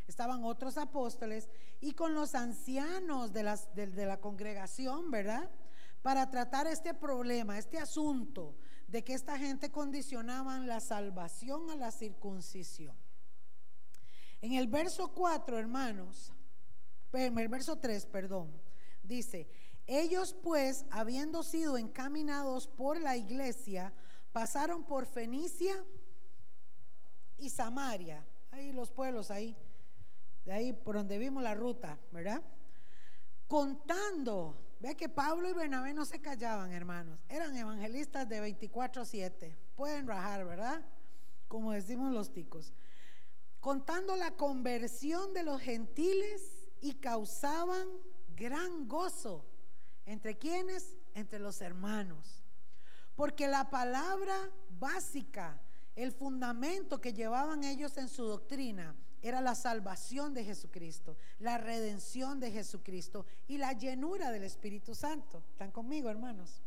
estaban 0.07 0.43
otros 0.43 0.77
apóstoles 0.77 1.49
y 1.81 1.93
con 1.93 2.13
los 2.13 2.35
ancianos 2.35 3.33
de, 3.33 3.43
la 3.43 4.19
congregación, 4.19 5.11
¿verdad? 5.11 5.49
Para 6.01 6.29
tratar 6.29 6.67
este 6.67 6.93
problema, 6.93 7.57
este 7.57 7.77
asunto 7.77 8.55
de 8.87 9.03
que 9.03 9.13
esta 9.13 9.37
gente 9.37 9.71
condicionaban 9.71 10.67
la 10.67 10.79
salvación 10.79 11.69
a 11.69 11.75
la 11.75 11.91
circuncisión. 11.91 12.95
En 14.41 14.53
el 14.53 14.67
verso 14.67 15.09
4, 15.09 15.57
hermanos, 15.57 16.31
en 17.13 17.37
el 17.37 17.47
verso 17.47 17.77
3, 17.77 18.05
perdón, 18.05 18.51
dice, 19.03 19.47
ellos 19.87 20.35
pues, 20.41 20.85
habiendo 20.89 21.43
sido 21.43 21.77
encaminados 21.77 22.67
por 22.67 22.99
la 22.99 23.17
iglesia, 23.17 23.93
pasaron 24.31 24.83
por 24.83 25.05
Fenicia 25.05 25.83
y 27.37 27.49
Samaria, 27.49 28.25
ahí 28.51 28.71
los 28.71 28.91
pueblos, 28.91 29.31
ahí, 29.31 29.55
de 30.45 30.51
ahí 30.51 30.73
por 30.73 30.95
donde 30.95 31.17
vimos 31.17 31.43
la 31.43 31.53
ruta, 31.53 31.99
¿verdad? 32.11 32.41
Contando 33.47 34.65
Ve 34.79 34.95
que 34.95 35.09
Pablo 35.09 35.49
y 35.49 35.53
Bernabé 35.53 35.93
no 35.93 36.05
se 36.05 36.21
callaban, 36.21 36.71
hermanos. 36.71 37.19
Eran 37.29 37.55
evangelistas 37.55 38.27
de 38.27 38.41
24-7. 38.41 39.55
Pueden 39.75 40.07
rajar, 40.07 40.45
¿verdad? 40.45 40.81
Como 41.47 41.71
decimos 41.71 42.11
los 42.11 42.31
ticos. 42.31 42.73
Contando 43.59 44.15
la 44.15 44.31
conversión 44.31 45.33
de 45.33 45.43
los 45.43 45.61
gentiles 45.61 46.67
y 46.81 46.95
causaban 46.95 47.87
gran 48.35 48.87
gozo. 48.87 49.45
¿Entre 50.05 50.37
quienes? 50.37 50.95
Entre 51.13 51.39
los 51.39 51.61
hermanos. 51.61 52.43
Porque 53.15 53.47
la 53.47 53.69
palabra 53.69 54.51
básica, 54.79 55.59
el 55.95 56.11
fundamento 56.11 57.01
que 57.01 57.13
llevaban 57.13 57.63
ellos 57.63 57.97
en 57.97 58.09
su 58.09 58.25
doctrina, 58.25 58.95
era 59.21 59.41
la 59.41 59.55
salvación 59.55 60.35
de 60.35 60.43
Jesucristo, 60.43 61.17
la 61.39 61.57
redención 61.57 62.39
de 62.39 62.51
Jesucristo 62.51 63.25
y 63.47 63.57
la 63.57 63.73
llenura 63.73 64.29
del 64.31 64.43
Espíritu 64.43 64.93
Santo. 64.93 65.43
¿Están 65.49 65.71
conmigo, 65.71 66.09
hermanos? 66.09 66.61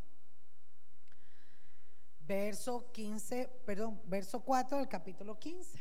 Verso 2.27 2.91
15, 2.91 3.49
perdón, 3.65 4.01
verso 4.07 4.41
4 4.41 4.79
del 4.79 4.89
capítulo 4.89 5.39
15. 5.39 5.79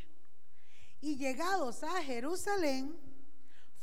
Y 1.02 1.18
llegados 1.18 1.84
a 1.84 2.02
Jerusalén, 2.04 2.96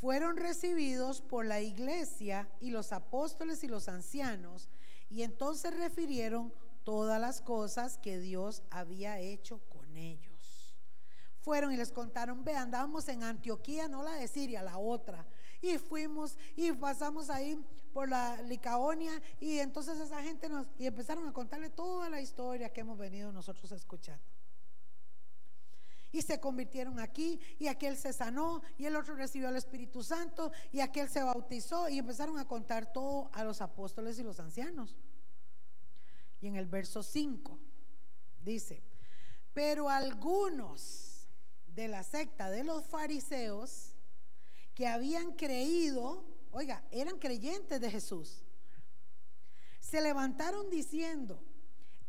fueron 0.05 0.37
recibidos 0.37 1.23
por 1.23 1.47
la 1.47 1.63
iglesia 1.63 2.47
y 2.61 2.69
los 2.69 2.93
apóstoles 2.93 3.65
y 3.65 3.69
los 3.69 3.89
ancianos, 3.89 4.69
y 5.09 5.23
entonces 5.23 5.75
refirieron 5.75 6.53
todas 6.83 7.19
las 7.19 7.41
cosas 7.41 7.97
que 7.97 8.19
Dios 8.19 8.63
había 8.71 9.19
hecho 9.19 9.61
con 9.71 9.97
ellos 9.97 10.35
fueron 11.41 11.73
y 11.73 11.77
les 11.77 11.93
contaron, 11.93 12.43
ve, 12.43 12.57
andábamos 12.57 13.07
en 13.09 13.23
Antioquía, 13.23 13.87
no 13.87 14.03
la 14.03 14.13
de 14.13 14.29
Siria, 14.29 14.63
la 14.63 14.79
otra. 14.79 15.27
Y 15.61 15.77
fuimos 15.77 16.39
y 16.57 16.73
pasamos 16.73 17.29
ahí 17.29 17.63
por 17.93 18.09
la 18.09 18.41
Licaonia 18.41 19.23
y 19.41 19.59
entonces 19.59 20.01
esa 20.01 20.23
gente 20.23 20.49
nos, 20.49 20.67
y 20.79 20.87
empezaron 20.87 21.29
a 21.29 21.33
contarle 21.35 21.69
toda 21.69 22.09
la 22.09 22.23
historia 22.23 22.73
que 22.73 22.81
hemos 22.81 22.97
venido 22.97 23.31
nosotros 23.31 23.71
escuchando. 23.73 24.25
Y 26.15 26.23
se 26.23 26.39
convirtieron 26.39 27.01
aquí 27.01 27.41
y 27.59 27.67
aquel 27.67 27.97
se 27.97 28.13
sanó 28.13 28.63
y 28.79 28.85
el 28.85 28.95
otro 28.95 29.17
recibió 29.17 29.49
el 29.49 29.57
Espíritu 29.57 30.05
Santo 30.05 30.53
y 30.71 30.79
aquel 30.79 31.09
se 31.09 31.21
bautizó 31.21 31.89
y 31.89 31.99
empezaron 31.99 32.39
a 32.39 32.47
contar 32.47 32.93
todo 32.93 33.31
a 33.33 33.43
los 33.43 33.61
apóstoles 33.61 34.17
y 34.21 34.23
los 34.23 34.39
ancianos. 34.39 34.95
Y 36.41 36.47
en 36.47 36.55
el 36.55 36.67
verso 36.67 37.03
5 37.03 37.59
dice, 38.45 38.81
pero 39.53 39.89
algunos 39.89 41.27
de 41.75 41.89
la 41.89 42.05
secta 42.05 42.49
de 42.49 42.63
los 42.63 42.87
fariseos 42.87 43.97
que 44.73 44.87
habían 44.87 45.33
creído, 45.33 46.25
oiga, 46.53 46.85
eran 46.93 47.19
creyentes 47.19 47.81
de 47.81 47.91
Jesús, 47.91 48.45
se 49.81 50.01
levantaron 50.01 50.71
diciendo, 50.71 51.43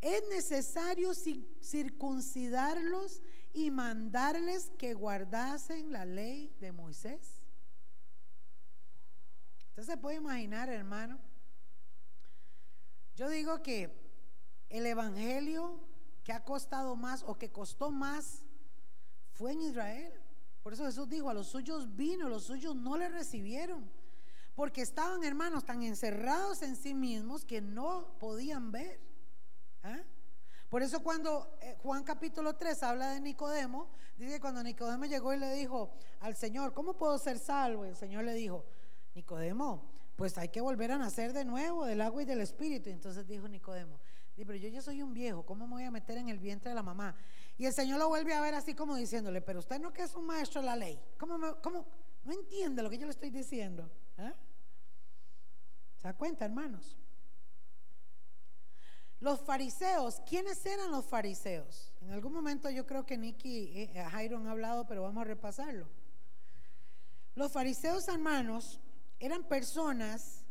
es 0.00 0.22
necesario 0.28 1.12
circuncidarlos 1.60 3.20
y 3.56 3.70
mandarles 3.70 4.70
que 4.76 4.92
guardasen 4.92 5.90
la 5.90 6.04
ley 6.04 6.54
de 6.60 6.72
Moisés. 6.72 7.42
Usted 9.70 9.82
se 9.82 9.96
puede 9.96 10.16
imaginar, 10.16 10.68
hermano. 10.68 11.18
Yo 13.14 13.30
digo 13.30 13.62
que 13.62 13.90
el 14.68 14.84
Evangelio 14.84 15.80
que 16.22 16.34
ha 16.34 16.44
costado 16.44 16.96
más 16.96 17.22
o 17.22 17.38
que 17.38 17.50
costó 17.50 17.90
más 17.90 18.42
fue 19.32 19.52
en 19.52 19.62
Israel. 19.62 20.12
Por 20.62 20.74
eso 20.74 20.84
Jesús 20.84 21.08
dijo, 21.08 21.30
a 21.30 21.34
los 21.34 21.46
suyos 21.46 21.96
vino, 21.96 22.28
los 22.28 22.44
suyos 22.44 22.76
no 22.76 22.98
le 22.98 23.08
recibieron. 23.08 23.90
Porque 24.54 24.82
estaban, 24.82 25.24
hermanos, 25.24 25.64
tan 25.64 25.82
encerrados 25.82 26.60
en 26.60 26.76
sí 26.76 26.92
mismos 26.92 27.46
que 27.46 27.62
no 27.62 28.18
podían 28.18 28.70
ver. 28.70 29.00
¿ah? 29.82 30.02
Por 30.68 30.82
eso 30.82 31.02
cuando 31.02 31.56
eh, 31.60 31.76
Juan 31.82 32.02
capítulo 32.02 32.56
3 32.56 32.82
habla 32.82 33.10
de 33.12 33.20
Nicodemo, 33.20 33.88
dice 34.16 34.40
cuando 34.40 34.62
Nicodemo 34.62 35.04
llegó 35.04 35.32
y 35.32 35.38
le 35.38 35.52
dijo 35.54 35.92
al 36.20 36.34
Señor, 36.34 36.74
¿cómo 36.74 36.94
puedo 36.94 37.18
ser 37.18 37.38
salvo? 37.38 37.84
El 37.84 37.96
Señor 37.96 38.24
le 38.24 38.34
dijo, 38.34 38.64
Nicodemo, 39.14 39.88
pues 40.16 40.36
hay 40.38 40.48
que 40.48 40.60
volver 40.60 40.90
a 40.90 40.98
nacer 40.98 41.32
de 41.32 41.44
nuevo 41.44 41.84
del 41.84 42.00
agua 42.00 42.22
y 42.22 42.24
del 42.24 42.40
espíritu. 42.40 42.88
Y 42.88 42.92
entonces 42.92 43.26
dijo 43.28 43.46
Nicodemo, 43.46 44.00
pero 44.34 44.56
yo 44.56 44.68
ya 44.68 44.82
soy 44.82 45.02
un 45.02 45.14
viejo, 45.14 45.44
¿cómo 45.46 45.66
me 45.66 45.74
voy 45.74 45.84
a 45.84 45.90
meter 45.90 46.18
en 46.18 46.28
el 46.28 46.38
vientre 46.38 46.70
de 46.70 46.74
la 46.74 46.82
mamá? 46.82 47.14
Y 47.56 47.64
el 47.64 47.72
Señor 47.72 47.98
lo 47.98 48.08
vuelve 48.08 48.34
a 48.34 48.40
ver 48.40 48.54
así 48.54 48.74
como 48.74 48.96
diciéndole, 48.96 49.40
pero 49.40 49.60
usted 49.60 49.78
no 49.80 49.92
que 49.92 50.02
es 50.02 50.14
un 50.14 50.26
maestro 50.26 50.60
de 50.60 50.66
la 50.66 50.76
ley. 50.76 51.00
¿Cómo, 51.16 51.38
no 51.38 52.32
entiende 52.32 52.82
lo 52.82 52.90
que 52.90 52.98
yo 52.98 53.06
le 53.06 53.12
estoy 53.12 53.30
diciendo? 53.30 53.88
¿Eh? 54.18 54.32
¿Se 55.96 56.08
da 56.08 56.14
cuenta, 56.14 56.44
hermanos? 56.44 56.98
Los 59.20 59.40
fariseos, 59.40 60.20
¿quiénes 60.28 60.64
eran 60.66 60.90
los 60.90 61.06
fariseos? 61.06 61.92
En 62.02 62.10
algún 62.10 62.32
momento 62.32 62.68
yo 62.68 62.86
creo 62.86 63.06
que 63.06 63.16
Nicky 63.16 63.48
y 63.48 63.82
eh, 63.82 64.04
Jairo 64.10 64.36
han 64.36 64.46
hablado, 64.46 64.86
pero 64.86 65.02
vamos 65.02 65.22
a 65.22 65.24
repasarlo. 65.24 65.88
Los 67.34 67.52
fariseos, 67.52 68.08
hermanos, 68.08 68.80
eran 69.18 69.44
personas 69.44 70.42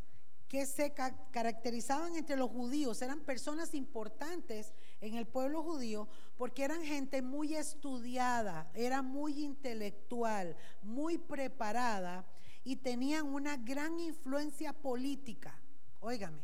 que 0.47 0.65
se 0.65 0.93
caracterizaban 1.31 2.15
entre 2.15 2.37
los 2.37 2.49
judíos, 2.49 3.01
eran 3.01 3.19
personas 3.21 3.73
importantes 3.73 4.73
en 5.01 5.15
el 5.15 5.25
pueblo 5.25 5.63
judío 5.63 6.07
porque 6.37 6.63
eran 6.63 6.83
gente 6.83 7.21
muy 7.21 7.55
estudiada, 7.55 8.69
era 8.73 9.01
muy 9.01 9.43
intelectual, 9.43 10.55
muy 10.83 11.17
preparada 11.17 12.25
y 12.63 12.77
tenían 12.77 13.25
una 13.25 13.57
gran 13.57 13.99
influencia 13.99 14.73
política. 14.73 15.59
Óigame, 15.99 16.41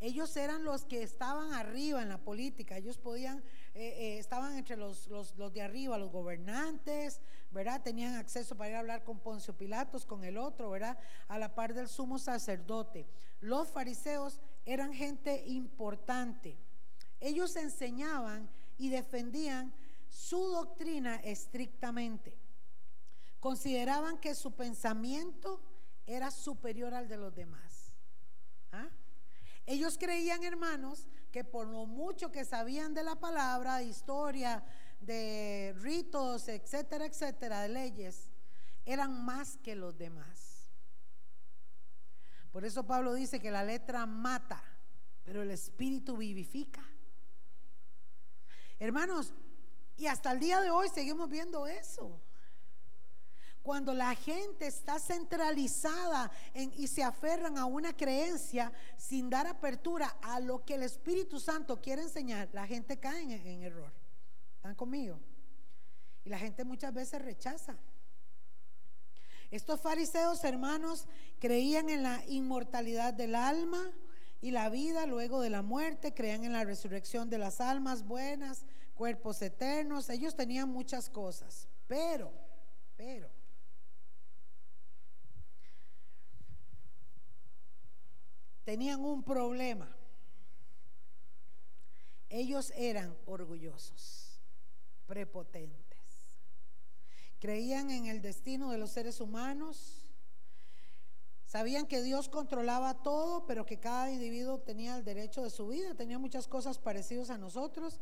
ellos 0.00 0.36
eran 0.36 0.64
los 0.64 0.84
que 0.84 1.02
estaban 1.02 1.52
arriba 1.52 2.02
en 2.02 2.08
la 2.08 2.18
política, 2.18 2.76
ellos 2.76 2.98
podían, 2.98 3.38
eh, 3.74 3.94
eh, 3.98 4.18
estaban 4.18 4.56
entre 4.56 4.76
los, 4.76 5.06
los, 5.08 5.36
los, 5.36 5.52
de 5.52 5.62
arriba, 5.62 5.96
los 5.98 6.10
gobernantes, 6.10 7.20
¿verdad? 7.50 7.82
Tenían 7.82 8.14
acceso 8.14 8.56
para 8.56 8.70
ir 8.70 8.76
a 8.76 8.80
hablar 8.80 9.04
con 9.04 9.20
Poncio 9.20 9.56
Pilatos, 9.56 10.04
con 10.04 10.24
el 10.24 10.36
otro, 10.36 10.70
¿verdad? 10.70 10.98
A 11.28 11.38
la 11.38 11.54
par 11.54 11.74
del 11.74 11.88
sumo 11.88 12.18
sacerdote. 12.18 13.06
Los 13.40 13.68
fariseos 13.68 14.40
eran 14.66 14.92
gente 14.92 15.44
importante. 15.46 16.58
Ellos 17.20 17.56
enseñaban 17.56 18.50
y 18.76 18.88
defendían 18.90 19.72
su 20.08 20.38
doctrina 20.48 21.16
estrictamente. 21.16 22.36
Consideraban 23.40 24.18
que 24.18 24.34
su 24.34 24.52
pensamiento 24.52 25.60
era 26.06 26.30
superior 26.30 26.94
al 26.94 27.08
de 27.08 27.16
los 27.16 27.34
demás. 27.34 27.92
¿Ah? 28.72 28.88
Ellos 29.66 29.96
creían, 29.98 30.44
hermanos, 30.44 31.06
que 31.32 31.44
por 31.44 31.66
lo 31.66 31.86
mucho 31.86 32.30
que 32.30 32.44
sabían 32.44 32.94
de 32.94 33.02
la 33.02 33.16
palabra, 33.16 33.78
de 33.78 33.84
historia, 33.84 34.64
de 35.00 35.74
ritos, 35.78 36.48
etcétera, 36.48 37.06
etcétera, 37.06 37.62
de 37.62 37.68
leyes, 37.70 38.30
eran 38.84 39.24
más 39.24 39.56
que 39.58 39.74
los 39.74 39.96
demás. 39.96 40.70
Por 42.52 42.64
eso 42.64 42.86
Pablo 42.86 43.14
dice 43.14 43.40
que 43.40 43.50
la 43.50 43.64
letra 43.64 44.06
mata, 44.06 44.62
pero 45.24 45.42
el 45.42 45.50
espíritu 45.50 46.16
vivifica. 46.16 46.84
Hermanos, 48.78 49.32
y 49.96 50.06
hasta 50.06 50.32
el 50.32 50.40
día 50.40 50.60
de 50.60 50.70
hoy 50.70 50.88
seguimos 50.88 51.28
viendo 51.28 51.66
eso. 51.66 52.20
Cuando 53.64 53.94
la 53.94 54.14
gente 54.14 54.66
está 54.66 54.98
centralizada 54.98 56.30
y 56.52 56.86
se 56.86 57.02
aferran 57.02 57.56
a 57.56 57.64
una 57.64 57.96
creencia 57.96 58.70
sin 58.98 59.30
dar 59.30 59.46
apertura 59.46 60.18
a 60.20 60.38
lo 60.38 60.66
que 60.66 60.74
el 60.74 60.82
Espíritu 60.82 61.40
Santo 61.40 61.80
quiere 61.80 62.02
enseñar, 62.02 62.50
la 62.52 62.66
gente 62.66 62.98
cae 62.98 63.22
en, 63.22 63.30
en 63.30 63.62
error. 63.62 63.90
¿Están 64.56 64.74
conmigo? 64.74 65.18
Y 66.26 66.28
la 66.28 66.38
gente 66.38 66.62
muchas 66.62 66.92
veces 66.92 67.22
rechaza. 67.22 67.74
Estos 69.50 69.80
fariseos, 69.80 70.44
hermanos, 70.44 71.06
creían 71.38 71.88
en 71.88 72.02
la 72.02 72.22
inmortalidad 72.26 73.14
del 73.14 73.34
alma 73.34 73.92
y 74.42 74.50
la 74.50 74.68
vida 74.68 75.06
luego 75.06 75.40
de 75.40 75.48
la 75.48 75.62
muerte, 75.62 76.12
creían 76.12 76.44
en 76.44 76.52
la 76.52 76.64
resurrección 76.64 77.30
de 77.30 77.38
las 77.38 77.62
almas 77.62 78.04
buenas, 78.04 78.66
cuerpos 78.94 79.40
eternos. 79.40 80.10
Ellos 80.10 80.36
tenían 80.36 80.68
muchas 80.68 81.08
cosas, 81.08 81.66
pero, 81.86 82.30
pero, 82.94 83.30
tenían 88.64 89.04
un 89.04 89.22
problema. 89.22 89.94
Ellos 92.28 92.72
eran 92.76 93.16
orgullosos, 93.26 94.40
prepotentes. 95.06 95.84
Creían 97.38 97.90
en 97.90 98.06
el 98.06 98.22
destino 98.22 98.70
de 98.70 98.78
los 98.78 98.90
seres 98.90 99.20
humanos. 99.20 100.08
Sabían 101.44 101.86
que 101.86 102.02
Dios 102.02 102.28
controlaba 102.28 103.02
todo, 103.02 103.46
pero 103.46 103.66
que 103.66 103.78
cada 103.78 104.10
individuo 104.10 104.58
tenía 104.58 104.96
el 104.96 105.04
derecho 105.04 105.42
de 105.42 105.50
su 105.50 105.68
vida. 105.68 105.94
Tenía 105.94 106.18
muchas 106.18 106.48
cosas 106.48 106.78
parecidas 106.78 107.30
a 107.30 107.38
nosotros. 107.38 108.00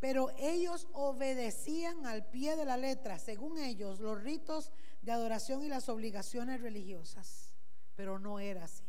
Pero 0.00 0.30
ellos 0.36 0.88
obedecían 0.92 2.04
al 2.04 2.26
pie 2.26 2.56
de 2.56 2.66
la 2.66 2.76
letra, 2.76 3.18
según 3.18 3.56
ellos, 3.58 4.00
los 4.00 4.22
ritos 4.22 4.70
de 5.00 5.12
adoración 5.12 5.62
y 5.62 5.68
las 5.68 5.88
obligaciones 5.88 6.60
religiosas. 6.60 7.54
Pero 7.94 8.18
no 8.18 8.40
era 8.40 8.64
así. 8.64 8.83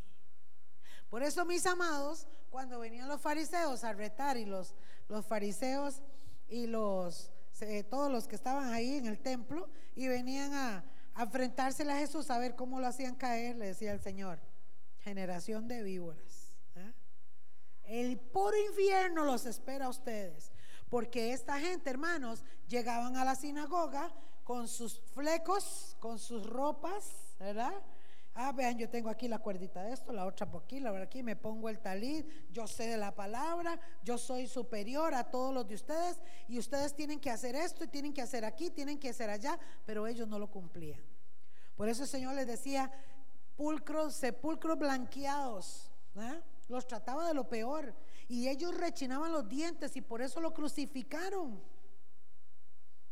Por 1.15 1.23
eso, 1.23 1.45
mis 1.45 1.65
amados, 1.65 2.27
cuando 2.49 2.77
venían 2.77 3.07
los 3.07 3.21
fariseos 3.21 3.85
a 3.85 3.93
retar 3.93 4.35
y 4.35 4.43
los, 4.43 4.75
los 5.07 5.25
fariseos 5.25 6.01
y 6.49 6.67
los 6.67 7.31
eh, 7.61 7.83
todos 7.83 8.11
los 8.11 8.27
que 8.27 8.35
estaban 8.35 8.73
ahí 8.73 8.97
en 8.97 9.05
el 9.05 9.17
templo 9.19 9.69
y 9.95 10.09
venían 10.09 10.53
a, 10.53 10.83
a 11.13 11.23
enfrentársele 11.23 11.93
a 11.93 11.99
Jesús 11.99 12.29
a 12.29 12.37
ver 12.37 12.57
cómo 12.57 12.81
lo 12.81 12.87
hacían 12.87 13.15
caer, 13.15 13.55
le 13.55 13.67
decía 13.67 13.93
el 13.93 14.01
Señor, 14.01 14.39
generación 15.05 15.69
de 15.69 15.83
víboras. 15.83 16.53
¿eh? 16.75 16.93
El 17.85 18.19
puro 18.19 18.57
infierno 18.67 19.23
los 19.23 19.45
espera 19.45 19.85
a 19.85 19.89
ustedes, 19.89 20.51
porque 20.89 21.31
esta 21.31 21.61
gente, 21.61 21.89
hermanos, 21.89 22.43
llegaban 22.67 23.15
a 23.15 23.23
la 23.23 23.35
sinagoga 23.35 24.13
con 24.43 24.67
sus 24.67 24.99
flecos, 25.13 25.95
con 26.01 26.19
sus 26.19 26.45
ropas, 26.45 27.09
¿verdad? 27.39 27.81
Ah, 28.37 28.51
vean, 28.51 28.77
yo 28.77 28.89
tengo 28.89 29.09
aquí 29.09 29.29
la 29.29 29.39
cuerdita 29.39 29.81
de 29.81 29.93
esto, 29.93 30.11
la 30.11 30.25
otra 30.25 30.51
por 30.51 30.63
aquí, 30.63 30.81
la 30.81 30.91
otra 30.91 31.03
aquí, 31.03 31.23
me 31.23 31.37
pongo 31.37 31.69
el 31.69 31.79
talid, 31.79 32.25
yo 32.51 32.67
sé 32.67 32.85
de 32.87 32.97
la 32.97 33.15
palabra, 33.15 33.79
yo 34.03 34.17
soy 34.17 34.45
superior 34.45 35.13
a 35.15 35.23
todos 35.23 35.53
los 35.53 35.65
de 35.65 35.75
ustedes 35.75 36.19
y 36.49 36.59
ustedes 36.59 36.93
tienen 36.93 37.21
que 37.21 37.31
hacer 37.31 37.55
esto 37.55 37.85
y 37.85 37.87
tienen 37.87 38.13
que 38.13 38.21
hacer 38.21 38.43
aquí, 38.43 38.69
tienen 38.69 38.99
que 38.99 39.07
hacer 39.07 39.29
allá, 39.29 39.57
pero 39.85 40.05
ellos 40.05 40.27
no 40.27 40.37
lo 40.37 40.51
cumplían. 40.51 40.99
Por 41.77 41.87
eso 41.87 42.03
el 42.03 42.09
Señor 42.09 42.35
les 42.35 42.45
decía, 42.45 42.91
pulcros, 43.55 44.15
sepulcros 44.15 44.77
blanqueados, 44.77 45.89
los 46.67 46.85
trataba 46.87 47.29
de 47.29 47.33
lo 47.33 47.47
peor 47.47 47.95
y 48.27 48.49
ellos 48.49 48.75
rechinaban 48.75 49.31
los 49.31 49.47
dientes 49.47 49.95
y 49.95 50.01
por 50.01 50.21
eso 50.21 50.41
lo 50.41 50.53
crucificaron. 50.53 51.63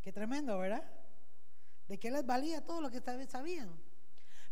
Qué 0.02 0.12
tremendo, 0.12 0.58
¿verdad? 0.58 0.84
¿De 1.88 1.98
qué 1.98 2.12
les 2.12 2.26
valía 2.26 2.60
todo 2.60 2.82
lo 2.82 2.92
que 2.92 3.02
sabían? 3.26 3.70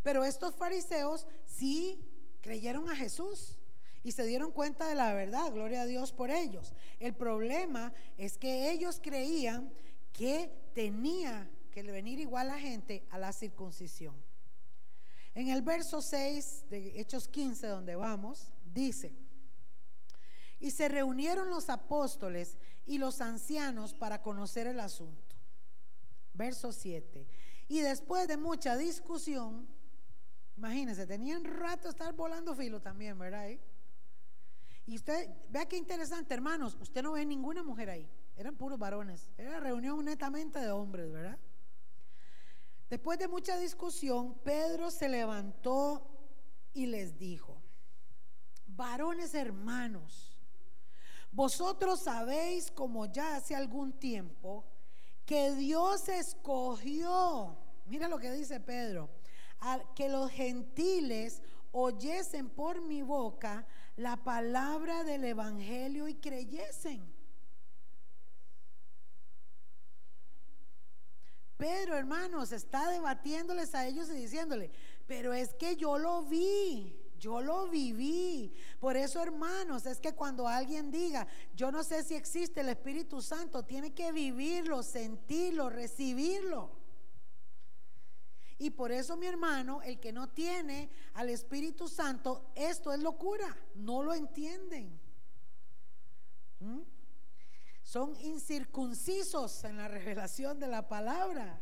Pero 0.03 0.25
estos 0.25 0.55
fariseos 0.55 1.27
sí 1.45 1.99
creyeron 2.41 2.89
a 2.89 2.95
Jesús 2.95 3.57
y 4.03 4.11
se 4.13 4.25
dieron 4.25 4.51
cuenta 4.51 4.87
de 4.87 4.95
la 4.95 5.13
verdad, 5.13 5.51
gloria 5.51 5.81
a 5.81 5.85
Dios 5.85 6.11
por 6.11 6.31
ellos. 6.31 6.73
El 6.99 7.13
problema 7.13 7.93
es 8.17 8.37
que 8.37 8.71
ellos 8.71 8.99
creían 9.01 9.71
que 10.11 10.51
tenía 10.73 11.49
que 11.71 11.83
venir 11.83 12.19
igual 12.19 12.47
la 12.47 12.59
gente 12.59 13.05
a 13.11 13.17
la 13.17 13.31
circuncisión. 13.31 14.15
En 15.33 15.47
el 15.49 15.61
verso 15.61 16.01
6 16.01 16.65
de 16.69 16.99
Hechos 16.99 17.27
15, 17.27 17.67
donde 17.67 17.95
vamos, 17.95 18.51
dice, 18.73 19.13
y 20.59 20.71
se 20.71 20.89
reunieron 20.89 21.49
los 21.49 21.69
apóstoles 21.69 22.57
y 22.85 22.97
los 22.97 23.21
ancianos 23.21 23.93
para 23.93 24.21
conocer 24.21 24.67
el 24.67 24.79
asunto. 24.79 25.35
Verso 26.33 26.71
7. 26.71 27.25
Y 27.67 27.79
después 27.79 28.27
de 28.27 28.37
mucha 28.37 28.75
discusión, 28.75 29.67
Imagínense, 30.57 31.07
tenían 31.07 31.43
rato 31.43 31.89
estar 31.89 32.13
volando 32.13 32.53
filo 32.55 32.81
también, 32.81 33.17
¿verdad? 33.17 33.47
Y 34.85 34.95
usted, 34.95 35.29
vea 35.49 35.67
qué 35.67 35.77
interesante, 35.77 36.33
hermanos, 36.33 36.77
usted 36.81 37.01
no 37.01 37.13
ve 37.13 37.25
ninguna 37.25 37.63
mujer 37.63 37.89
ahí, 37.89 38.09
eran 38.35 38.55
puros 38.55 38.77
varones, 38.77 39.29
era 39.37 39.59
reunión 39.59 40.03
netamente 40.03 40.59
de 40.59 40.71
hombres, 40.71 41.11
¿verdad? 41.11 41.37
Después 42.89 43.17
de 43.17 43.27
mucha 43.27 43.57
discusión, 43.57 44.35
Pedro 44.43 44.91
se 44.91 45.07
levantó 45.07 46.07
y 46.73 46.87
les 46.87 47.17
dijo, 47.17 47.61
varones 48.67 49.33
hermanos, 49.33 50.37
vosotros 51.31 52.01
sabéis 52.01 52.69
como 52.71 53.05
ya 53.05 53.37
hace 53.37 53.55
algún 53.55 53.93
tiempo 53.93 54.65
que 55.25 55.51
Dios 55.55 56.09
escogió, 56.09 57.57
mira 57.85 58.09
lo 58.09 58.19
que 58.19 58.31
dice 58.31 58.59
Pedro, 58.59 59.09
que 59.95 60.09
los 60.09 60.31
gentiles 60.31 61.41
oyesen 61.71 62.49
por 62.49 62.81
mi 62.81 63.01
boca 63.01 63.65
la 63.95 64.17
palabra 64.17 65.03
del 65.03 65.23
Evangelio 65.25 66.07
y 66.07 66.15
creyesen. 66.15 67.21
Pedro, 71.57 71.95
hermanos, 71.95 72.51
está 72.51 72.89
debatiéndoles 72.89 73.75
a 73.75 73.85
ellos 73.85 74.09
y 74.09 74.13
diciéndole, 74.13 74.71
pero 75.05 75.31
es 75.31 75.53
que 75.53 75.75
yo 75.75 75.99
lo 75.99 76.23
vi, 76.23 76.99
yo 77.19 77.39
lo 77.39 77.69
viví. 77.69 78.51
Por 78.79 78.97
eso, 78.97 79.21
hermanos, 79.21 79.85
es 79.85 79.99
que 79.99 80.15
cuando 80.15 80.47
alguien 80.47 80.89
diga, 80.89 81.27
yo 81.55 81.71
no 81.71 81.83
sé 81.83 82.03
si 82.03 82.15
existe 82.15 82.61
el 82.61 82.69
Espíritu 82.69 83.21
Santo, 83.21 83.63
tiene 83.63 83.93
que 83.93 84.11
vivirlo, 84.11 84.81
sentirlo, 84.81 85.69
recibirlo. 85.69 86.80
Y 88.61 88.69
por 88.69 88.91
eso, 88.91 89.17
mi 89.17 89.25
hermano, 89.25 89.81
el 89.81 89.99
que 89.99 90.11
no 90.11 90.29
tiene 90.29 90.87
al 91.15 91.29
Espíritu 91.29 91.87
Santo, 91.87 92.51
esto 92.53 92.93
es 92.93 92.99
locura, 92.99 93.57
no 93.73 94.03
lo 94.03 94.13
entienden. 94.13 95.01
¿Mm? 96.59 96.81
Son 97.81 98.15
incircuncisos 98.21 99.63
en 99.63 99.77
la 99.77 99.87
revelación 99.87 100.59
de 100.59 100.67
la 100.67 100.87
palabra. 100.87 101.59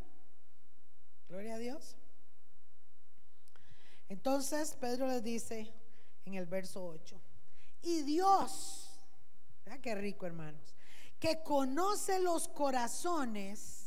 Gloria 1.29 1.55
a 1.55 1.57
Dios. 1.57 1.95
Entonces 4.09 4.75
Pedro 4.75 5.07
les 5.07 5.23
dice 5.23 5.73
en 6.25 6.33
el 6.33 6.47
verso 6.47 6.85
8, 6.85 7.17
y 7.81 8.01
Dios, 8.01 8.99
qué 9.81 9.95
rico 9.95 10.25
hermanos, 10.25 10.75
que 11.17 11.43
conoce 11.43 12.19
los 12.19 12.49
corazones, 12.49 13.78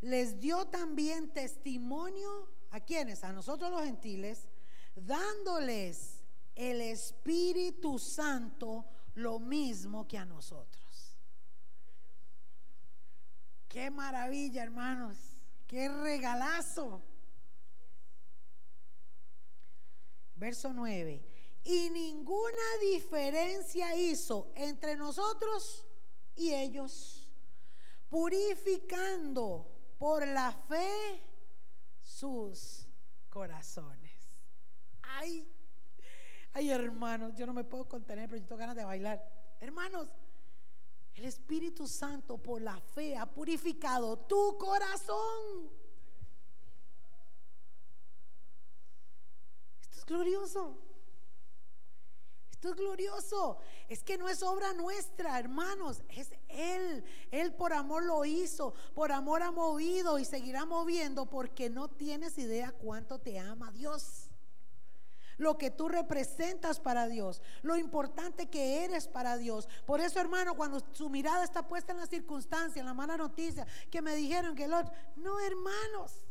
les 0.00 0.38
dio 0.40 0.66
también 0.66 1.32
testimonio 1.32 2.48
a 2.70 2.80
quienes, 2.80 3.24
a 3.24 3.32
nosotros 3.32 3.70
los 3.70 3.82
gentiles, 3.82 4.48
dándoles 4.94 6.22
el 6.54 6.80
Espíritu 6.80 7.98
Santo 7.98 8.84
lo 9.14 9.38
mismo 9.38 10.06
que 10.06 10.18
a 10.18 10.24
nosotros. 10.24 11.16
Qué 13.68 13.90
maravilla, 13.90 14.62
hermanos. 14.62 15.18
Qué 15.66 15.88
regalazo. 15.88 17.02
Verso 20.36 20.72
9. 20.72 21.22
Y 21.64 21.90
ninguna 21.90 22.78
diferencia 22.80 23.96
hizo 23.96 24.52
entre 24.54 24.96
nosotros 24.96 25.84
y 26.36 26.54
ellos, 26.54 27.28
purificando 28.08 29.75
por 29.98 30.26
la 30.26 30.52
fe 30.52 31.22
sus 32.02 32.86
corazones. 33.28 34.12
Ay, 35.02 35.48
ay 36.52 36.70
hermanos, 36.70 37.34
yo 37.34 37.46
no 37.46 37.52
me 37.52 37.64
puedo 37.64 37.88
contener, 37.88 38.28
pero 38.28 38.40
yo 38.40 38.46
tengo 38.46 38.58
ganas 38.58 38.76
de 38.76 38.84
bailar. 38.84 39.22
Hermanos, 39.60 40.08
el 41.14 41.24
Espíritu 41.24 41.86
Santo 41.86 42.36
por 42.38 42.60
la 42.60 42.78
fe 42.78 43.16
ha 43.16 43.26
purificado 43.26 44.18
tu 44.18 44.58
corazón. 44.58 45.70
Esto 49.80 49.98
es 49.98 50.04
glorioso. 50.04 50.85
Esto 52.56 52.70
es 52.70 52.76
glorioso. 52.76 53.58
Es 53.86 54.02
que 54.02 54.16
no 54.16 54.30
es 54.30 54.42
obra 54.42 54.72
nuestra, 54.72 55.38
hermanos. 55.38 56.02
Es 56.08 56.30
Él. 56.48 57.04
Él 57.30 57.52
por 57.52 57.74
amor 57.74 58.02
lo 58.02 58.24
hizo. 58.24 58.72
Por 58.94 59.12
amor 59.12 59.42
ha 59.42 59.50
movido 59.50 60.18
y 60.18 60.24
seguirá 60.24 60.64
moviendo 60.64 61.26
porque 61.26 61.68
no 61.68 61.88
tienes 61.88 62.38
idea 62.38 62.72
cuánto 62.72 63.18
te 63.18 63.38
ama 63.38 63.70
Dios. 63.72 64.30
Lo 65.36 65.58
que 65.58 65.70
tú 65.70 65.86
representas 65.88 66.80
para 66.80 67.08
Dios. 67.08 67.42
Lo 67.60 67.76
importante 67.76 68.48
que 68.48 68.84
eres 68.84 69.06
para 69.06 69.36
Dios. 69.36 69.68
Por 69.84 70.00
eso, 70.00 70.18
hermano, 70.18 70.54
cuando 70.54 70.80
su 70.94 71.10
mirada 71.10 71.44
está 71.44 71.68
puesta 71.68 71.92
en 71.92 71.98
la 71.98 72.06
circunstancia, 72.06 72.80
en 72.80 72.86
la 72.86 72.94
mala 72.94 73.18
noticia, 73.18 73.66
que 73.90 74.00
me 74.00 74.16
dijeron 74.16 74.54
que 74.54 74.64
el 74.64 74.72
otro. 74.72 74.94
No, 75.16 75.38
hermanos. 75.40 76.24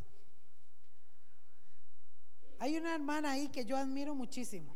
Hay 2.57 2.78
una 2.78 2.95
hermana 2.95 3.34
ahí 3.34 3.47
que 3.49 3.63
yo 3.63 3.78
admiro 3.78 4.15
muchísimo 4.15 4.74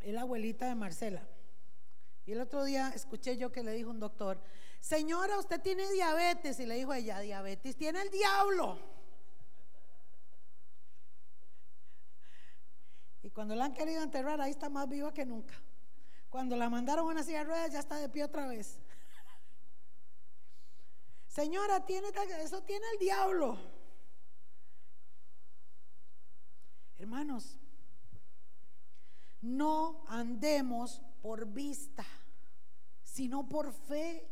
es 0.00 0.12
la 0.12 0.22
abuelita 0.22 0.66
de 0.68 0.74
Marcela. 0.74 1.26
Y 2.26 2.32
el 2.32 2.40
otro 2.40 2.64
día 2.64 2.90
escuché 2.94 3.36
yo 3.36 3.52
que 3.52 3.62
le 3.62 3.72
dijo 3.72 3.90
un 3.90 4.00
doctor, 4.00 4.40
señora, 4.80 5.38
usted 5.38 5.60
tiene 5.60 5.90
diabetes. 5.92 6.58
Y 6.58 6.66
le 6.66 6.74
dijo 6.74 6.92
ella, 6.92 7.20
diabetes 7.20 7.76
tiene 7.76 8.02
el 8.02 8.10
diablo. 8.10 8.78
Y 13.22 13.30
cuando 13.30 13.54
la 13.54 13.64
han 13.66 13.74
querido 13.74 14.02
enterrar, 14.02 14.40
ahí 14.40 14.50
está 14.50 14.68
más 14.68 14.88
viva 14.88 15.12
que 15.14 15.24
nunca. 15.24 15.54
Cuando 16.28 16.56
la 16.56 16.68
mandaron 16.68 17.06
a 17.06 17.10
una 17.10 17.22
silla 17.22 17.38
de 17.38 17.44
ruedas, 17.44 17.72
ya 17.72 17.80
está 17.80 17.96
de 17.96 18.08
pie 18.08 18.24
otra 18.24 18.46
vez. 18.46 18.78
Señora, 21.28 21.84
tiene, 21.84 22.08
eso 22.42 22.62
tiene 22.62 22.86
el 22.94 22.98
diablo. 22.98 23.58
Hermanos, 26.98 27.58
no 29.46 30.04
andemos 30.08 31.00
por 31.22 31.46
vista, 31.46 32.04
sino 33.02 33.48
por 33.48 33.72
fe. 33.72 34.28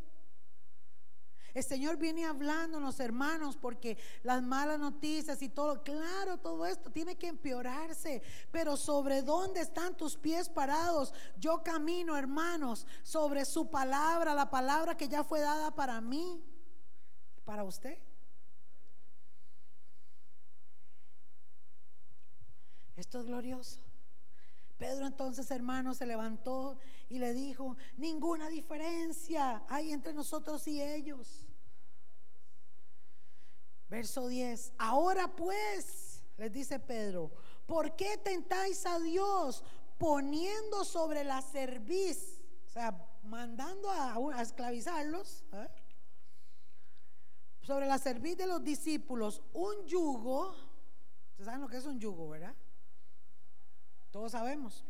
El 1.54 1.62
Señor 1.62 1.96
viene 1.98 2.26
hablándonos, 2.26 2.98
hermanos, 2.98 3.56
porque 3.56 3.96
las 4.24 4.42
malas 4.42 4.80
noticias 4.80 5.40
y 5.40 5.48
todo, 5.48 5.84
claro, 5.84 6.38
todo 6.38 6.66
esto 6.66 6.90
tiene 6.90 7.16
que 7.16 7.28
empeorarse, 7.28 8.22
pero 8.50 8.76
sobre 8.76 9.22
dónde 9.22 9.60
están 9.60 9.96
tus 9.96 10.16
pies 10.16 10.48
parados. 10.48 11.14
Yo 11.38 11.62
camino, 11.62 12.16
hermanos, 12.16 12.88
sobre 13.04 13.44
su 13.44 13.70
palabra, 13.70 14.34
la 14.34 14.50
palabra 14.50 14.96
que 14.96 15.08
ya 15.08 15.22
fue 15.22 15.38
dada 15.40 15.72
para 15.72 16.00
mí, 16.00 16.42
para 17.44 17.62
usted. 17.62 17.98
Esto 22.96 23.20
es 23.20 23.26
glorioso. 23.26 23.83
Pedro 24.84 25.06
entonces, 25.06 25.50
hermano, 25.50 25.94
se 25.94 26.04
levantó 26.04 26.76
y 27.08 27.18
le 27.18 27.32
dijo, 27.32 27.74
ninguna 27.96 28.50
diferencia 28.50 29.64
hay 29.66 29.92
entre 29.92 30.12
nosotros 30.12 30.68
y 30.68 30.82
ellos. 30.82 31.46
Verso 33.88 34.28
10, 34.28 34.74
ahora 34.76 35.34
pues, 35.34 36.22
les 36.36 36.52
dice 36.52 36.78
Pedro, 36.80 37.32
¿por 37.66 37.96
qué 37.96 38.18
tentáis 38.18 38.84
a 38.84 38.98
Dios 38.98 39.64
poniendo 39.96 40.84
sobre 40.84 41.24
la 41.24 41.40
cerviz, 41.40 42.42
o 42.66 42.68
sea, 42.68 43.08
mandando 43.22 43.90
a, 43.90 44.42
esclavizarlos, 44.42 45.44
¿eh? 45.54 45.68
sobre 47.62 47.86
la 47.86 47.98
cerviz 47.98 48.36
de 48.36 48.46
los 48.46 48.62
discípulos 48.62 49.40
un 49.54 49.86
yugo? 49.86 50.50
Ustedes 51.30 51.46
saben 51.46 51.62
lo 51.62 51.68
que 51.68 51.78
es 51.78 51.86
un 51.86 51.98
yugo, 51.98 52.28
¿verdad? 52.28 52.54
Todos 54.14 54.30
sabemos. 54.30 54.84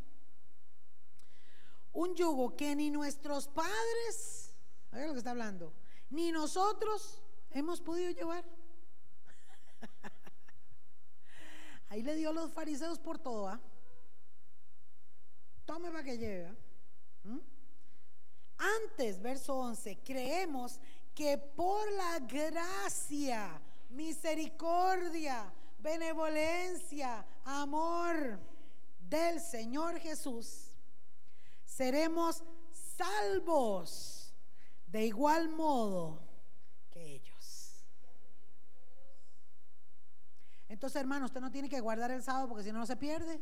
Un 1.94 2.14
yugo 2.14 2.54
que 2.54 2.76
ni 2.76 2.90
nuestros 2.90 3.48
padres, 3.48 4.54
oiga 4.92 5.06
lo 5.06 5.12
que 5.14 5.20
está 5.20 5.30
hablando, 5.30 5.72
ni 6.10 6.30
nosotros 6.30 7.22
hemos 7.50 7.80
podido 7.80 8.10
llevar. 8.10 8.44
Ahí 11.88 12.02
le 12.02 12.16
dio 12.16 12.28
a 12.28 12.32
los 12.34 12.52
fariseos 12.52 12.98
por 12.98 13.18
todo, 13.18 13.48
¿ah? 13.48 13.58
Tome 15.64 15.90
para 15.90 16.04
que 16.04 16.18
llegue. 16.18 16.52
Antes, 18.58 19.22
verso 19.22 19.56
11, 19.56 20.00
creemos 20.04 20.78
que 21.14 21.38
por 21.38 21.90
la 21.92 22.18
gracia, 22.18 23.58
misericordia, 23.88 25.50
benevolencia, 25.78 27.24
amor, 27.46 28.52
del 29.18 29.40
Señor 29.40 29.98
Jesús, 30.00 30.76
seremos 31.64 32.42
salvos 32.96 34.34
de 34.86 35.06
igual 35.06 35.48
modo 35.48 36.20
que 36.90 37.14
ellos. 37.14 37.84
Entonces, 40.68 41.00
hermano, 41.00 41.26
usted 41.26 41.40
no 41.40 41.50
tiene 41.50 41.68
que 41.68 41.80
guardar 41.80 42.10
el 42.10 42.22
sábado 42.22 42.48
porque 42.48 42.64
si 42.64 42.72
no, 42.72 42.78
no 42.78 42.86
se 42.86 42.96
pierde. 42.96 43.40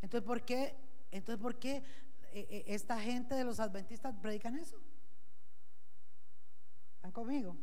Entonces, 0.00 0.26
¿por 0.26 0.44
qué? 0.44 0.76
Entonces, 1.10 1.42
¿por 1.42 1.58
qué 1.58 1.76
eh, 1.76 2.46
eh, 2.50 2.64
esta 2.68 3.00
gente 3.00 3.34
de 3.34 3.44
los 3.44 3.58
adventistas 3.58 4.14
predican 4.20 4.56
eso? 4.56 4.76
¿Están 6.96 7.12
conmigo? 7.12 7.56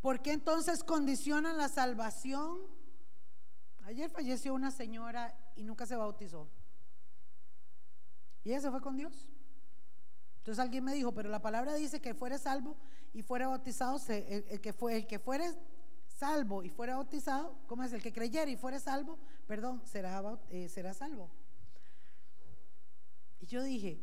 ¿Por 0.00 0.20
qué 0.22 0.32
entonces 0.32 0.82
condicionan 0.82 1.56
la 1.56 1.68
salvación 1.68 2.79
Ayer 3.90 4.08
falleció 4.08 4.54
una 4.54 4.70
señora 4.70 5.36
y 5.56 5.64
nunca 5.64 5.84
se 5.84 5.96
bautizó. 5.96 6.48
Y 8.44 8.50
ella 8.50 8.60
se 8.60 8.70
fue 8.70 8.80
con 8.80 8.96
Dios. 8.96 9.28
Entonces 10.38 10.62
alguien 10.62 10.84
me 10.84 10.94
dijo, 10.94 11.12
pero 11.12 11.28
la 11.28 11.42
palabra 11.42 11.74
dice 11.74 12.00
que 12.00 12.14
fuere 12.14 12.38
salvo 12.38 12.76
y 13.12 13.22
fuera 13.22 13.48
bautizado, 13.48 14.00
el, 14.08 14.60
que 14.60 14.72
fue, 14.72 14.96
el 14.96 15.08
que 15.08 15.18
fuere 15.18 15.52
salvo 16.06 16.62
y 16.62 16.70
fuera 16.70 16.94
bautizado, 16.94 17.58
¿cómo 17.66 17.82
es? 17.82 17.92
El 17.92 18.00
que 18.00 18.12
creyera 18.12 18.48
y 18.48 18.56
fuere 18.56 18.78
salvo, 18.78 19.18
perdón, 19.48 19.82
será, 19.84 20.38
eh, 20.50 20.68
será 20.68 20.94
salvo. 20.94 21.28
Y 23.40 23.46
yo 23.46 23.60
dije, 23.64 24.00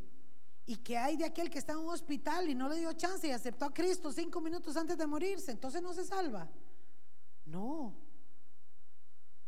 ¿y 0.65 0.75
qué 0.75 0.97
hay 0.97 1.15
de 1.15 1.23
aquel 1.23 1.49
que 1.49 1.59
está 1.59 1.71
en 1.71 1.79
un 1.79 1.89
hospital 1.89 2.49
y 2.49 2.55
no 2.55 2.67
le 2.67 2.77
dio 2.77 2.91
chance 2.91 3.25
y 3.25 3.31
aceptó 3.31 3.63
a 3.63 3.73
Cristo 3.73 4.11
cinco 4.11 4.41
minutos 4.41 4.75
antes 4.75 4.97
de 4.97 5.07
morirse? 5.07 5.51
Entonces 5.51 5.81
no 5.81 5.93
se 5.93 6.03
salva. 6.03 6.49
No, 7.45 7.95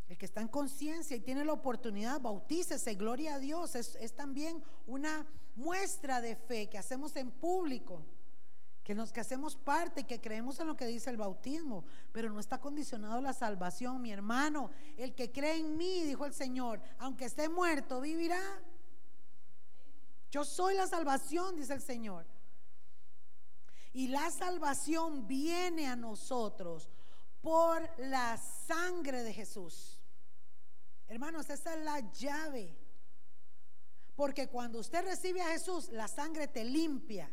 el 0.10 0.18
que 0.18 0.26
está 0.26 0.42
en 0.42 0.48
conciencia 0.48 1.16
y 1.16 1.20
tiene 1.20 1.46
la 1.46 1.54
oportunidad, 1.54 2.20
bautícese, 2.20 2.96
gloria 2.96 3.36
a 3.36 3.40
Dios. 3.40 3.76
Es, 3.76 4.14
también 4.16 4.64
una 4.88 5.28
muestra 5.56 6.20
de 6.20 6.36
fe 6.36 6.68
que 6.68 6.80
hacemos 6.80 7.16
en 7.16 7.30
público, 7.30 8.04
que 8.84 8.96
nos 8.96 9.12
que 9.12 9.20
hacemos 9.20 9.56
parte, 9.56 10.08
que 10.08 10.20
creemos 10.20 10.60
en 10.60 10.66
lo 10.66 10.76
que 10.76 10.88
dice 10.88 11.12
el 11.12 11.18
bautismo, 11.18 11.86
pero 12.12 12.32
no 12.32 12.40
está 12.40 12.60
condicionado 12.60 13.22
la 13.22 13.34
salvación, 13.34 14.02
mi 14.02 14.12
hermano. 14.12 14.72
El 14.98 15.14
que 15.14 15.32
cree 15.32 15.58
en 15.58 15.78
mí, 15.78 16.02
dijo 16.02 16.26
el 16.26 16.34
Señor, 16.34 16.82
aunque 16.98 17.26
esté 17.26 17.48
muerto, 17.48 18.02
vivirá. 18.02 18.42
Yo 20.32 20.44
soy 20.44 20.74
la 20.74 20.88
salvación, 20.88 21.56
dice 21.56 21.74
el 21.74 21.82
Señor. 21.82 22.26
Y 23.94 24.08
la 24.08 24.32
salvación 24.32 25.28
viene 25.28 25.88
a 25.88 25.96
nosotros 25.96 26.90
por 27.42 27.88
la 28.00 28.38
sangre 28.38 29.22
de 29.22 29.34
Jesús. 29.34 29.99
Hermanos, 31.10 31.50
esa 31.50 31.74
es 31.74 31.84
la 31.84 32.00
llave. 32.14 32.78
Porque 34.16 34.48
cuando 34.48 34.80
usted 34.80 35.04
recibe 35.04 35.42
a 35.42 35.50
Jesús, 35.50 35.90
la 35.90 36.08
sangre 36.08 36.48
te 36.48 36.64
limpia, 36.64 37.30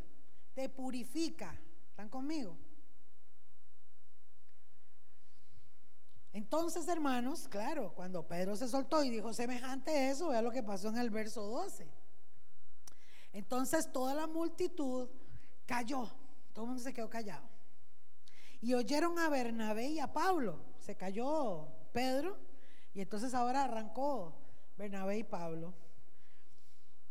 te 0.54 0.68
purifica. 0.68 1.54
¿Están 1.90 2.08
conmigo? 2.08 2.56
Entonces, 6.32 6.86
hermanos, 6.88 7.48
claro, 7.48 7.92
cuando 7.94 8.26
Pedro 8.26 8.56
se 8.56 8.68
soltó 8.68 9.02
y 9.02 9.10
dijo 9.10 9.32
semejante 9.32 10.10
eso, 10.10 10.28
vea 10.28 10.42
lo 10.42 10.50
que 10.50 10.62
pasó 10.62 10.88
en 10.88 10.98
el 10.98 11.10
verso 11.10 11.42
12. 11.42 11.86
Entonces 13.32 13.92
toda 13.92 14.14
la 14.14 14.26
multitud 14.26 15.08
cayó, 15.66 16.10
todo 16.54 16.64
el 16.64 16.68
mundo 16.68 16.82
se 16.82 16.94
quedó 16.94 17.10
callado. 17.10 17.46
Y 18.62 18.72
oyeron 18.74 19.18
a 19.18 19.28
Bernabé 19.28 19.88
y 19.88 19.98
a 19.98 20.12
Pablo. 20.12 20.60
Se 20.78 20.94
cayó 20.94 21.68
Pedro 21.92 22.38
y 22.96 23.02
entonces 23.02 23.34
ahora 23.34 23.62
arrancó 23.62 24.34
Bernabé 24.76 25.18
y 25.18 25.22
Pablo. 25.22 25.72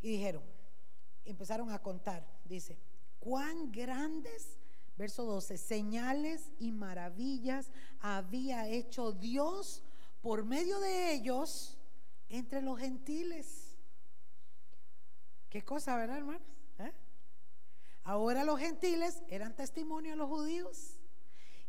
Y 0.01 0.13
dijeron, 0.13 0.43
empezaron 1.23 1.71
a 1.71 1.81
contar, 1.81 2.27
dice, 2.43 2.77
cuán 3.19 3.71
grandes 3.71 4.57
Verso 4.97 5.25
12, 5.25 5.57
señales 5.57 6.51
y 6.57 6.71
maravillas 6.71 7.69
había 7.99 8.69
hecho 8.69 9.11
Dios 9.11 9.83
por 10.21 10.45
medio 10.45 10.79
de 10.79 11.13
ellos 11.13 11.77
entre 12.29 12.61
los 12.61 12.79
gentiles. 12.79 13.75
¿Qué 15.49 15.65
cosa, 15.65 15.97
verdad, 15.97 16.19
hermanos? 16.19 16.47
¿Eh? 16.79 16.93
Ahora 18.05 18.45
los 18.45 18.57
gentiles 18.57 19.21
eran 19.27 19.53
testimonio 19.53 20.13
a 20.13 20.15
los 20.15 20.29
judíos. 20.29 20.94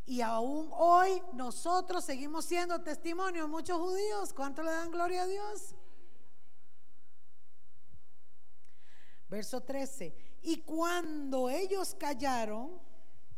Y 0.07 0.21
aún 0.21 0.69
hoy 0.73 1.21
nosotros 1.35 2.05
seguimos 2.05 2.45
siendo 2.45 2.81
testimonio 2.81 3.49
muchos 3.49 3.77
judíos. 3.77 4.33
¿Cuánto 4.33 4.63
le 4.63 4.71
dan 4.71 4.93
gloria 4.93 5.23
a 5.23 5.27
Dios? 5.27 5.75
Verso 9.29 9.61
13. 9.63 10.17
Y 10.43 10.63
cuando 10.63 11.51
ellos 11.51 11.97
callaron, 11.99 12.81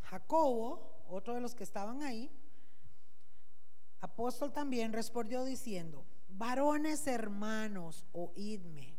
Jacobo, 0.03 1.05
otro 1.09 1.35
de 1.35 1.41
los 1.41 1.55
que 1.55 1.65
estaban 1.65 2.03
ahí, 2.03 2.31
apóstol 4.01 4.53
también, 4.53 4.93
respondió 4.93 5.45
diciendo, 5.45 6.05
varones 6.29 7.07
hermanos, 7.07 8.05
oídme. 8.13 8.99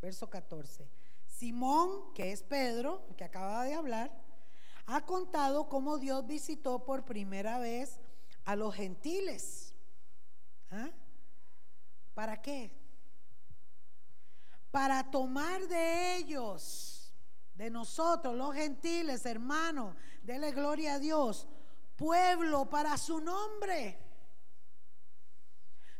Verso 0.00 0.30
14. 0.30 0.88
Simón, 1.26 2.14
que 2.14 2.30
es 2.30 2.44
Pedro, 2.44 3.04
que 3.16 3.24
acaba 3.24 3.64
de 3.64 3.74
hablar, 3.74 4.23
ha 4.86 5.04
contado 5.06 5.68
cómo 5.68 5.98
Dios 5.98 6.26
visitó 6.26 6.84
por 6.84 7.04
primera 7.04 7.58
vez 7.58 8.00
a 8.44 8.56
los 8.56 8.74
gentiles. 8.74 9.74
¿Ah? 10.70 10.90
¿Para 12.14 12.40
qué? 12.42 12.70
Para 14.70 15.10
tomar 15.10 15.66
de 15.68 16.16
ellos 16.16 17.14
de 17.54 17.70
nosotros, 17.70 18.34
los 18.34 18.54
gentiles, 18.54 19.24
hermanos, 19.26 19.96
dele 20.22 20.50
gloria 20.50 20.94
a 20.94 20.98
Dios, 20.98 21.46
pueblo 21.96 22.68
para 22.68 22.96
su 22.98 23.20
nombre. 23.20 23.98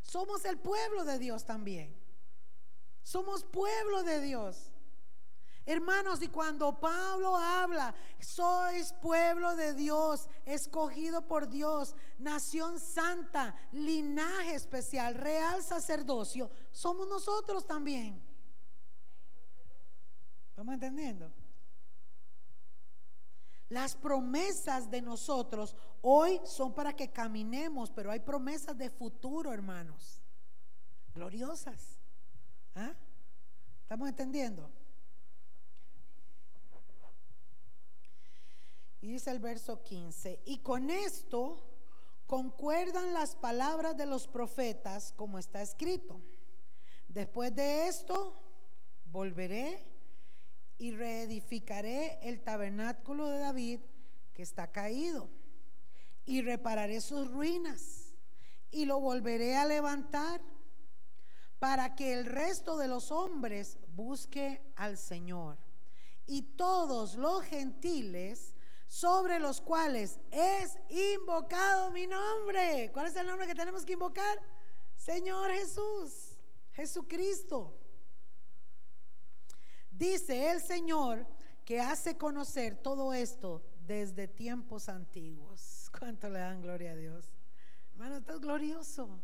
Somos 0.01 0.45
el 0.45 0.59
pueblo 0.59 1.03
de 1.05 1.17
Dios 1.17 1.45
también. 1.45 1.95
Somos 3.01 3.43
pueblo 3.43 4.03
de 4.03 4.21
Dios. 4.21 4.71
Hermanos, 5.67 6.21
y 6.21 6.27
cuando 6.27 6.79
Pablo 6.79 7.35
habla, 7.35 7.95
sois 8.19 8.93
pueblo 9.01 9.55
de 9.55 9.73
Dios, 9.73 10.29
escogido 10.45 11.27
por 11.27 11.49
Dios, 11.49 11.95
nación 12.19 12.79
santa, 12.79 13.55
linaje 13.71 14.53
especial, 14.53 15.15
real 15.15 15.63
sacerdocio, 15.63 16.51
somos 16.71 17.07
nosotros 17.07 17.65
también. 17.65 18.21
¿Vamos 20.55 20.75
entendiendo? 20.75 21.31
Las 23.69 23.95
promesas 23.95 24.91
de 24.91 25.01
nosotros 25.01 25.75
hoy 26.03 26.39
son 26.45 26.75
para 26.75 26.95
que 26.95 27.11
caminemos, 27.11 27.89
pero 27.89 28.11
hay 28.11 28.19
promesas 28.19 28.77
de 28.77 28.91
futuro, 28.91 29.51
hermanos. 29.51 30.21
Gloriosas. 31.15 31.97
¿Ah? 32.75 32.93
¿Estamos 33.81 34.07
entendiendo? 34.07 34.69
Y 39.05 39.07
dice 39.09 39.29
el 39.29 39.37
verso 39.37 39.83
15, 39.83 40.41
y 40.45 40.57
con 40.63 40.89
esto 40.89 41.63
concuerdan 42.25 43.13
las 43.13 43.35
palabras 43.35 43.95
de 43.95 44.07
los 44.07 44.27
profetas 44.27 45.13
como 45.15 45.37
está 45.37 45.61
escrito. 45.61 46.19
Después 47.07 47.55
de 47.55 47.87
esto, 47.87 48.33
volveré 49.11 49.77
y 50.79 50.89
reedificaré 50.89 52.17
el 52.23 52.41
tabernáculo 52.43 53.29
de 53.29 53.37
David 53.37 53.79
que 54.33 54.41
está 54.41 54.71
caído 54.71 55.29
y 56.25 56.41
repararé 56.41 56.99
sus 56.99 57.29
ruinas 57.29 58.15
y 58.71 58.85
lo 58.85 58.99
volveré 58.99 59.55
a 59.55 59.67
levantar 59.67 60.41
para 61.59 61.95
que 61.95 62.13
el 62.13 62.25
resto 62.25 62.75
de 62.75 62.87
los 62.87 63.11
hombres 63.11 63.77
busque 63.89 64.63
al 64.75 64.97
Señor 64.97 65.59
y 66.25 66.41
todos 66.41 67.13
los 67.13 67.43
gentiles 67.43 68.54
sobre 68.95 69.39
los 69.39 69.59
cuales 69.59 70.21
es 70.31 70.77
invocado 70.89 71.91
mi 71.91 72.07
nombre. 72.07 72.89
¿Cuál 72.93 73.07
es 73.07 73.15
el 73.17 73.27
nombre 73.27 73.45
que 73.45 73.53
tenemos 73.53 73.83
que 73.83 73.91
invocar? 73.91 74.41
Señor 74.95 75.51
Jesús, 75.51 76.37
Jesucristo. 76.71 77.77
Dice 79.91 80.49
el 80.49 80.61
Señor 80.61 81.27
que 81.65 81.81
hace 81.81 82.17
conocer 82.17 82.77
todo 82.77 83.11
esto 83.11 83.65
desde 83.85 84.29
tiempos 84.29 84.87
antiguos. 84.87 85.91
¿Cuánto 85.99 86.29
le 86.29 86.39
dan 86.39 86.61
gloria 86.61 86.93
a 86.93 86.95
Dios? 86.95 87.33
Hermano, 87.91 88.15
esto 88.15 88.35
es 88.35 88.39
glorioso. 88.39 89.19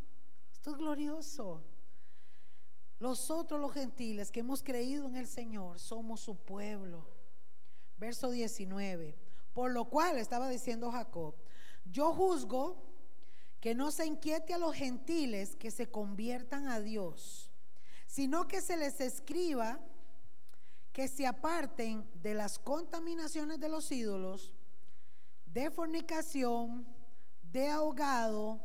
Esto 0.51 0.71
es 0.71 0.75
glorioso. 0.75 1.63
Nosotros 2.99 3.57
los 3.57 3.71
gentiles 3.71 4.31
que 4.31 4.41
hemos 4.41 4.63
creído 4.63 5.07
en 5.07 5.15
el 5.15 5.27
Señor 5.27 5.79
somos 5.79 6.19
su 6.19 6.35
pueblo. 6.35 7.07
Verso 7.95 8.31
19. 8.31 9.30
Por 9.53 9.71
lo 9.71 9.85
cual 9.85 10.17
estaba 10.17 10.49
diciendo 10.49 10.91
Jacob, 10.91 11.35
yo 11.85 12.13
juzgo 12.13 12.91
que 13.59 13.75
no 13.75 13.91
se 13.91 14.05
inquiete 14.05 14.53
a 14.53 14.57
los 14.57 14.75
gentiles 14.75 15.55
que 15.55 15.71
se 15.71 15.89
conviertan 15.89 16.67
a 16.67 16.79
Dios, 16.79 17.51
sino 18.07 18.47
que 18.47 18.61
se 18.61 18.77
les 18.77 18.99
escriba 19.01 19.79
que 20.91 21.07
se 21.07 21.25
aparten 21.25 22.09
de 22.21 22.33
las 22.33 22.59
contaminaciones 22.59 23.59
de 23.59 23.69
los 23.69 23.91
ídolos, 23.91 24.53
de 25.45 25.71
fornicación, 25.71 26.85
de 27.43 27.69
ahogado 27.69 28.59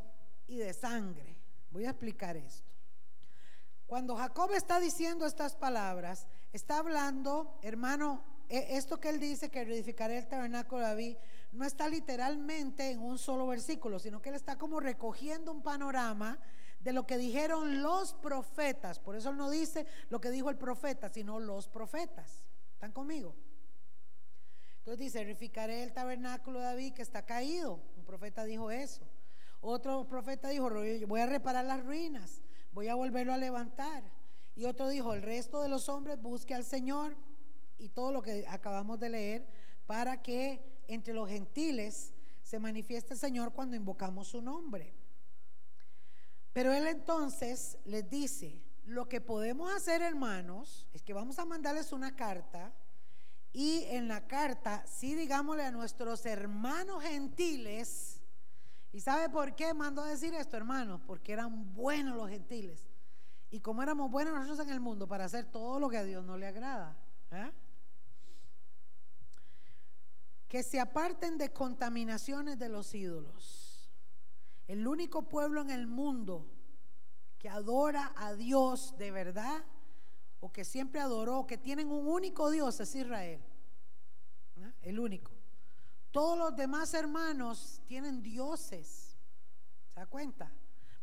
y 0.47 0.57
de 0.57 0.73
sangre. 0.73 1.37
Voy 1.71 1.85
a 1.85 1.91
explicar 1.91 2.35
esto. 2.35 2.67
Cuando 3.85 4.15
Jacob 4.17 4.51
está 4.51 4.79
diciendo 4.79 5.25
estas 5.25 5.55
palabras, 5.55 6.27
está 6.51 6.79
hablando, 6.79 7.57
hermano, 7.61 8.23
esto 8.49 8.99
que 8.99 9.09
él 9.09 9.19
dice, 9.19 9.49
que 9.49 9.65
reedificaré 9.65 10.17
el 10.17 10.27
tabernáculo 10.27 10.81
de 10.81 10.87
David, 10.87 11.17
no 11.51 11.65
está 11.65 11.87
literalmente 11.89 12.91
en 12.91 12.99
un 12.99 13.17
solo 13.17 13.47
versículo, 13.47 13.99
sino 13.99 14.21
que 14.21 14.29
él 14.29 14.35
está 14.35 14.57
como 14.57 14.79
recogiendo 14.79 15.51
un 15.51 15.61
panorama 15.61 16.39
de 16.79 16.93
lo 16.93 17.05
que 17.05 17.17
dijeron 17.17 17.81
los 17.81 18.13
profetas. 18.13 18.99
Por 18.99 19.15
eso 19.15 19.31
él 19.31 19.37
no 19.37 19.49
dice 19.49 19.85
lo 20.09 20.21
que 20.21 20.29
dijo 20.29 20.49
el 20.49 20.57
profeta, 20.57 21.09
sino 21.09 21.39
los 21.39 21.67
profetas. 21.67 22.45
¿Están 22.73 22.91
conmigo? 22.91 23.35
Entonces 24.79 24.99
dice, 24.99 25.21
edificaré 25.21 25.83
el 25.83 25.91
tabernáculo 25.91 26.59
de 26.59 26.65
David 26.65 26.93
que 26.93 27.01
está 27.01 27.25
caído. 27.25 27.81
Un 27.97 28.05
profeta 28.05 28.45
dijo 28.45 28.71
eso. 28.71 29.01
Otro 29.59 30.07
profeta 30.07 30.47
dijo, 30.49 30.69
voy 31.07 31.19
a 31.19 31.25
reparar 31.25 31.65
las 31.65 31.83
ruinas, 31.83 32.41
voy 32.71 32.87
a 32.87 32.95
volverlo 32.95 33.33
a 33.33 33.37
levantar. 33.37 34.03
Y 34.55 34.65
otro 34.65 34.87
dijo, 34.87 35.13
el 35.13 35.23
resto 35.23 35.61
de 35.61 35.67
los 35.67 35.89
hombres 35.89 36.21
busque 36.21 36.53
al 36.53 36.63
Señor 36.63 37.17
y 37.77 37.89
todo 37.89 38.11
lo 38.11 38.21
que 38.21 38.45
acabamos 38.47 38.99
de 38.99 39.09
leer 39.09 39.47
para 39.85 40.21
que 40.21 40.61
entre 40.87 41.13
los 41.13 41.29
gentiles 41.29 42.13
se 42.43 42.59
manifieste 42.59 43.13
el 43.13 43.19
Señor 43.19 43.53
cuando 43.53 43.75
invocamos 43.75 44.29
su 44.29 44.41
nombre. 44.41 44.93
Pero 46.53 46.73
él 46.73 46.87
entonces 46.87 47.77
les 47.85 48.09
dice, 48.09 48.61
lo 48.85 49.07
que 49.09 49.21
podemos 49.21 49.73
hacer, 49.73 50.01
hermanos, 50.01 50.87
es 50.93 51.03
que 51.03 51.13
vamos 51.13 51.39
a 51.39 51.45
mandarles 51.45 51.91
una 51.91 52.15
carta 52.15 52.73
y 53.53 53.83
en 53.85 54.07
la 54.07 54.27
carta, 54.27 54.85
sí 54.87 55.15
digámosle 55.15 55.63
a 55.63 55.71
nuestros 55.71 56.25
hermanos 56.25 57.03
gentiles, 57.03 58.21
¿y 58.91 59.01
sabe 59.01 59.29
por 59.29 59.55
qué 59.55 59.73
mando 59.73 60.01
a 60.01 60.07
decir 60.07 60.33
esto, 60.33 60.57
hermanos? 60.57 61.01
Porque 61.05 61.33
eran 61.33 61.73
buenos 61.73 62.15
los 62.15 62.29
gentiles. 62.29 62.87
Y 63.49 63.59
como 63.59 63.81
éramos 63.81 64.11
buenos 64.11 64.33
nosotros 64.33 64.59
en 64.67 64.73
el 64.73 64.79
mundo 64.79 65.07
para 65.07 65.25
hacer 65.25 65.45
todo 65.45 65.79
lo 65.79 65.89
que 65.89 65.97
a 65.97 66.03
Dios 66.03 66.23
no 66.23 66.37
le 66.37 66.47
agrada. 66.47 66.97
¿eh? 67.31 67.51
Que 70.47 70.63
se 70.63 70.79
aparten 70.79 71.37
de 71.37 71.51
contaminaciones 71.51 72.57
de 72.57 72.69
los 72.69 72.93
ídolos 72.95 73.67
el 74.67 74.85
único 74.85 75.23
pueblo 75.23 75.61
en 75.61 75.69
el 75.69 75.87
mundo 75.87 76.45
que 77.39 77.49
adora 77.49 78.13
a 78.17 78.33
Dios 78.33 78.95
de 78.97 79.11
verdad 79.11 79.63
o 80.39 80.51
que 80.51 80.65
siempre 80.65 80.99
adoró, 80.99 81.47
que 81.47 81.57
tienen 81.57 81.89
un 81.89 82.07
único 82.07 82.51
Dios, 82.51 82.79
es 82.79 82.93
Israel. 82.95 83.39
El 84.81 84.99
único. 84.99 85.31
Todos 86.11 86.37
los 86.37 86.55
demás 86.55 86.93
hermanos 86.93 87.81
tienen 87.87 88.21
dioses. 88.21 89.15
¿Se 89.93 89.99
da 89.99 90.05
cuenta? 90.05 90.51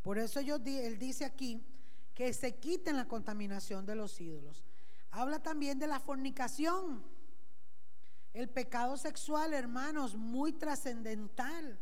Por 0.03 0.19
eso 0.19 0.41
yo, 0.41 0.57
él 0.57 0.99
dice 0.99 1.25
aquí 1.25 1.65
que 2.15 2.33
se 2.33 2.57
quiten 2.57 2.97
la 2.97 3.09
contaminación 3.09 3.87
de 3.87 3.97
los 3.97 4.21
ídolos. 4.21 4.65
Habla 5.11 5.43
también 5.43 5.79
de 5.79 5.87
la 5.87 6.01
fornicación. 6.01 7.03
El 8.35 8.49
pecado 8.49 8.97
sexual, 8.97 9.55
hermanos, 9.55 10.17
muy 10.17 10.53
trascendental. 10.53 11.79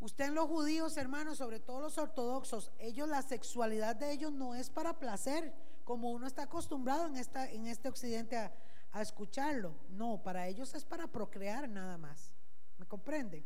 Usted 0.00 0.24
en 0.24 0.34
los 0.34 0.48
judíos, 0.48 0.96
hermanos, 0.96 1.38
sobre 1.38 1.60
todo 1.60 1.80
los 1.80 1.98
ortodoxos, 1.98 2.72
ellos 2.78 3.06
la 3.06 3.20
sexualidad 3.20 3.94
de 3.94 4.10
ellos 4.10 4.32
no 4.32 4.54
es 4.54 4.70
para 4.70 4.98
placer, 4.98 5.54
como 5.84 6.10
uno 6.10 6.26
está 6.26 6.44
acostumbrado 6.44 7.06
en, 7.06 7.16
esta, 7.16 7.50
en 7.50 7.66
este 7.66 7.90
occidente 7.90 8.38
a, 8.38 8.50
a 8.92 9.02
escucharlo. 9.02 9.74
No, 9.90 10.22
para 10.22 10.48
ellos 10.48 10.74
es 10.74 10.86
para 10.86 11.06
procrear 11.06 11.68
nada 11.68 11.98
más. 11.98 12.32
¿Me 12.78 12.86
comprende? 12.86 13.44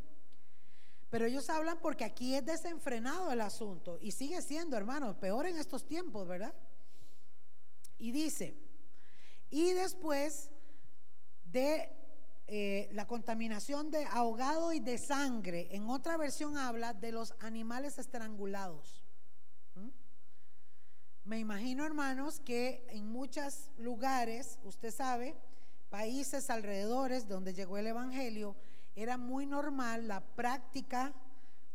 Pero 1.11 1.27
ellos 1.27 1.51
hablan 1.51 1.81
porque 1.81 2.05
aquí 2.05 2.37
es 2.37 2.47
desenfrenado 2.47 3.33
el 3.33 3.41
asunto 3.41 3.99
y 4.01 4.13
sigue 4.13 4.41
siendo, 4.43 4.77
hermanos, 4.77 5.17
peor 5.17 5.47
en 5.47 5.59
estos 5.59 5.85
tiempos, 5.85 6.29
¿verdad? 6.29 6.55
Y 7.99 8.13
dice, 8.13 8.57
y 9.51 9.73
después 9.73 10.51
de 11.45 11.98
eh, 12.51 12.89
la 12.93 13.07
contaminación 13.07 13.91
de 13.91 14.07
ahogado 14.07 14.73
y 14.73 14.81
de 14.81 14.97
sangre, 14.97 15.69
en 15.71 15.91
otra 15.91 16.17
versión 16.17 16.57
habla 16.57 16.95
de 16.95 17.13
los 17.13 17.35
animales 17.41 17.99
estrangulados. 17.99 19.05
¿Mm? 19.75 19.89
Me 21.25 21.39
imagino, 21.39 21.85
hermanos, 21.85 22.41
que 22.41 22.87
en 22.89 23.07
muchos 23.07 23.71
lugares, 23.77 24.59
usted 24.65 24.91
sabe, 24.91 25.37
países 25.91 26.49
alrededores 26.49 27.29
donde 27.29 27.53
llegó 27.53 27.77
el 27.77 27.89
Evangelio, 27.89 28.57
era 28.97 29.19
muy 29.19 29.45
normal 29.45 30.09
la 30.09 30.21
práctica. 30.25 31.13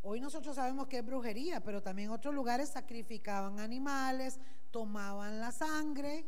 Hoy 0.01 0.19
nosotros 0.19 0.55
sabemos 0.55 0.87
que 0.87 0.97
es 0.97 1.05
brujería, 1.05 1.59
pero 1.63 1.83
también 1.83 2.09
en 2.09 2.15
otros 2.15 2.33
lugares 2.33 2.69
sacrificaban 2.69 3.59
animales, 3.59 4.39
tomaban 4.71 5.39
la 5.39 5.51
sangre, 5.51 6.25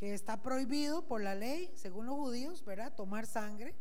que 0.00 0.14
está 0.14 0.40
prohibido 0.40 1.06
por 1.06 1.20
la 1.20 1.34
ley, 1.34 1.70
según 1.76 2.06
los 2.06 2.14
judíos, 2.14 2.64
¿verdad? 2.64 2.94
Tomar 2.94 3.26
sangre. 3.26 3.74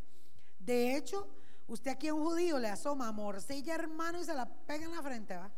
De 0.60 0.98
hecho, 0.98 1.30
usted 1.66 1.92
aquí 1.92 2.12
un 2.12 2.22
judío 2.22 2.60
le 2.60 2.68
asoma 2.68 3.10
morcilla, 3.14 3.74
hermano, 3.74 4.20
y 4.20 4.26
se 4.26 4.34
la 4.34 4.46
pega 4.46 4.84
en 4.84 4.92
la 4.92 5.02
frente, 5.02 5.38
¿va? 5.38 5.50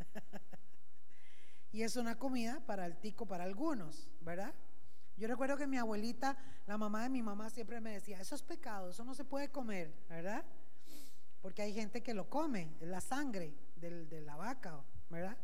y 1.72 1.82
es 1.82 1.96
una 1.96 2.18
comida 2.18 2.62
para 2.64 2.86
el 2.86 2.96
tico 2.96 3.26
para 3.26 3.44
algunos, 3.44 4.08
¿verdad? 4.22 4.54
Yo 5.18 5.28
recuerdo 5.28 5.58
que 5.58 5.66
mi 5.66 5.76
abuelita, 5.76 6.34
la 6.66 6.78
mamá 6.78 7.02
de 7.02 7.10
mi 7.10 7.22
mamá, 7.22 7.50
siempre 7.50 7.82
me 7.82 7.92
decía, 7.92 8.18
eso 8.18 8.36
es 8.36 8.42
pecado, 8.42 8.88
eso 8.88 9.04
no 9.04 9.14
se 9.14 9.24
puede 9.24 9.50
comer, 9.50 9.92
¿verdad? 10.08 10.46
Porque 11.42 11.60
hay 11.60 11.74
gente 11.74 12.02
que 12.02 12.14
lo 12.14 12.30
come, 12.30 12.74
es 12.80 12.88
la 12.88 13.02
sangre 13.02 13.54
de 13.76 14.22
la 14.22 14.36
vaca, 14.36 14.82
¿verdad? 15.10 15.36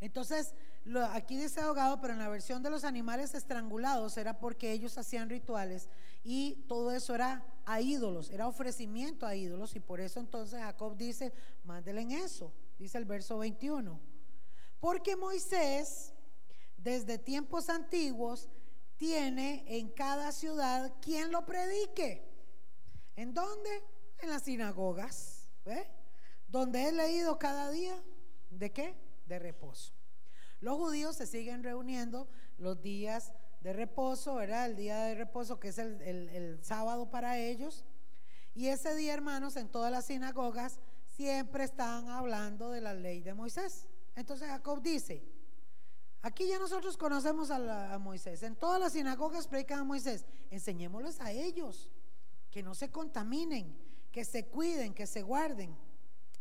Entonces, 0.00 0.54
aquí 1.10 1.36
dice 1.36 1.60
ahogado, 1.60 2.00
pero 2.00 2.12
en 2.12 2.18
la 2.18 2.28
versión 2.28 2.62
de 2.62 2.70
los 2.70 2.84
animales 2.84 3.34
estrangulados 3.34 4.16
era 4.16 4.38
porque 4.38 4.72
ellos 4.72 4.98
hacían 4.98 5.28
rituales 5.28 5.88
y 6.24 6.64
todo 6.68 6.90
eso 6.90 7.14
era 7.14 7.44
a 7.64 7.80
ídolos, 7.80 8.30
era 8.30 8.48
ofrecimiento 8.48 9.26
a 9.26 9.34
ídolos 9.34 9.76
y 9.76 9.80
por 9.80 10.00
eso 10.00 10.20
entonces 10.20 10.60
Jacob 10.60 10.96
dice, 10.96 11.32
mándele 11.64 12.00
en 12.00 12.10
eso, 12.12 12.52
dice 12.78 12.98
el 12.98 13.04
verso 13.04 13.38
21. 13.38 14.00
Porque 14.80 15.14
Moisés 15.14 16.12
desde 16.82 17.18
tiempos 17.18 17.68
antiguos, 17.68 18.48
tiene 18.96 19.64
en 19.66 19.88
cada 19.90 20.32
ciudad 20.32 20.92
quien 21.00 21.30
lo 21.32 21.46
predique. 21.46 22.28
¿En 23.16 23.34
dónde? 23.34 23.70
En 24.18 24.30
las 24.30 24.42
sinagogas. 24.42 25.48
¿Ve? 25.64 25.86
Donde 26.48 26.88
he 26.88 26.92
leído 26.92 27.38
cada 27.38 27.70
día. 27.70 28.02
¿De 28.50 28.72
qué? 28.72 28.94
De 29.26 29.38
reposo. 29.38 29.92
Los 30.62 30.78
judíos 30.78 31.16
se 31.16 31.26
siguen 31.26 31.62
reuniendo 31.62 32.28
los 32.56 32.80
días 32.80 33.32
de 33.60 33.72
reposo, 33.72 34.36
¿verdad? 34.36 34.66
El 34.66 34.76
día 34.76 35.02
de 35.02 35.16
reposo 35.16 35.58
que 35.58 35.68
es 35.68 35.78
el, 35.78 36.58
sábado 36.62 37.10
para 37.10 37.36
ellos. 37.38 37.84
Y 38.54 38.68
ese 38.68 38.94
día, 38.94 39.12
hermanos, 39.12 39.56
en 39.56 39.68
todas 39.68 39.90
las 39.90 40.06
sinagogas 40.06 40.78
siempre 41.16 41.64
están 41.64 42.08
hablando 42.08 42.70
de 42.70 42.80
la 42.80 42.94
ley 42.94 43.20
de 43.22 43.34
Moisés. 43.34 43.88
Entonces 44.14 44.48
Jacob 44.48 44.80
dice, 44.80 45.24
Aquí 46.24 46.46
ya 46.46 46.60
nosotros 46.60 46.96
conocemos 46.96 47.50
a, 47.50 47.98
Moisés. 47.98 48.44
En 48.44 48.54
todas 48.54 48.78
las 48.78 48.92
sinagogas 48.92 49.48
predican 49.48 49.80
a 49.80 49.84
Moisés. 49.84 50.24
Enseñémosles 50.50 51.20
a 51.20 51.32
ellos 51.32 51.90
que 52.52 52.62
no 52.62 52.76
se 52.76 52.92
contaminen, 52.92 53.76
que 54.12 54.24
se 54.24 54.46
cuiden, 54.46 54.94
que 54.94 55.08
se 55.08 55.22
guarden 55.22 55.76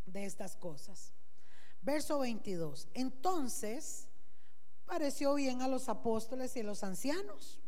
de 0.06 0.26
estas 0.26 0.56
cosas. 0.56 1.14
Verso 1.82 2.20
22. 2.20 2.90
Entonces 2.94 4.08
pareció 4.86 5.34
bien 5.36 5.62
a 5.62 5.68
los 5.68 5.90
apóstoles 5.90 6.56
y 6.56 6.62
a 6.62 6.64
los 6.64 6.84
ancianos, 6.84 7.60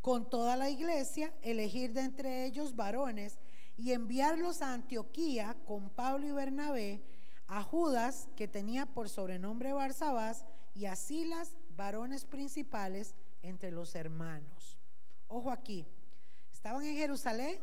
con 0.00 0.28
toda 0.28 0.56
la 0.56 0.70
iglesia, 0.70 1.32
elegir 1.42 1.92
de 1.92 2.02
entre 2.02 2.44
ellos 2.44 2.74
varones 2.74 3.38
y 3.76 3.92
enviarlos 3.92 4.62
a 4.62 4.72
Antioquía 4.72 5.56
con 5.64 5.90
Pablo 5.90 6.26
y 6.26 6.32
Bernabé, 6.32 7.02
a 7.46 7.62
Judas, 7.62 8.28
que 8.36 8.48
tenía 8.48 8.86
por 8.86 9.08
sobrenombre 9.08 9.72
Barsabás, 9.72 10.44
y 10.74 10.86
así 10.86 11.24
las 11.24 11.54
varones 11.76 12.24
principales 12.24 13.14
entre 13.42 13.70
los 13.70 13.94
hermanos. 13.94 14.78
Ojo 15.28 15.50
aquí, 15.50 15.86
estaban 16.52 16.84
en 16.84 16.96
Jerusalén, 16.96 17.58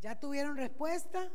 ya 0.00 0.18
tuvieron 0.18 0.56
respuesta, 0.56 1.30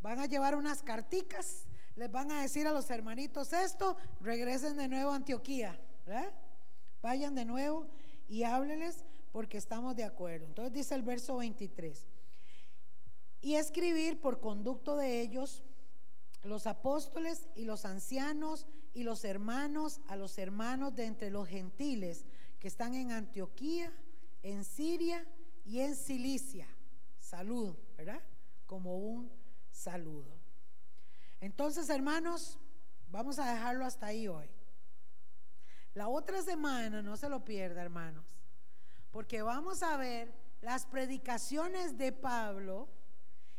van 0.00 0.18
a 0.20 0.26
llevar 0.26 0.54
unas 0.54 0.82
carticas, 0.82 1.66
les 1.96 2.10
van 2.10 2.30
a 2.30 2.42
decir 2.42 2.66
a 2.66 2.72
los 2.72 2.90
hermanitos 2.90 3.52
esto, 3.52 3.96
regresen 4.20 4.76
de 4.76 4.88
nuevo 4.88 5.10
a 5.10 5.16
Antioquía, 5.16 5.80
vayan 7.02 7.34
de 7.34 7.44
nuevo 7.44 7.86
y 8.28 8.42
hábleles 8.42 9.04
porque 9.32 9.58
estamos 9.58 9.96
de 9.96 10.04
acuerdo. 10.04 10.46
Entonces 10.46 10.72
dice 10.72 10.94
el 10.94 11.02
verso 11.02 11.36
23, 11.36 12.06
y 13.40 13.54
escribir 13.54 14.20
por 14.20 14.40
conducto 14.40 14.96
de 14.96 15.20
ellos 15.20 15.62
los 16.42 16.66
apóstoles 16.66 17.48
y 17.54 17.64
los 17.64 17.84
ancianos 17.84 18.66
y 18.94 19.02
los 19.02 19.24
hermanos 19.24 20.00
a 20.08 20.16
los 20.16 20.38
hermanos 20.38 20.94
de 20.94 21.04
entre 21.04 21.30
los 21.30 21.46
gentiles 21.46 22.24
que 22.58 22.68
están 22.68 22.94
en 22.94 23.12
Antioquía, 23.12 23.92
en 24.42 24.64
Siria 24.64 25.24
y 25.64 25.80
en 25.80 25.94
Cilicia. 25.94 26.66
Salud, 27.20 27.76
¿verdad? 27.96 28.22
Como 28.66 28.96
un 28.96 29.30
saludo. 29.70 30.36
Entonces, 31.40 31.88
hermanos, 31.90 32.58
vamos 33.10 33.38
a 33.38 33.52
dejarlo 33.52 33.84
hasta 33.84 34.06
ahí 34.06 34.26
hoy. 34.26 34.48
La 35.98 36.06
otra 36.06 36.42
semana, 36.42 37.02
no 37.02 37.16
se 37.16 37.28
lo 37.28 37.44
pierda, 37.44 37.82
hermanos, 37.82 38.24
porque 39.10 39.42
vamos 39.42 39.82
a 39.82 39.96
ver 39.96 40.32
las 40.60 40.86
predicaciones 40.86 41.98
de 41.98 42.12
Pablo 42.12 42.88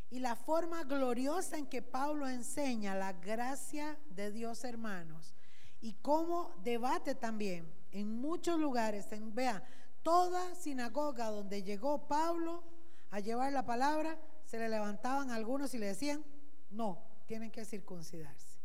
y 0.09 0.19
la 0.19 0.37
forma 0.37 0.85
gloriosa 0.85 1.57
en 1.57 1.65
que 1.65 1.81
Pablo 1.81 2.29
enseña 2.29 2.95
la 2.95 3.11
gracia 3.11 3.99
de 4.11 4.31
Dios, 4.31 4.63
hermanos, 4.63 5.35
y 5.81 5.95
cómo 5.95 6.53
debate 6.63 7.13
también 7.13 7.69
en 7.91 8.21
muchos 8.21 8.57
lugares, 8.57 9.11
en, 9.11 9.35
vea, 9.35 9.61
toda 10.01 10.55
sinagoga 10.55 11.31
donde 11.31 11.61
llegó 11.61 12.07
Pablo 12.07 12.63
a 13.11 13.19
llevar 13.19 13.51
la 13.51 13.65
palabra, 13.65 14.17
se 14.45 14.57
le 14.57 14.69
levantaban 14.69 15.29
algunos 15.29 15.73
y 15.73 15.77
le 15.77 15.87
decían, 15.87 16.23
no, 16.71 17.03
tienen 17.25 17.51
que 17.51 17.65
circuncidarse. 17.65 18.57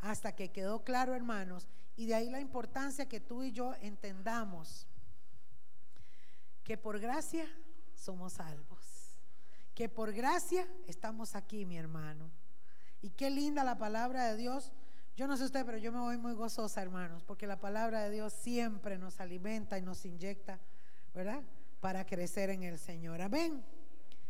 Hasta 0.00 0.34
que 0.34 0.50
quedó 0.50 0.82
claro, 0.82 1.14
hermanos, 1.14 1.68
y 2.00 2.06
de 2.06 2.14
ahí 2.14 2.30
la 2.30 2.40
importancia 2.40 3.08
que 3.08 3.20
tú 3.20 3.42
y 3.42 3.52
yo 3.52 3.74
entendamos 3.80 4.86
que 6.64 6.78
por 6.78 6.98
gracia 6.98 7.46
somos 7.94 8.34
salvos 8.34 9.00
que 9.80 9.88
por 9.88 10.12
gracia 10.12 10.68
estamos 10.86 11.34
aquí, 11.34 11.64
mi 11.64 11.78
hermano. 11.78 12.30
Y 13.00 13.08
qué 13.08 13.30
linda 13.30 13.64
la 13.64 13.78
palabra 13.78 14.26
de 14.26 14.36
Dios. 14.36 14.72
Yo 15.16 15.26
no 15.26 15.38
sé 15.38 15.44
usted, 15.44 15.64
pero 15.64 15.78
yo 15.78 15.90
me 15.90 16.00
voy 16.00 16.18
muy 16.18 16.34
gozosa, 16.34 16.82
hermanos, 16.82 17.22
porque 17.22 17.46
la 17.46 17.58
palabra 17.58 18.02
de 18.02 18.10
Dios 18.10 18.34
siempre 18.34 18.98
nos 18.98 19.20
alimenta 19.20 19.78
y 19.78 19.82
nos 19.82 20.04
inyecta, 20.04 20.60
¿verdad? 21.14 21.42
Para 21.80 22.04
crecer 22.04 22.50
en 22.50 22.62
el 22.62 22.78
Señor. 22.78 23.22
Amén. 23.22 23.64